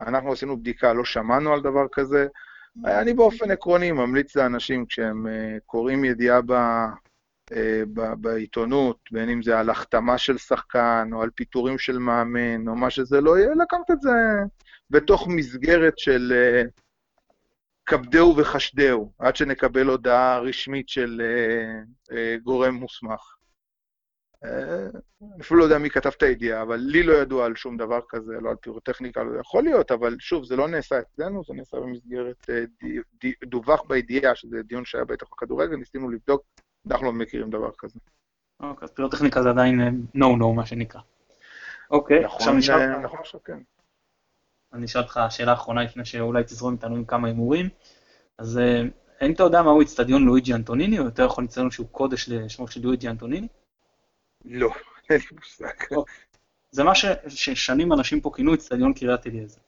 אנחנו 0.00 0.32
עשינו 0.32 0.56
בדיקה, 0.56 0.92
לא 0.92 1.04
שמענו 1.04 1.52
על 1.52 1.60
דבר 1.60 1.86
כזה. 1.92 2.26
אני 2.84 3.14
באופן 3.14 3.50
עקרוני 3.50 3.92
ממליץ 3.92 4.36
לאנשים, 4.36 4.86
כשהם 4.86 5.26
אה, 5.26 5.56
קוראים 5.66 6.04
ידיעה 6.04 6.40
בעיתונות, 8.20 8.98
בין 9.10 9.28
אם 9.28 9.42
זה 9.42 9.58
על 9.58 9.70
החתמה 9.70 10.18
של 10.18 10.38
שחקן, 10.38 11.10
או 11.12 11.22
על 11.22 11.30
פיטורים 11.30 11.78
של 11.78 11.98
מאמן, 11.98 12.68
או 12.68 12.74
מה 12.74 12.90
שזה 12.90 13.20
לא 13.20 13.38
יהיה, 13.38 13.54
לקחת 13.54 13.90
את 13.90 14.00
זה 14.00 14.10
בתוך 14.90 15.28
מסגרת 15.28 15.98
של 15.98 16.32
אה, 16.36 16.62
כבדהו 17.86 18.36
וחשדהו, 18.36 19.12
עד 19.18 19.36
שנקבל 19.36 19.86
הודעה 19.86 20.38
רשמית 20.38 20.88
של 20.88 21.22
גורם 22.42 22.74
מוסמך. 22.74 23.36
אפילו 25.40 25.60
לא 25.60 25.64
יודע 25.64 25.78
מי 25.78 25.90
כתב 25.90 26.10
את 26.16 26.22
הידיעה, 26.22 26.62
אבל 26.62 26.76
לי 26.76 27.02
לא 27.02 27.12
ידוע 27.12 27.46
על 27.46 27.56
שום 27.56 27.76
דבר 27.76 28.00
כזה, 28.08 28.32
לא 28.40 28.50
על 28.50 28.56
פירוטכניקה, 28.56 29.22
לא 29.22 29.40
יכול 29.40 29.64
להיות, 29.64 29.90
אבל 29.90 30.16
שוב, 30.20 30.44
זה 30.44 30.56
לא 30.56 30.68
נעשה 30.68 30.98
אצלנו, 30.98 31.42
זה 31.44 31.54
נעשה 31.54 31.76
במסגרת 31.76 32.50
אה, 32.50 32.64
דווח 33.44 33.82
בידיעה, 33.88 34.34
שזה 34.34 34.62
דיון 34.62 34.84
שהיה 34.84 35.04
בטח 35.04 35.26
בכדורגל, 35.32 35.76
ניסינו 35.76 36.10
לבדוק, 36.10 36.42
אנחנו 36.90 37.06
לא 37.06 37.12
מכירים 37.12 37.50
דבר 37.50 37.70
כזה. 37.78 37.98
אוקיי, 38.60 38.84
אז 38.84 38.90
פירוטכניקה 38.90 39.42
זה 39.42 39.50
עדיין 39.50 40.06
no-no, 40.16 40.44
אה, 40.44 40.52
מה 40.54 40.66
שנקרא. 40.66 41.00
אוקיי, 41.90 42.24
נכון, 42.24 42.36
עכשיו 42.36 42.54
נשאל 42.54 42.74
אותך... 42.74 43.04
נכון 43.04 43.18
עכשיו 43.20 43.40
כן. 43.44 43.58
אני 44.72 44.84
אשאל 44.84 45.02
אותך 45.02 45.20
שאלה 45.30 45.52
אחרונה 45.52 45.82
לפני 45.84 46.04
שאולי 46.04 46.44
תזרום 46.44 46.74
איתנו 46.74 46.96
עם 46.96 47.04
כמה 47.04 47.28
הימורים. 47.28 47.68
אז 48.38 48.60
האם 49.20 49.32
אתה 49.32 49.42
יודע 49.42 49.62
מהו 49.62 49.80
איצטדיון 49.80 50.24
לואיג'י 50.24 50.54
אנטוניני, 50.54 50.98
או 50.98 51.04
יותר 51.04 51.24
יכול 51.24 51.44
לציין 51.44 51.70
שהוא 51.70 51.88
קודש 51.92 52.28
לשמו 52.28 52.68
של 52.68 52.80
לואיג'י 52.80 53.08
אנטוניני? 53.08 53.48
לא, 54.44 54.70
אין 55.10 55.20
לי 55.20 55.36
מושג. 55.36 55.96
זה 56.70 56.84
מה 56.84 56.92
ששנים 57.28 57.92
אנשים 57.92 58.20
פה 58.20 58.30
כינו 58.34 58.54
אצטדיון 58.54 58.92
קריית 58.92 59.26
אליעזר. 59.26 59.60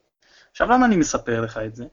עכשיו, 0.51 0.69
למה 0.69 0.87
אני 0.87 0.97
מספר 0.97 1.41
לך 1.41 1.59
את 1.59 1.77
זה? 1.77 1.87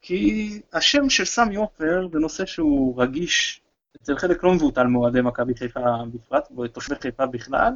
כי 0.00 0.60
השם 0.72 1.10
של 1.10 1.24
סמי 1.24 1.56
עופר 1.56 2.08
זה 2.12 2.18
נושא 2.18 2.46
שהוא 2.46 3.02
רגיש 3.02 3.60
אצל 4.02 4.16
חלק 4.16 4.44
לא 4.44 4.54
מבוטל 4.54 4.86
מאוהדי 4.86 5.20
מכבי 5.20 5.54
חיפה 5.54 5.80
בפרט, 6.12 6.48
ותושבי 6.58 6.94
חיפה 6.94 7.26
בכלל. 7.26 7.72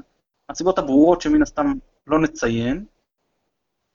הסיבות 0.49 0.79
הברורות 0.79 1.21
שמן 1.21 1.43
הסתם 1.43 1.73
לא 2.07 2.21
נציין, 2.21 2.85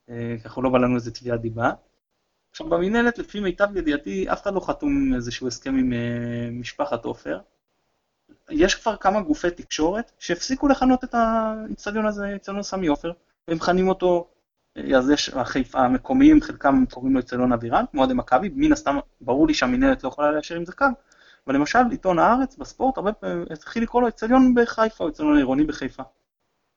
אה, 0.09 0.35
ככה 0.43 0.61
לא 0.61 0.69
בא 0.69 0.77
לנו 0.77 0.95
איזה 0.95 1.11
תביעת 1.11 1.41
דיבה. 1.41 1.71
עכשיו, 2.51 2.69
במינהלת, 2.69 3.17
לפי 3.17 3.39
מיטב 3.39 3.77
ידיעתי, 3.77 4.31
אף 4.31 4.43
אחד 4.43 4.53
לא 4.53 4.59
חתום 4.59 5.13
איזשהו 5.15 5.47
הסכם 5.47 5.75
עם 5.75 5.93
אה, 5.93 6.49
משפחת 6.51 7.05
עופר. 7.05 7.39
יש 8.49 8.75
כבר 8.75 8.95
כמה 8.95 9.21
גופי 9.21 9.51
תקשורת 9.51 10.11
שהפסיקו 10.19 10.67
לכנות 10.67 11.03
את 11.03 11.13
האיצטדיון 11.13 12.05
הזה 12.05 12.35
אצטדיון 12.35 12.63
סמי 12.63 12.87
עופר, 12.87 13.11
והם 13.47 13.57
מכנים 13.57 13.87
אותו, 13.87 14.27
אה, 14.77 14.97
אז 14.97 15.09
יש 15.09 15.29
החיפה 15.29 15.79
המקומיים, 15.79 16.41
חלקם 16.41 16.83
קוראים 16.91 17.13
לו 17.13 17.19
אצטדיון 17.19 17.51
אבירן, 17.51 17.85
כמו 17.91 18.01
אוהדי 18.01 18.13
מכבי, 18.13 18.49
מן 18.55 18.71
הסתם 18.71 18.97
ברור 19.21 19.47
לי 19.47 19.53
שהמינהלת 19.53 20.03
לא 20.03 20.09
יכולה 20.09 20.31
לאשר 20.31 20.55
עם 20.55 20.65
זה 20.65 20.71
קו, 20.71 20.85
אבל 21.47 21.55
למשל 21.55 21.79
עיתון 21.91 22.19
הארץ 22.19 22.55
בספורט 22.55 22.97
הרבה 22.97 23.13
פעמים 23.13 23.45
התחיל 23.51 23.83
לקרוא 23.83 24.01
לו 24.01 24.07
אצטדיון 24.07 24.55
בחיפה 24.55 25.03
או 25.03 25.09
אצטדיון 25.09 25.35
העירוני 25.35 25.63
בחיפה. 25.63 26.03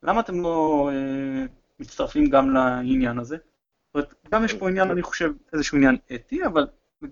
למה 0.03 0.21
אתם 0.21 0.41
לא 0.41 0.91
אה, 0.93 1.45
מצטרפים 1.81 2.31
גם 2.31 2.51
לעניין 2.51 3.19
הזה? 3.19 3.37
זאת 3.37 3.95
אומרת, 3.95 4.15
גם 4.33 4.45
יש 4.45 4.55
פה 4.55 4.69
עניין, 4.69 4.91
אני 4.91 5.03
חושב, 5.03 5.33
איזשהו 5.53 5.77
עניין 5.77 5.97
אתי, 6.15 6.47
אבל 6.47 6.67
זה 7.01 7.09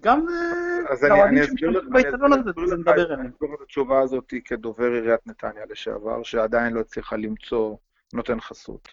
מדבר 2.77 2.95
אליהם. 2.95 3.21
אני 3.21 3.29
אסביר 3.29 3.55
את 3.55 3.61
התשובה 3.63 4.01
הזאת 4.01 4.35
כדובר 4.45 4.93
עיריית 4.93 5.27
נתניה 5.27 5.65
לשעבר, 5.71 6.23
שעדיין 6.23 6.73
לא 6.73 6.81
הצליחה 6.81 7.17
למצוא 7.17 7.77
נותן 8.13 8.41
חסות. 8.41 8.89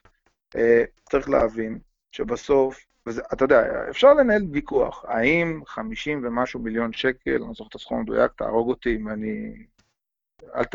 אה, 0.55 0.83
צריך 1.09 1.29
להבין 1.29 1.79
שבסוף, 2.11 2.85
אתה 3.33 3.43
יודע, 3.43 3.89
אפשר 3.89 4.13
לנהל 4.13 4.41
ויכוח, 4.51 5.05
האם 5.07 5.61
50 5.65 6.21
ומשהו 6.25 6.59
מיליון 6.59 6.93
שקל, 6.93 7.31
אני 7.31 7.47
לא 7.47 7.53
זוכר 7.53 7.69
את 7.69 7.75
הסכום 7.75 7.97
המדויק, 7.99 8.31
תהרוג 8.31 8.69
אותי 8.69 8.95
אם 8.95 9.09
אני... 9.09 9.65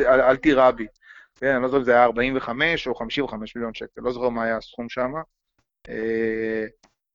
אל 0.00 0.36
תירה 0.36 0.72
בי. 0.72 0.86
כן, 1.36 1.54
אני 1.54 1.62
לא 1.62 1.68
זוכר 1.68 1.78
אם 1.78 1.84
זה 1.84 1.92
היה 1.92 2.04
45 2.04 2.88
או 2.88 2.94
55 2.94 3.56
מיליון 3.56 3.74
שקל, 3.74 4.00
לא 4.00 4.12
זוכר 4.12 4.28
מה 4.28 4.44
היה 4.44 4.56
הסכום 4.56 4.88
שם. 4.88 5.12
אה, 5.88 6.66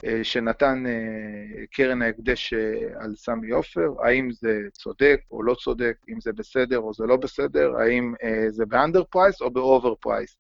אה, 0.06 0.24
שנתן 0.24 0.84
אה, 0.86 1.66
קרן 1.72 2.02
ההקדש 2.02 2.54
אה, 2.54 3.04
על 3.04 3.16
סמי 3.16 3.52
עופר, 3.52 3.90
האם 4.04 4.32
זה 4.32 4.60
צודק 4.72 5.20
או 5.32 5.44
לא 5.44 5.56
צודק, 5.56 5.98
אם 6.10 6.22
זה 6.22 6.34
בסדר 6.34 6.80
או 6.80 6.94
זה 6.94 7.06
לא 7.06 7.18
בסדר, 7.18 7.76
האם 7.76 8.14
זה 8.50 8.66
ב 8.66 8.72
under 8.72 9.04
price 9.04 9.42
או 9.42 9.52
ב 9.52 9.61
over 9.61 9.96
price. 9.96 10.38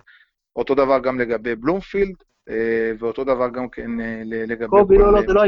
אותו 0.55 0.75
דבר 0.75 0.99
גם 0.99 1.19
לגבי 1.19 1.55
בלומפילד, 1.55 2.15
ואותו 2.99 3.23
דבר 3.23 3.49
גם 3.49 3.69
כן 3.69 3.91
לגבי... 4.25 4.67
קובי, 4.67 4.97
לא, 4.97 5.13
לא, 5.13 5.21
זה 5.27 5.33
לא. 5.33 5.41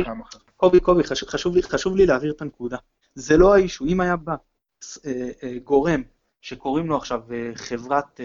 קובי, 0.57 0.79
קובי, 0.79 1.03
חשוב 1.03 1.55
לי, 1.55 1.63
חשוב 1.63 1.95
לי 1.95 2.05
להעביר 2.05 2.31
את 2.31 2.41
הנקודה. 2.41 2.77
זה 3.15 3.37
לא 3.37 3.53
האישו. 3.55 3.85
אם 3.85 4.01
היה 4.01 4.15
בא 4.15 4.35
גורם 5.63 6.01
שקוראים 6.41 6.87
לו 6.87 6.97
עכשיו 6.97 7.21
חברת, 7.55 8.19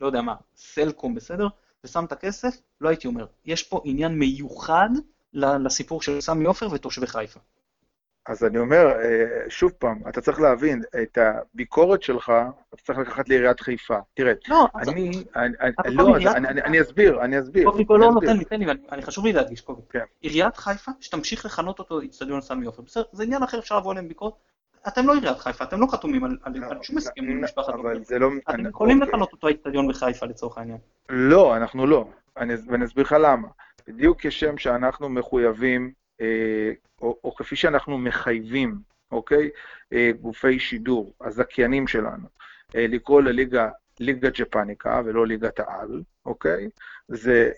לא 0.00 0.06
יודע 0.06 0.22
מה, 0.22 0.34
סלקום, 0.56 1.14
בסדר? 1.14 1.48
ושם 1.84 2.04
את 2.04 2.12
הכסף, 2.12 2.56
לא 2.80 2.88
הייתי 2.88 3.06
אומר. 3.06 3.26
יש 3.44 3.62
פה 3.62 3.80
עניין 3.84 4.18
מיוחד 4.18 4.88
לסיפור 5.32 6.02
של 6.02 6.20
סמי 6.20 6.44
עופר 6.44 6.68
ותושבי 6.72 7.06
חיפה. 7.06 7.40
אז 8.26 8.44
אני 8.44 8.58
אומר, 8.58 8.92
אה, 9.02 9.24
שוב 9.48 9.72
פעם, 9.78 10.00
אתה 10.08 10.20
צריך 10.20 10.40
להבין, 10.40 10.82
את 11.02 11.18
הביקורת 11.18 12.02
שלך, 12.02 12.32
אתה 12.74 12.82
צריך 12.82 12.98
לקחת 12.98 13.28
לעיריית 13.28 13.60
חיפה. 13.60 13.98
תראה, 14.14 14.32
לא, 14.48 14.66
אני, 14.74 15.24
אני, 15.36 15.94
לא, 15.94 16.16
אני 16.46 16.80
אסביר, 16.80 17.24
אני 17.24 17.40
אסביר. 17.40 17.70
קובי, 17.70 17.84
לא, 17.88 17.98
לא, 17.98 18.20
תן 18.20 18.36
לי, 18.36 18.44
תן 18.44 18.60
לי, 18.60 18.66
אני 18.92 19.02
חשוב 19.02 19.26
לי 19.26 19.32
להדגיש, 19.32 19.60
קובי. 19.60 19.82
כן. 19.90 20.04
עיריית 20.20 20.56
חיפה, 20.56 20.90
שתמשיך 21.00 21.44
לכנות 21.44 21.78
אותו 21.78 22.00
איצטדיון 22.00 22.40
סמי 22.40 22.66
עופר, 22.66 22.82
בסדר, 22.82 23.02
זה 23.12 23.22
עניין 23.22 23.42
אחר, 23.42 23.58
אפשר 23.58 23.78
לבוא 23.78 23.92
אליהם 23.92 24.08
ביקורת. 24.08 24.34
אתם 24.88 25.06
לא 25.06 25.14
עיריית 25.14 25.38
חיפה, 25.38 25.64
אתם 25.64 25.80
לא 25.80 25.86
חתומים 25.86 26.24
על 26.24 26.82
שום 26.82 26.98
הסכם 26.98 27.22
עם 27.22 27.44
משפחת 27.44 27.74
עופר. 27.74 28.18
לא- 28.18 28.30
אתם 28.50 28.66
יכולים 28.66 29.02
אוקיי. 29.02 29.08
לכנות 29.12 29.32
אותו 29.32 29.48
איצטדיון 29.48 29.88
בחיפה 29.88 30.26
לצורך 30.26 30.58
העניין. 30.58 30.78
לא, 31.08 31.56
אנחנו 31.56 31.86
לא. 31.86 32.08
ואני 32.36 32.84
אסביר 32.84 33.04
לך 33.04 33.16
למה. 33.20 33.48
בדיוק 33.88 34.26
כשם 34.26 34.58
שאנחנו 34.58 35.08
מחויבים, 35.08 35.92
או, 37.00 37.18
או 37.24 37.34
כפי 37.34 37.56
שאנחנו 37.56 37.98
מחייבים 37.98 38.78
אוקיי? 39.12 39.50
גופי 40.20 40.58
שידור, 40.58 41.14
הזכיינים 41.20 41.86
שלנו, 41.86 42.28
לקרוא 42.74 43.22
לליגה 43.22 43.68
ליגה 44.00 44.30
ג'פניקה 44.30 45.00
ולא 45.04 45.26
ליגת 45.26 45.60
העל, 45.60 46.02
אוקיי? 46.26 46.68
זה 47.08 47.50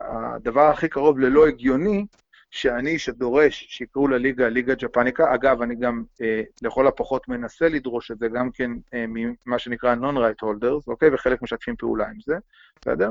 הדבר 0.00 0.60
הכי 0.60 0.88
קרוב 0.88 1.18
ללא 1.18 1.46
הגיוני 1.46 2.06
שאני, 2.54 2.98
שדורש 2.98 3.66
שיקראו 3.68 4.08
לליגה 4.08 4.48
ליגה 4.48 4.74
ג'פניקה, 4.74 5.34
אגב, 5.34 5.62
אני 5.62 5.74
גם 5.74 6.04
אה, 6.22 6.42
לכל 6.62 6.86
הפחות 6.86 7.28
מנסה 7.28 7.68
לדרוש 7.68 8.10
את 8.10 8.18
זה 8.18 8.28
גם 8.28 8.50
כן 8.50 8.70
אה, 8.94 9.04
ממה 9.08 9.58
שנקרא 9.58 9.94
non-right 9.94 10.44
holders, 10.44 10.84
אוקיי? 10.86 11.14
וחלק 11.14 11.42
משתפים 11.42 11.76
פעולה 11.76 12.08
עם 12.08 12.20
זה, 12.26 12.36
בסדר? 12.80 13.10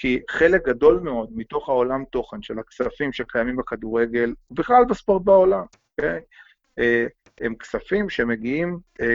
כי 0.00 0.20
חלק 0.30 0.66
גדול 0.66 1.00
מאוד 1.00 1.28
מתוך 1.32 1.68
העולם 1.68 2.04
תוכן 2.04 2.42
של 2.42 2.58
הכספים 2.58 3.12
שקיימים 3.12 3.56
בכדורגל, 3.56 4.34
ובכלל 4.50 4.84
בספורט 4.84 5.22
בעולם, 5.24 5.64
אוקיי? 5.98 6.20
אה, 6.78 7.06
הם 7.40 7.54
כספים 7.54 8.10
שמגיעים 8.10 8.78
אה, 9.00 9.14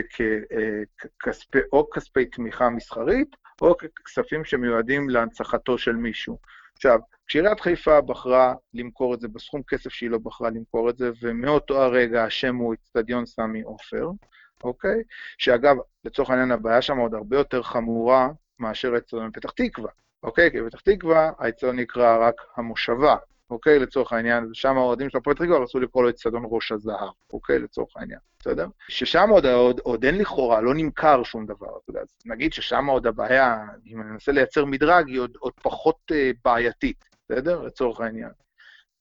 ככספי, 1.19 1.59
או 1.73 1.89
כספי 1.89 2.25
תמיכה 2.25 2.69
מסחרית, 2.69 3.35
או 3.61 3.75
ככספים 3.77 4.45
שמיועדים 4.45 5.09
להנצחתו 5.09 5.77
של 5.77 5.95
מישהו. 5.95 6.37
עכשיו, 6.75 6.99
כשעיריית 7.27 7.59
חיפה 7.59 8.01
בחרה 8.01 8.53
למכור 8.73 9.13
את 9.13 9.21
זה 9.21 9.27
בסכום 9.27 9.61
כסף 9.67 9.89
שהיא 9.89 10.09
לא 10.09 10.17
בחרה 10.17 10.49
למכור 10.49 10.89
את 10.89 10.97
זה, 10.97 11.11
ומאותו 11.21 11.81
הרגע 11.81 12.23
השם 12.23 12.55
הוא 12.55 12.73
אצטדיון 12.73 13.25
סמי 13.25 13.61
עופר, 13.61 14.09
אוקיי? 14.63 15.03
שאגב, 15.37 15.75
לצורך 16.05 16.29
העניין 16.29 16.51
הבעיה 16.51 16.81
שם 16.81 16.97
עוד 16.97 17.13
הרבה 17.13 17.37
יותר 17.37 17.63
חמורה 17.63 18.29
מאשר 18.59 18.97
אצטדיון 18.97 19.31
פתח 19.31 19.51
תקווה, 19.51 19.91
אוקיי? 20.25 20.51
כי 20.51 20.61
בפתח 20.61 20.79
תקווה 20.79 21.31
האצטדיון 21.39 21.79
נקרא 21.79 22.27
רק 22.27 22.35
המושבה, 22.57 23.15
אוקיי? 23.49 23.79
לצורך 23.79 24.13
העניין, 24.13 24.47
ושם 24.51 24.77
האוהדים 24.77 25.09
של 25.09 25.17
הפועל 25.17 25.35
תקווה 25.35 25.57
רצו 25.57 25.79
לקרוא 25.79 26.03
לו 26.03 26.09
אצטדיון 26.09 26.43
ראש 26.45 26.71
הזהב, 26.71 27.09
אוקיי? 27.33 27.59
לצורך 27.59 27.97
העניין, 27.97 28.19
בסדר? 28.39 28.67
ששם 28.87 29.29
עוד, 29.29 29.45
עוד, 29.45 29.79
עוד 29.79 30.05
אין 30.05 30.17
לכאורה, 30.17 30.61
לא 30.61 30.73
נמכר 30.75 31.23
שום 31.23 31.45
דבר, 31.45 31.67
אתה 31.67 31.89
יודע, 31.89 32.01
אז 32.01 32.07
נגיד 32.25 32.53
ששם 32.53 32.85
עוד 32.85 33.07
הבעיה, 33.07 33.57
אם 33.85 34.01
אני 34.01 34.11
מנסה 34.11 34.31
לייצר 34.31 34.65
מדרג, 34.65 35.07
היא 35.07 35.19
עוד, 35.19 35.37
עוד 35.39 35.53
פחות 35.61 35.97
אה, 36.11 36.31
בעייתית, 36.45 37.05
בסדר? 37.29 37.61
לצורך 37.61 38.01
העניין. 38.01 38.29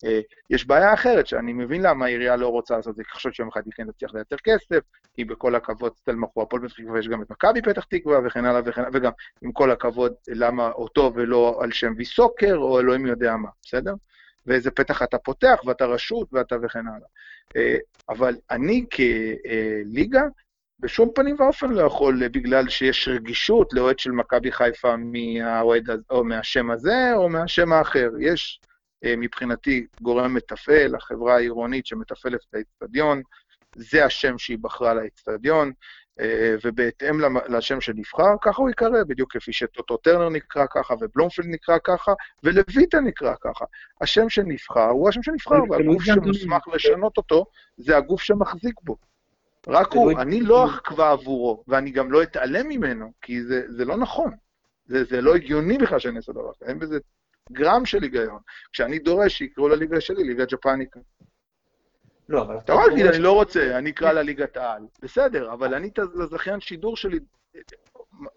אה, 0.05 0.21
יש 0.51 0.67
בעיה 0.67 0.95
אחרת, 0.95 1.27
שאני 1.27 1.53
מבין 1.53 1.83
למה 1.83 2.05
העירייה 2.05 2.37
לא 2.37 2.49
רוצה 2.49 2.77
לעשות 2.77 2.91
את 2.91 2.97
זה, 2.97 3.05
כי 3.05 3.11
חושבת 3.11 3.35
שיום 3.35 3.49
אחד 3.49 3.63
היא 3.65 3.73
כן 3.77 3.91
תצליח 3.91 4.15
לייצר 4.15 4.37
כסף, 4.45 4.81
כי 5.15 5.25
בכל 5.25 5.55
הכבוד 5.55 5.97
סטלמך 5.97 6.29
הוא 6.33 6.43
הפועל 6.43 6.63
פתח 6.63 6.75
תקווה, 6.75 6.99
יש 6.99 7.09
גם 7.09 7.23
את 7.23 7.31
מכבי 7.31 7.63
פתח 7.63 7.85
תקווה 7.85 8.19
וכן 8.27 8.45
הלאה 8.45 8.61
וכן 8.65 8.81
הלאה, 8.81 8.91
וגם 8.93 9.13
עם 9.43 9.53
כל 9.53 9.71
הכבוד, 9.71 10.13
למה 10.29 10.71
אותו 10.71 11.13
ולא 11.15 11.59
על 11.63 11.73
שם 11.73 11.93
ויסוקר, 11.97 12.57
או 12.57 12.81
אלוהים 12.81 13.07
יודע 13.07 13.37
מה, 13.37 13.49
בסדר? 13.63 13.95
ואיזה 14.47 14.71
פתח 14.71 15.03
אתה 15.03 15.19
פותח, 15.19 15.61
ואתה 15.67 15.87
רשות, 15.87 16.29
ואתה 16.33 16.57
וכן 16.63 16.87
הלאה. 16.87 17.09
אה, 17.57 17.77
אבל 18.09 18.35
אני 18.51 18.85
כליגה, 18.93 20.23
בשום 20.81 21.11
פנים 21.15 21.37
ואופן 21.39 21.71
לא 21.71 21.83
יכול, 21.83 22.29
בגלל 22.29 22.69
שיש 22.69 23.09
רגישות 23.09 23.73
לאוהד 23.73 23.99
של 23.99 24.11
מכבי 24.11 24.53
חיפה 24.53 24.95
מהאוהד, 24.97 25.91
או 26.11 26.25
מהשם 26.25 26.71
הזה 26.71 27.15
או 27.15 27.29
מהשם 27.29 27.73
האחר. 27.73 28.11
יש 28.21 28.61
אה, 28.63 28.74
מבחינתי 29.17 29.87
גורם 30.03 30.35
מתפעל, 30.35 30.95
החברה 30.95 31.37
העירונית 31.37 31.87
שמתפעלת 31.87 32.41
את 32.51 32.55
האצטדיון, 32.55 33.23
זה 33.77 34.05
השם 34.05 34.39
שהיא 34.39 34.59
בחרה 34.61 34.95
לאצטדיון, 34.95 35.73
אה, 36.21 36.55
ובהתאם 36.65 37.21
לשם 37.49 37.81
שנבחר, 37.81 38.35
ככה 38.43 38.63
הוא 38.63 38.69
ייקרא, 38.69 39.05
בדיוק 39.09 39.37
כפי 39.37 39.53
שטוטו 39.53 39.97
טרנר 39.97 40.29
נקרא 40.29 40.67
ככה, 40.71 40.95
ובלומפילד 41.01 41.49
נקרא 41.49 41.79
ככה, 41.85 42.13
ולויטה 42.43 43.01
נקרא 43.01 43.35
ככה. 43.41 43.65
השם 44.01 44.29
שנבחר 44.29 44.89
הוא 44.89 45.09
השם 45.09 45.23
שנבחר, 45.23 45.63
והגוף 45.71 46.03
שמוסמך 46.03 46.69
לשנות 46.75 47.17
אותו 47.17 47.47
זה 47.77 47.97
הגוף 47.97 48.23
שמחזיק 48.23 48.81
בו. 48.83 48.97
רק 49.69 49.93
הוא, 49.93 50.13
אני 50.21 50.41
לא 50.41 50.67
אחקבע 50.67 51.11
עבורו, 51.11 51.65
ואני 51.69 51.91
גם 51.91 52.13
לא 52.13 52.23
אתעלם 52.23 52.69
ממנו, 52.69 53.13
כי 53.23 53.43
זה, 53.43 53.63
זה 53.69 53.85
לא 53.85 53.97
נכון. 53.97 54.31
זה, 54.87 55.05
זה 55.05 55.21
לא 55.21 55.35
הגיוני 55.35 55.79
בכלל 55.79 55.99
שאני 55.99 56.17
אעשה 56.17 56.33
דבר 56.33 56.53
כזה, 56.53 56.71
אין 56.71 56.79
בזה 56.79 56.99
גרם 57.53 57.87
של 57.87 58.03
היגיון. 58.03 58.39
כשאני 58.73 58.99
דורש 58.99 59.39
שיקראו 59.39 59.69
לליגה 59.69 60.01
שלי 60.01 60.25
ליגה 60.25 60.45
ג'פניקה. 60.45 61.01
לא, 62.29 62.43
אבל... 62.43 62.59
אתה 62.59 62.73
יכול 62.73 62.91
להגיד, 62.91 63.07
אני 63.07 63.19
לא 63.19 63.33
רוצה, 63.33 63.79
אני 63.79 63.91
אקרא 63.91 64.13
לליגת 64.13 64.57
העל. 64.57 64.83
בסדר, 65.03 65.53
אבל 65.53 65.75
אני 65.75 65.89
את 65.89 65.99
הזכיין 65.99 66.61
שידור 66.61 66.97
שלי, 66.97 67.19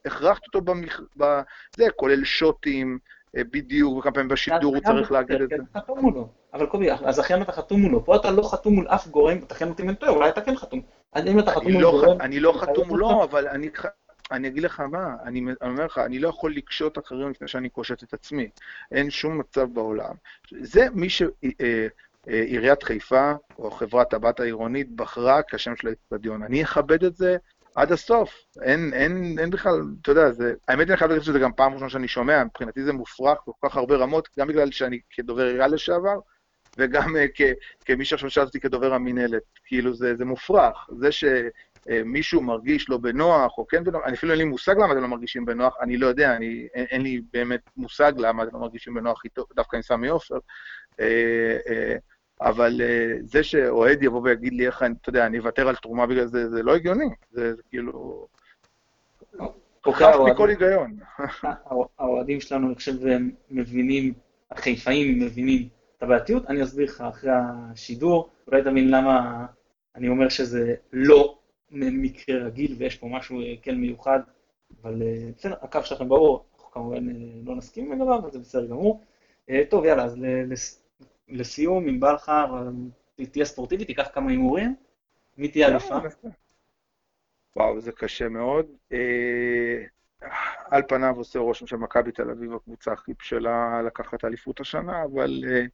הכרחתי 0.06 0.46
אותו 0.56 0.74
בזה, 1.16 1.92
כולל 1.96 2.24
שוטים, 2.24 3.00
אה, 3.38 3.42
בדיוק, 3.44 3.98
וכמה 3.98 4.12
פעמים 4.12 4.28
בשידור 4.28 4.76
הוא 4.76 4.84
צריך 4.84 5.12
להגיד 5.12 5.42
את 5.42 5.50
זה. 5.50 5.80
חתום 5.80 6.00
מולו. 6.00 6.30
אבל 6.54 6.66
קובי, 6.66 6.92
הזכיין 6.92 7.42
אתה 7.42 7.52
חתום 7.52 7.82
מולו, 7.82 8.06
פה 8.06 8.16
אתה 8.16 8.32
לא 8.32 8.50
חתום 8.52 8.74
מול 8.74 8.88
אף 8.88 9.08
גורם, 9.08 9.40
תכן 9.40 9.70
אותי 9.70 9.84
אם 9.84 9.90
אני 9.90 9.98
טועה, 9.98 10.12
אולי 10.12 10.30
אתה 10.30 10.42
כן 10.42 10.56
חתום. 10.56 10.82
אם 11.28 11.40
אתה 11.40 11.52
חתום 11.52 11.72
מול 11.72 11.82
לא 11.82 11.92
גורם... 11.92 12.22
אני 12.22 12.40
לא 12.40 12.54
חתום 12.58 12.88
מולו, 12.88 13.24
אבל 13.24 13.48
אני... 13.48 13.70
אני 14.32 14.48
אגיד 14.48 14.64
לך 14.64 14.80
מה, 14.80 15.16
אני 15.24 15.42
אומר 15.62 15.86
לך, 15.86 15.98
אני 15.98 16.20
לא 16.20 16.30
יכול 16.30 16.56
לקשוט 16.56 16.98
אחרים 16.98 17.30
לפני 17.30 17.48
שאני 17.48 17.70
קושט 17.70 18.04
את 18.04 18.14
עצמי. 18.14 18.50
אין 18.92 19.10
שום 19.10 19.38
מצב 19.38 19.74
בעולם. 19.74 20.16
זה 20.62 20.88
מי 20.94 21.10
ש... 21.10 21.22
אה, 21.22 21.88
אה, 22.30 22.42
עיריית 22.42 22.84
חיפה, 22.84 23.32
או 23.60 23.72
חברת 23.72 24.14
הבת 24.14 24.40
העירונית, 24.40 24.96
בחרה 24.96 25.42
כשם 25.50 25.76
של 25.76 25.88
האצטדיון. 25.88 26.44
אני 26.44 26.64
אכבד 26.64 27.04
את 27.04 27.16
זה 27.16 27.38
עד 27.76 27.92
הסוף. 27.92 28.34
אין, 28.62 28.94
אין, 28.94 29.40
אין 29.40 29.50
בכלל, 29.50 29.82
אתה 30.02 30.12
יודע, 30.12 30.32
זה... 30.32 30.54
האמת, 30.68 30.90
אני 30.90 30.98
חייב 30.98 31.12
להגיד 31.12 31.26
שזה 31.26 31.40
גם 31.40 31.54
פעם 31.54 31.74
ראשונה 31.74 31.90
שאני 31.90 32.08
שומע, 32.08 32.44
מבחינתי 32.44 32.84
זה 32.84 32.94
מופרך 32.94 33.38
בכל 33.48 33.70
כך 33.70 33.78
הרבה 33.78 33.96
רמות, 33.96 34.30
גם 34.40 34.48
בגלל 34.48 34.72
שאני 34.72 35.00
כדובר 35.10 35.44
עירייה 35.44 35.68
לשעבר, 35.68 36.20
וגם 36.78 37.16
כ, 37.36 37.42
כמי 37.86 38.06
שעכשיו 38.06 38.30
שאלתי 38.30 38.60
כדובר 38.60 38.94
המינהלת. 38.94 39.42
כאילו, 39.66 39.94
זה, 39.94 40.16
זה 40.16 40.26
מופרך. 40.26 40.90
זה 40.98 41.10
שמישהו 41.90 42.42
מרגיש 42.42 42.90
לא 42.90 42.98
בנוח, 42.98 43.58
או 43.58 43.68
כן 43.68 43.84
בנוח, 43.84 44.02
אני 44.06 44.16
אפילו 44.16 44.32
אין 44.32 44.40
לי 44.40 44.46
מושג 44.46 44.76
למה 44.78 44.94
אתם 44.94 45.02
לא 45.02 45.08
מרגישים 45.08 45.46
בנוח, 45.46 45.78
אני 45.82 45.98
לא 45.98 46.08
יודע, 46.08 46.36
אני, 46.36 46.68
אין, 46.74 46.86
אין 46.92 47.02
לי 47.02 47.22
באמת 47.34 47.62
מושג 47.78 48.14
למה 48.18 48.44
אתם 48.44 48.54
לא 48.54 48.60
מרגישים 48.60 48.94
בנוח 48.94 49.22
איתו, 49.26 49.46
דווקא 49.56 49.76
עם 49.76 49.82
סמי 49.82 50.08
עופר. 50.08 50.38
Uh, 50.92 50.98
uh, 50.98 51.02
אבל 52.42 52.82
זה 53.22 53.44
שאוהד 53.44 54.04
יבוא 54.04 54.22
ויגיד 54.24 54.54
לי 54.54 54.68
איך, 54.68 54.84
אני, 54.84 54.96
אתה 55.02 55.10
יודע, 55.10 55.26
אני 55.26 55.40
אוותר 55.40 55.68
על 55.68 55.76
תרומה 55.76 56.08
בגלל 56.08 56.26
זה, 56.26 56.50
זה 56.50 56.64
לא 56.64 56.76
הגיוני. 56.76 57.10
זה, 57.32 57.54
זה 57.56 57.62
כאילו... 57.70 58.28
חף 59.92 60.16
מכל 60.32 60.50
היגיון. 60.50 60.98
האוהדים 62.00 62.42
שלנו, 62.42 62.68
אני 62.68 62.76
חושב, 62.76 62.94
מבינים, 63.52 64.14
החיפאים 64.52 65.20
מבינים 65.20 65.68
את 65.98 66.04
הבעייתיות. 66.04 66.46
אני 66.50 66.64
אסביר 66.64 66.86
לך 66.86 67.02
אחרי 67.02 67.32
השידור, 67.34 68.30
אולי 68.48 68.62
תבין 68.62 68.92
למה 68.92 69.46
אני 69.96 70.08
אומר 70.08 70.30
שזה 70.30 70.76
לא 70.94 71.37
מקרה 71.72 72.38
רגיל 72.38 72.76
ויש 72.78 72.98
פה 72.98 73.08
משהו 73.08 73.42
אה, 73.42 73.54
כן 73.62 73.76
מיוחד, 73.76 74.20
אבל 74.82 75.02
אה, 75.02 75.30
בסדר, 75.38 75.56
הקו 75.62 75.80
שלכם 75.84 76.10
ברור, 76.10 76.46
אנחנו 76.54 76.72
כמובן 76.72 77.06
לא 77.46 77.56
נסכים 77.56 77.92
לגביו, 77.92 78.18
אבל 78.18 78.32
זה 78.32 78.40
בסדר 78.40 78.68
גמור. 78.68 79.04
טוב, 79.70 79.86
יאללה, 79.86 80.04
אז 80.04 80.18
לסיום, 81.30 81.88
אם 81.88 82.00
בא 82.00 82.12
לך, 82.12 82.32
תהיה 83.32 83.46
ספורטיבי, 83.46 83.86
תיקח 83.86 84.10
כמה 84.14 84.32
הימורים, 84.32 84.76
מי 85.38 85.48
תהיה 85.48 85.68
אלופה? 85.68 85.96
וואו, 87.56 87.82
זה 87.82 87.92
קשה 87.92 88.30
מאוד. 88.30 88.66
אה, 88.94 89.84
על 90.66 90.82
פניו 90.88 91.14
עושה 91.18 91.40
רושם 91.40 91.68
של 91.68 91.76
מכבי 91.76 92.12
תל 92.12 92.30
אביב, 92.30 92.54
הקבוצה 92.54 92.92
הכי 92.92 93.12
בשלה 93.20 93.82
לקחת 93.86 94.26
אליפות 94.26 94.60
השנה, 94.60 95.04
אבל 95.04 95.44
אה, 95.48 95.66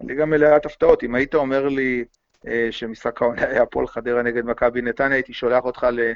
אני 0.00 0.14
גם 0.14 0.30
מלאת 0.30 0.66
הפתעות. 0.66 1.02
אם 1.02 1.14
היית 1.14 1.34
אומר 1.34 1.68
לי 1.68 2.00
אה, 2.00 2.04
שמשחק 2.70 3.22
העונה 3.22 3.44
היה 3.44 3.62
הפועל 3.62 3.86
חדרה 3.86 4.22
נגד 4.22 4.44
מכבי 4.44 4.82
נתניה, 4.82 5.16
הייתי 5.16 5.32
שולח 5.32 5.64
אותך 5.64 5.86
ל... 5.92 6.12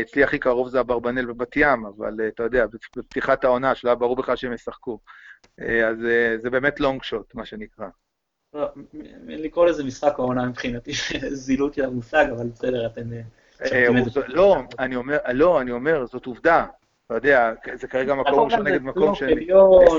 אצלי 0.00 0.24
הכי 0.24 0.38
קרוב 0.38 0.68
זה 0.68 0.80
אברבנאל 0.80 1.26
בבת 1.26 1.56
ים, 1.56 1.86
אבל 1.86 2.20
אתה 2.28 2.42
יודע, 2.42 2.66
בפתיחת 2.96 3.44
העונה, 3.44 3.74
שלא 3.74 3.90
היה 3.90 3.96
ברור 3.96 4.16
בכלל 4.16 4.36
שהם 4.36 4.52
ישחקו. 4.52 4.98
אז 5.58 5.96
זה 6.42 6.50
באמת 6.50 6.80
לונג 6.80 7.02
שוט, 7.02 7.34
מה 7.34 7.46
שנקרא. 7.46 7.86
לא, 8.54 8.68
לקרוא 9.28 9.66
לזה 9.66 9.84
משחק 9.84 10.18
העונה 10.18 10.46
מבחינתי, 10.46 10.92
זילות 11.44 11.74
של 11.74 11.84
המושג, 11.84 12.26
אבל 12.36 12.46
בסדר, 12.48 12.86
אתם... 12.86 13.02
אה, 13.72 13.86
לא, 14.26 14.62
אני 14.78 14.96
אומר, 14.96 15.18
לא, 15.32 15.60
אני 15.60 15.70
אומר, 15.70 16.06
זאת 16.06 16.26
עובדה. 16.26 16.66
אתה 17.06 17.14
יודע, 17.14 17.52
זה 17.74 17.88
כרגע 17.88 18.14
מקום 18.14 18.38
ראשון 18.44 18.66
נגד 18.66 18.82
מקום 18.82 19.14
שני. 19.14 19.48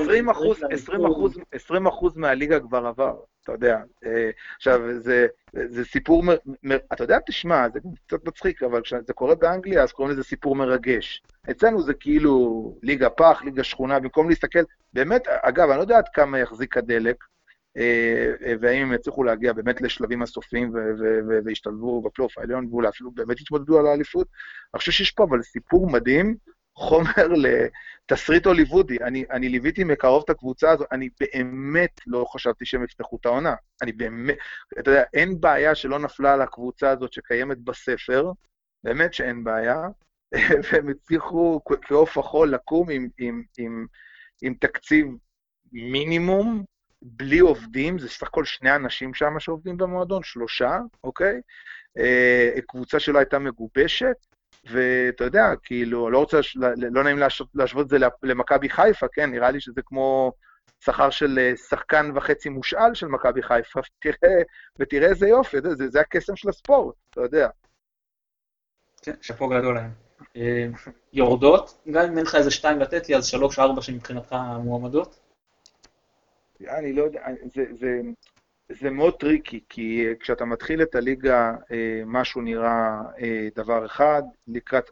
20 0.02 0.28
אחוז, 0.28 0.60
20 0.70 1.06
אחוז, 1.06 1.38
20 1.52 1.86
אחוז 1.86 2.16
מהליגה 2.16 2.60
כבר 2.60 2.86
עבר, 2.86 3.16
אתה 3.42 3.52
יודע. 3.52 3.78
אה, 4.06 4.30
עכשיו, 4.56 4.80
זה, 4.98 5.26
זה 5.52 5.84
סיפור, 5.84 6.22
אתה 6.92 7.04
יודע, 7.04 7.18
תשמע, 7.26 7.66
זה 7.72 7.80
קצת 8.06 8.24
מצחיק, 8.24 8.62
אבל 8.62 8.80
כשזה 8.80 9.12
קורה 9.14 9.34
באנגליה, 9.34 9.82
אז 9.82 9.92
קוראים 9.92 10.12
לזה 10.12 10.24
סיפור 10.24 10.56
מרגש. 10.56 11.22
אצלנו 11.50 11.82
זה 11.82 11.94
כאילו 11.94 12.74
ליגה 12.82 13.10
פח, 13.10 13.42
ליגה 13.44 13.64
שכונה, 13.64 14.00
במקום 14.00 14.28
להסתכל, 14.28 14.62
באמת, 14.92 15.28
אגב, 15.28 15.68
אני 15.68 15.76
לא 15.76 15.82
יודע 15.82 15.98
עד 15.98 16.08
כמה 16.14 16.38
יחזיק 16.38 16.76
הדלק, 16.76 17.24
אה, 17.76 18.32
אה, 18.46 18.54
והאם 18.60 18.82
הם 18.82 18.92
יצליחו 18.92 19.24
להגיע 19.24 19.52
באמת 19.52 19.80
לשלבים 19.80 20.22
הסופיים 20.22 20.72
וישתלבו 21.44 22.02
בפלייאוף 22.02 22.38
העליון, 22.38 22.66
ואולי 22.70 22.88
אפילו 22.88 23.10
באמת 23.10 23.40
יתמודדו 23.40 23.78
על 23.78 23.86
האליפות. 23.86 24.26
אני 24.74 24.78
חושב 24.78 24.92
שיש 24.92 25.10
פה 25.10 25.24
אבל 25.24 25.42
סיפור 25.42 25.90
מדהים 25.90 26.36
חומר 26.76 27.28
לתסריט 27.36 28.46
הוליוודי. 28.46 28.98
אני, 29.00 29.24
אני 29.30 29.48
ליוויתי 29.48 29.84
מקרוב 29.84 30.22
את 30.24 30.30
הקבוצה 30.30 30.70
הזו, 30.70 30.84
אני 30.92 31.08
באמת 31.20 32.00
לא 32.06 32.26
חשבתי 32.28 32.66
שהם 32.66 32.84
יפתחו 32.84 33.16
את 33.20 33.26
העונה. 33.26 33.54
אני 33.82 33.92
באמת, 33.92 34.36
אתה 34.78 34.90
יודע, 34.90 35.02
אין 35.14 35.40
בעיה 35.40 35.74
שלא 35.74 35.98
נפלה 35.98 36.32
על 36.32 36.42
הקבוצה 36.42 36.90
הזאת 36.90 37.12
שקיימת 37.12 37.58
בספר, 37.58 38.32
באמת 38.84 39.14
שאין 39.14 39.44
בעיה, 39.44 39.82
והם 40.72 40.88
הצליחו 40.88 41.60
כעוף 41.82 42.18
החול 42.18 42.54
לקום 42.54 42.90
עם, 42.90 43.08
עם, 43.18 43.42
עם, 43.58 43.86
עם 44.42 44.54
תקציב 44.54 45.06
מינימום, 45.72 46.64
בלי 47.02 47.38
עובדים, 47.38 47.98
זה 47.98 48.08
סך 48.08 48.22
הכל 48.22 48.44
שני 48.44 48.74
אנשים 48.74 49.14
שם 49.14 49.40
שעובדים 49.40 49.76
במועדון, 49.76 50.22
שלושה, 50.22 50.78
אוקיי? 51.04 51.40
אה, 51.98 52.50
קבוצה 52.68 53.00
שלא 53.00 53.18
הייתה 53.18 53.38
מגובשת, 53.38 54.16
ואתה 54.70 55.24
יודע, 55.24 55.44
כאילו, 55.62 56.10
לא 56.10 56.18
רוצה, 56.18 56.40
לא 56.76 57.04
נעים 57.04 57.18
להשוות 57.54 57.84
את 57.84 57.88
זה 57.88 57.98
למכבי 58.22 58.68
חיפה, 58.68 59.06
כן? 59.12 59.30
נראה 59.30 59.50
לי 59.50 59.60
שזה 59.60 59.80
כמו 59.84 60.32
שכר 60.80 61.10
של 61.10 61.38
אה, 61.38 61.56
שחקן 61.56 62.10
וחצי 62.14 62.48
מושאל 62.48 62.94
של 62.94 63.06
מכבי 63.06 63.42
חיפה, 63.42 63.80
ותראה, 64.00 64.42
ותראה 64.78 65.08
איזה 65.08 65.28
יופי, 65.28 65.56
זה, 65.60 65.88
זה 65.88 66.00
הקסם 66.00 66.36
של 66.36 66.48
הספורט, 66.48 66.94
אתה 67.10 67.20
יודע. 67.20 67.48
כן, 69.02 69.14
שאפו 69.20 69.48
גדול 69.48 69.74
להם. 69.74 69.90
אה, 70.36 70.66
יורדות, 71.12 71.82
גם 71.90 72.04
אם 72.04 72.18
אין 72.18 72.26
לך 72.26 72.34
איזה 72.34 72.50
שתיים 72.50 72.78
לתת 72.78 73.08
לי, 73.08 73.16
אז 73.16 73.26
שלוש-ארבע 73.26 73.82
שמבחינתך 73.82 74.36
מועמדות? 74.64 75.20
אני 76.60 76.92
לא 76.92 77.02
יודע, 77.02 77.20
זה, 77.54 77.64
זה, 77.80 78.00
זה 78.68 78.90
מאוד 78.90 79.14
טריקי, 79.18 79.60
כי 79.68 80.06
כשאתה 80.20 80.44
מתחיל 80.44 80.82
את 80.82 80.94
הליגה, 80.94 81.54
אה, 81.72 82.02
משהו 82.06 82.40
נראה 82.40 83.00
אה, 83.20 83.48
דבר 83.56 83.86
אחד, 83.86 84.22
לקראת, 84.48 84.90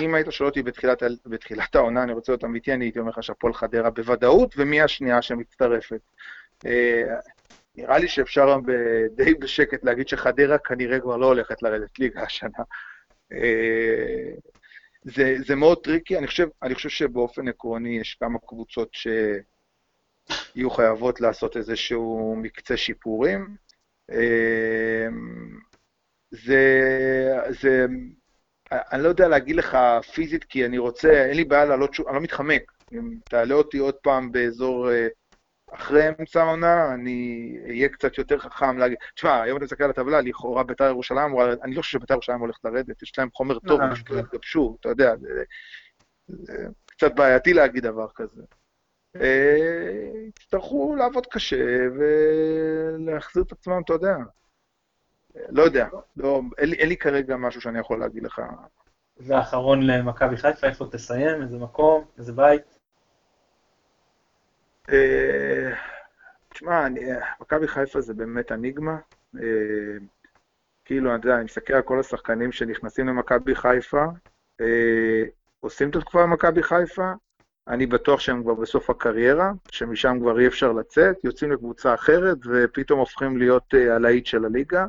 אם 0.00 0.14
היית 0.14 0.26
שואל 0.30 0.48
אותי 0.48 0.62
בתחילת, 0.62 1.02
בתחילת 1.26 1.74
העונה, 1.74 2.02
אני 2.02 2.12
רוצה 2.12 2.32
להיות 2.32 2.44
אמיתי, 2.44 2.72
אני 2.72 2.84
הייתי 2.84 2.98
אומר 2.98 3.10
לך 3.10 3.22
שהפועל 3.22 3.54
חדרה 3.54 3.90
בוודאות, 3.90 4.54
ומי 4.56 4.80
השנייה 4.80 5.22
שמצטרפת. 5.22 6.00
נראה 7.76 7.98
לי 7.98 8.08
שאפשר 8.08 8.58
די 9.16 9.34
בשקט 9.34 9.84
להגיד 9.84 10.08
שחדרה 10.08 10.58
כנראה 10.58 11.00
כבר 11.00 11.16
לא 11.16 11.26
הולכת 11.26 11.62
לרדת 11.62 11.98
ליגה 11.98 12.22
השנה. 12.22 12.64
זה, 15.02 15.36
זה 15.46 15.54
מאוד 15.56 15.78
טריקי, 15.82 16.18
אני 16.18 16.26
חושב, 16.26 16.48
אני 16.62 16.74
חושב 16.74 16.88
שבאופן 16.88 17.48
עקרוני 17.48 17.98
יש 17.98 18.14
כמה 18.20 18.38
קבוצות 18.46 18.88
שיהיו 20.32 20.70
חייבות 20.70 21.20
לעשות 21.20 21.56
איזשהו 21.56 22.36
מקצה 22.36 22.76
שיפורים. 22.76 23.56
אמ, 24.12 25.58
זה, 26.30 26.62
זה, 27.48 27.86
אני 28.72 29.02
לא 29.02 29.08
יודע 29.08 29.28
להגיד 29.28 29.56
לך 29.56 29.78
פיזית, 30.14 30.44
כי 30.44 30.66
אני 30.66 30.78
רוצה, 30.78 31.26
אין 31.26 31.36
לי 31.36 31.44
בעיה 31.44 31.64
לעלות 31.64 31.94
שוב, 31.94 32.06
אני 32.06 32.16
לא 32.16 32.22
מתחמק. 32.22 32.72
אם 32.92 33.18
תעלה 33.24 33.54
אותי 33.54 33.78
עוד 33.78 33.94
פעם 33.94 34.32
באזור 34.32 34.90
אה, 34.90 35.08
אחרי 35.72 36.08
אמצע 36.08 36.42
העונה, 36.42 36.94
אני 36.94 37.58
אהיה 37.68 37.88
קצת 37.88 38.18
יותר 38.18 38.38
חכם 38.38 38.78
להגיד, 38.78 38.98
תשמע, 39.14 39.42
היום 39.42 39.56
אתה 39.56 39.64
מסתכל 39.64 39.84
על 39.84 39.90
הטבלה, 39.90 40.20
לכאורה 40.20 40.62
בית"ר 40.62 40.84
ירושלים, 40.84 41.34
אני 41.62 41.74
לא 41.74 41.82
חושב 41.82 41.98
שבית"ר 41.98 42.14
ירושלים 42.14 42.40
הולכת 42.40 42.64
לרדת, 42.64 43.02
יש 43.02 43.18
להם 43.18 43.28
חומר 43.34 43.58
טוב, 43.58 43.80
אה, 43.80 43.90
פשוט 43.90 44.10
לא 44.10 44.18
התגבשו, 44.18 44.76
אתה 44.80 44.88
יודע, 44.88 45.14
זה 46.28 46.64
קצת 46.86 47.14
בעייתי 47.14 47.52
להגיד 47.52 47.82
דבר 47.82 48.06
כזה. 48.14 48.42
יצטרכו 50.28 50.96
לעבוד 50.98 51.26
קשה 51.26 51.64
ולהחזיר 51.98 53.42
את 53.42 53.52
עצמם, 53.52 53.80
אתה 53.84 53.92
יודע. 53.92 54.16
לא 55.48 55.62
יודע, 55.62 55.88
לא, 56.16 56.42
אין, 56.58 56.68
לי, 56.68 56.76
אין 56.76 56.88
לי 56.88 56.96
כרגע 56.96 57.36
משהו 57.36 57.60
שאני 57.60 57.78
יכול 57.78 58.00
להגיד 58.00 58.22
לך. 58.22 58.42
ואחרון 59.16 59.82
למכבי 59.82 60.36
חיפה, 60.36 60.66
איפה 60.66 60.86
תסיים, 60.92 61.42
איזה 61.42 61.58
מקום, 61.58 62.04
איזה 62.18 62.32
בית? 62.32 62.78
אה, 64.92 65.72
תשמע, 66.48 66.86
מכבי 67.40 67.68
חיפה 67.68 68.00
זה 68.00 68.14
באמת 68.14 68.52
אניגמה. 68.52 68.96
אה, 69.36 69.96
כאילו, 70.84 71.16
אתה 71.16 71.26
יודע, 71.26 71.36
אני 71.36 71.44
מסתכל 71.44 71.74
על 71.74 71.82
כל 71.82 72.00
השחקנים 72.00 72.52
שנכנסים 72.52 73.08
למכבי 73.08 73.54
חיפה, 73.54 74.04
אה, 74.60 75.22
עושים 75.60 75.90
את 75.90 75.96
התקופה 75.96 76.22
במכבי 76.22 76.62
חיפה, 76.62 77.12
אני 77.68 77.86
בטוח 77.86 78.20
שהם 78.20 78.42
כבר 78.42 78.54
בסוף 78.54 78.90
הקריירה, 78.90 79.52
שמשם 79.70 80.18
כבר 80.20 80.40
אי 80.40 80.46
אפשר 80.46 80.72
לצאת, 80.72 81.24
יוצאים 81.24 81.52
לקבוצה 81.52 81.94
אחרת 81.94 82.38
ופתאום 82.46 82.98
הופכים 82.98 83.36
להיות 83.36 83.74
הלהיט 83.74 84.26
של 84.26 84.44
הליגה. 84.44 84.86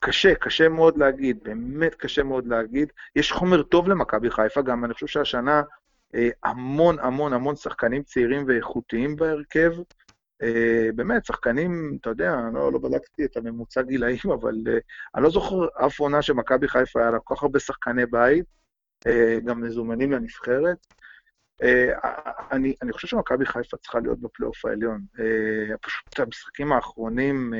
קשה, 0.00 0.34
קשה 0.34 0.68
מאוד 0.68 0.98
להגיד, 0.98 1.38
באמת 1.42 1.94
קשה 1.94 2.22
מאוד 2.22 2.46
להגיד. 2.46 2.92
יש 3.16 3.32
חומר 3.32 3.62
טוב 3.62 3.88
למכבי 3.88 4.30
חיפה, 4.30 4.62
גם 4.62 4.84
אני 4.84 4.94
חושב 4.94 5.06
שהשנה 5.06 5.62
אה, 6.14 6.28
המון 6.44 6.98
המון 6.98 7.32
המון 7.32 7.56
שחקנים 7.56 8.02
צעירים 8.02 8.44
ואיכותיים 8.48 9.16
בהרכב. 9.16 9.72
אה, 10.42 10.88
באמת, 10.94 11.24
שחקנים, 11.24 11.98
אתה 12.00 12.10
יודע, 12.10 12.36
לא, 12.54 12.72
לא 12.72 12.78
בדקתי 12.78 13.24
את 13.24 13.36
הממוצע 13.36 13.82
גילאים, 13.82 14.18
אבל 14.40 14.54
אה, 14.68 14.78
אני 15.14 15.22
לא 15.22 15.30
זוכר 15.30 15.66
אף 15.86 16.00
עונה 16.00 16.22
שמכבי 16.22 16.68
חיפה 16.68 17.00
היה 17.00 17.10
לה 17.10 17.18
כל 17.18 17.34
כך 17.36 17.42
הרבה 17.42 17.58
שחקני 17.58 18.06
בית, 18.06 18.44
גם 19.44 19.60
מזומנים 19.60 20.12
לנבחרת. 20.12 20.86
אני, 22.52 22.74
אני 22.82 22.92
חושב 22.92 23.08
שמכבי 23.08 23.46
חיפה 23.46 23.76
צריכה 23.76 24.00
להיות 24.00 24.20
בפלייאוף 24.20 24.64
העליון. 24.64 25.00
פשוט 25.80 26.20
המשחקים 26.20 26.72
האחרונים, 26.72 27.54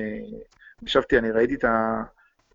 ישבתי, 0.83 1.19
אני 1.19 1.31
ראיתי 1.31 1.55
את 1.55 1.65
ה... 1.65 2.03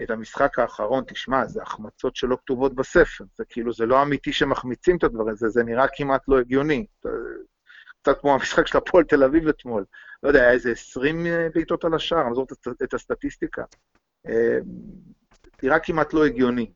את 0.01 0.09
המשחק 0.09 0.59
האחרון, 0.59 1.03
תשמע, 1.07 1.45
זה 1.45 1.61
החמצות 1.61 2.15
שלא 2.15 2.35
כתובות 2.35 2.75
בספר. 2.75 3.23
זה 3.37 3.43
כאילו, 3.49 3.73
זה 3.73 3.85
לא 3.85 4.01
אמיתי 4.01 4.33
שמחמיצים 4.33 4.97
את 4.97 5.03
הדברים, 5.03 5.35
זה, 5.35 5.49
זה 5.49 5.63
נראה 5.63 5.85
כמעט 5.95 6.21
לא 6.27 6.39
הגיוני. 6.39 6.85
קצת 8.01 8.21
כמו 8.21 8.33
המשחק 8.33 8.67
של 8.67 8.77
הפועל 8.77 9.03
תל 9.03 9.23
אביב 9.23 9.47
אתמול. 9.47 9.85
לא 10.23 10.27
יודע, 10.27 10.41
היה 10.41 10.51
איזה 10.51 10.71
20 10.71 11.25
אה, 11.25 11.47
בעיטות 11.53 11.85
על 11.85 11.93
השער, 11.93 12.21
אני 12.21 12.29
לא 12.29 12.35
זוכר 12.35 12.71
את 12.83 12.93
הסטטיסטיקה. 12.93 13.63
אה, 14.27 14.57
נראה 15.63 15.79
כמעט 15.79 16.13
לא 16.13 16.25
הגיוני. 16.25 16.71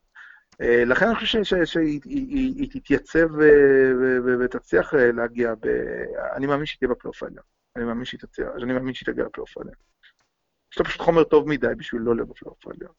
אה, 0.62 0.86
לכן 0.86 1.06
אני 1.06 1.16
חושב 1.16 1.66
שהיא 1.66 2.70
תתייצב 2.72 3.28
ותצליח 4.40 4.94
להגיע, 4.94 5.54
ב... 5.60 5.68
אני 6.34 6.46
מאמין 6.46 6.66
שהיא 6.66 6.78
תהיה 6.78 6.90
בפלייאוף 6.90 7.24
העליון. 7.24 7.44
אני 7.76 7.86
מאמין 7.86 8.06
שהיא 8.06 8.20
תצליח, 8.20 8.50
אני 8.56 8.74
מאמין 8.74 8.94
שהיא 8.94 9.14
תגיע 9.14 9.26
לפלייאוף 9.26 9.58
העליון. 9.58 9.76
יש 10.72 10.78
לה 10.80 10.86
פשוט 10.86 11.02
חומר 11.02 11.24
טוב 11.24 11.48
מדי 11.48 11.76
בשביל 11.78 12.02
לא 12.02 12.16
להיות 12.16 12.30
בפלייאוף 12.30 12.68
העליון. 12.68 12.92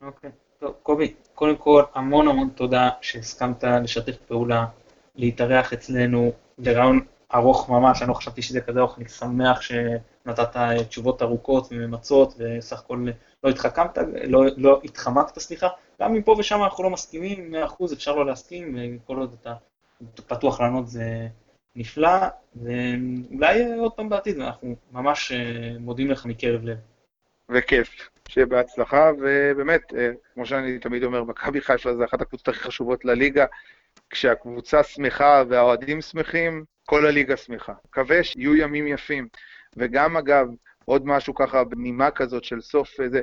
אוקיי. 0.00 0.30
טוב, 0.58 0.74
קובי, 0.82 1.14
קודם 1.34 1.56
כל, 1.56 1.82
המון 1.94 2.28
המון 2.28 2.48
תודה 2.48 2.90
שהסכמת 3.00 3.64
לשתף 3.64 4.16
פעולה, 4.16 4.66
להתארח 5.14 5.72
אצלנו 5.72 6.32
לרעיון 6.58 7.00
ארוך 7.34 7.70
ממש, 7.70 8.02
אני 8.02 8.08
לא 8.08 8.14
חשבתי 8.14 8.42
שזה 8.42 8.60
כזה 8.60 8.80
ארוך, 8.80 8.98
אני 8.98 9.08
שמח 9.08 9.60
שנתת 9.60 10.56
תשובות 10.88 11.22
ארוכות 11.22 11.68
וממצות, 11.70 12.34
וסך 12.38 12.78
הכל 12.78 12.96
לא 13.44 13.50
התחכמת, 13.50 13.98
לא, 14.24 14.44
לא 14.56 14.80
התחמקת, 14.84 15.38
סליחה. 15.38 15.68
גם 16.00 16.14
אם 16.14 16.22
פה 16.22 16.36
ושם 16.38 16.62
אנחנו 16.62 16.84
לא 16.84 16.90
מסכימים, 16.90 17.54
100% 17.80 17.92
אפשר 17.92 18.14
לא 18.14 18.26
להסכים, 18.26 18.76
וכל 18.96 19.16
עוד 19.16 19.36
אתה 19.40 19.54
פתוח 20.26 20.60
לענות 20.60 20.88
זה 20.88 21.28
נפלא, 21.76 22.18
ואולי 22.56 23.74
עוד 23.78 23.92
פעם 23.92 24.08
בעתיד, 24.08 24.40
אנחנו 24.40 24.76
ממש 24.92 25.32
אה, 25.32 25.78
מודים 25.78 26.10
לך 26.10 26.26
מקרב 26.26 26.64
לב. 26.64 26.78
וכיף. 27.48 28.08
שיהיה 28.28 28.46
בהצלחה, 28.46 29.10
ובאמת, 29.18 29.94
אה, 29.94 30.10
כמו 30.34 30.46
שאני 30.46 30.78
תמיד 30.78 31.04
אומר, 31.04 31.24
מכבי 31.24 31.60
חיפה 31.60 31.96
זה 31.96 32.04
אחת 32.04 32.20
הקבוצות 32.20 32.48
הכי 32.48 32.58
חשובות 32.58 33.04
לליגה. 33.04 33.46
כשהקבוצה 34.10 34.82
שמחה 34.82 35.42
והאוהדים 35.48 36.00
שמחים, 36.00 36.64
כל 36.86 37.06
הליגה 37.06 37.36
שמחה. 37.36 37.72
מקווה 37.88 38.24
שיהיו 38.24 38.56
ימים 38.56 38.86
יפים. 38.86 39.28
וגם, 39.76 40.16
אגב, 40.16 40.46
עוד 40.84 41.06
משהו 41.06 41.34
ככה, 41.34 41.64
בנימה 41.64 42.10
כזאת 42.10 42.44
של 42.44 42.60
סוף 42.60 43.00
איזה... 43.00 43.20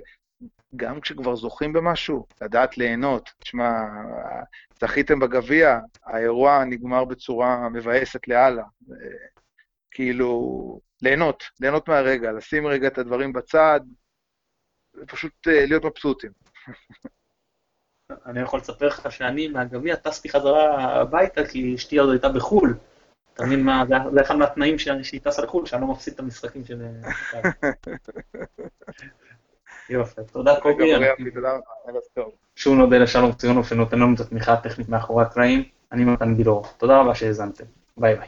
גם 0.76 1.01
כשכבר 1.01 1.36
זוכים 1.36 1.74
במשהו, 1.74 2.26
לדעת 2.41 2.78
ליהנות. 2.78 3.30
תשמע, 3.39 3.72
זכיתם 4.82 5.20
בגביע, 5.20 5.80
האירוע 6.03 6.64
נגמר 6.64 7.05
בצורה 7.05 7.70
מבאסת 7.70 8.28
לאללה. 8.28 8.64
כאילו, 9.91 10.80
ליהנות, 11.01 11.43
ליהנות 11.60 11.88
מהרגע, 11.88 12.32
לשים 12.32 12.68
רגע 12.68 12.88
את 12.88 12.97
הדברים 12.97 13.34
בצד, 13.34 13.80
ופשוט 14.95 15.47
אה, 15.47 15.66
להיות 15.66 15.86
מבסוטים. 15.86 16.32
אני 18.26 18.39
יכול 18.39 18.60
לספר 18.60 18.88
לך 18.88 19.12
שאני 19.12 19.47
מהגביע 19.47 19.95
טסתי 19.95 20.30
חזרה 20.30 20.84
הביתה 21.01 21.47
כי 21.47 21.76
אשתי 21.76 21.97
עוד 21.97 22.10
הייתה 22.10 22.30
בחו"ל. 22.30 22.78
אתה 23.38 23.46
מבין 23.46 23.64
מה, 23.64 23.84
זה 24.14 24.22
אחד 24.22 24.36
מהתנאים 24.36 24.80
שהיא 24.80 25.22
טסה 25.24 25.42
לחו"ל, 25.42 25.66
שאני 25.66 25.82
לא 25.82 25.88
מפסיד 25.88 26.14
את 26.14 26.20
המשחקים 26.20 26.66
של... 26.66 26.82
יופי, 29.90 30.22
תודה 30.32 30.60
קובי. 30.60 30.92
שוב 32.56 32.78
נודה 32.78 32.98
לשלום 32.98 33.32
ציונוב 33.32 33.68
שנותן 33.68 34.00
לנו 34.00 34.16
את 34.16 34.20
התמיכה 34.20 34.54
הטכנית 34.54 34.90
מאחורי 34.90 35.24
הקלעים. 35.24 35.64
אני 35.92 36.06
מתן 36.06 36.36
גילאור. 36.36 36.66
תודה 36.78 37.00
רבה 37.00 37.16
שהאזנתם. 37.16 37.64
ביי 37.98 38.16
ביי. 38.16 38.28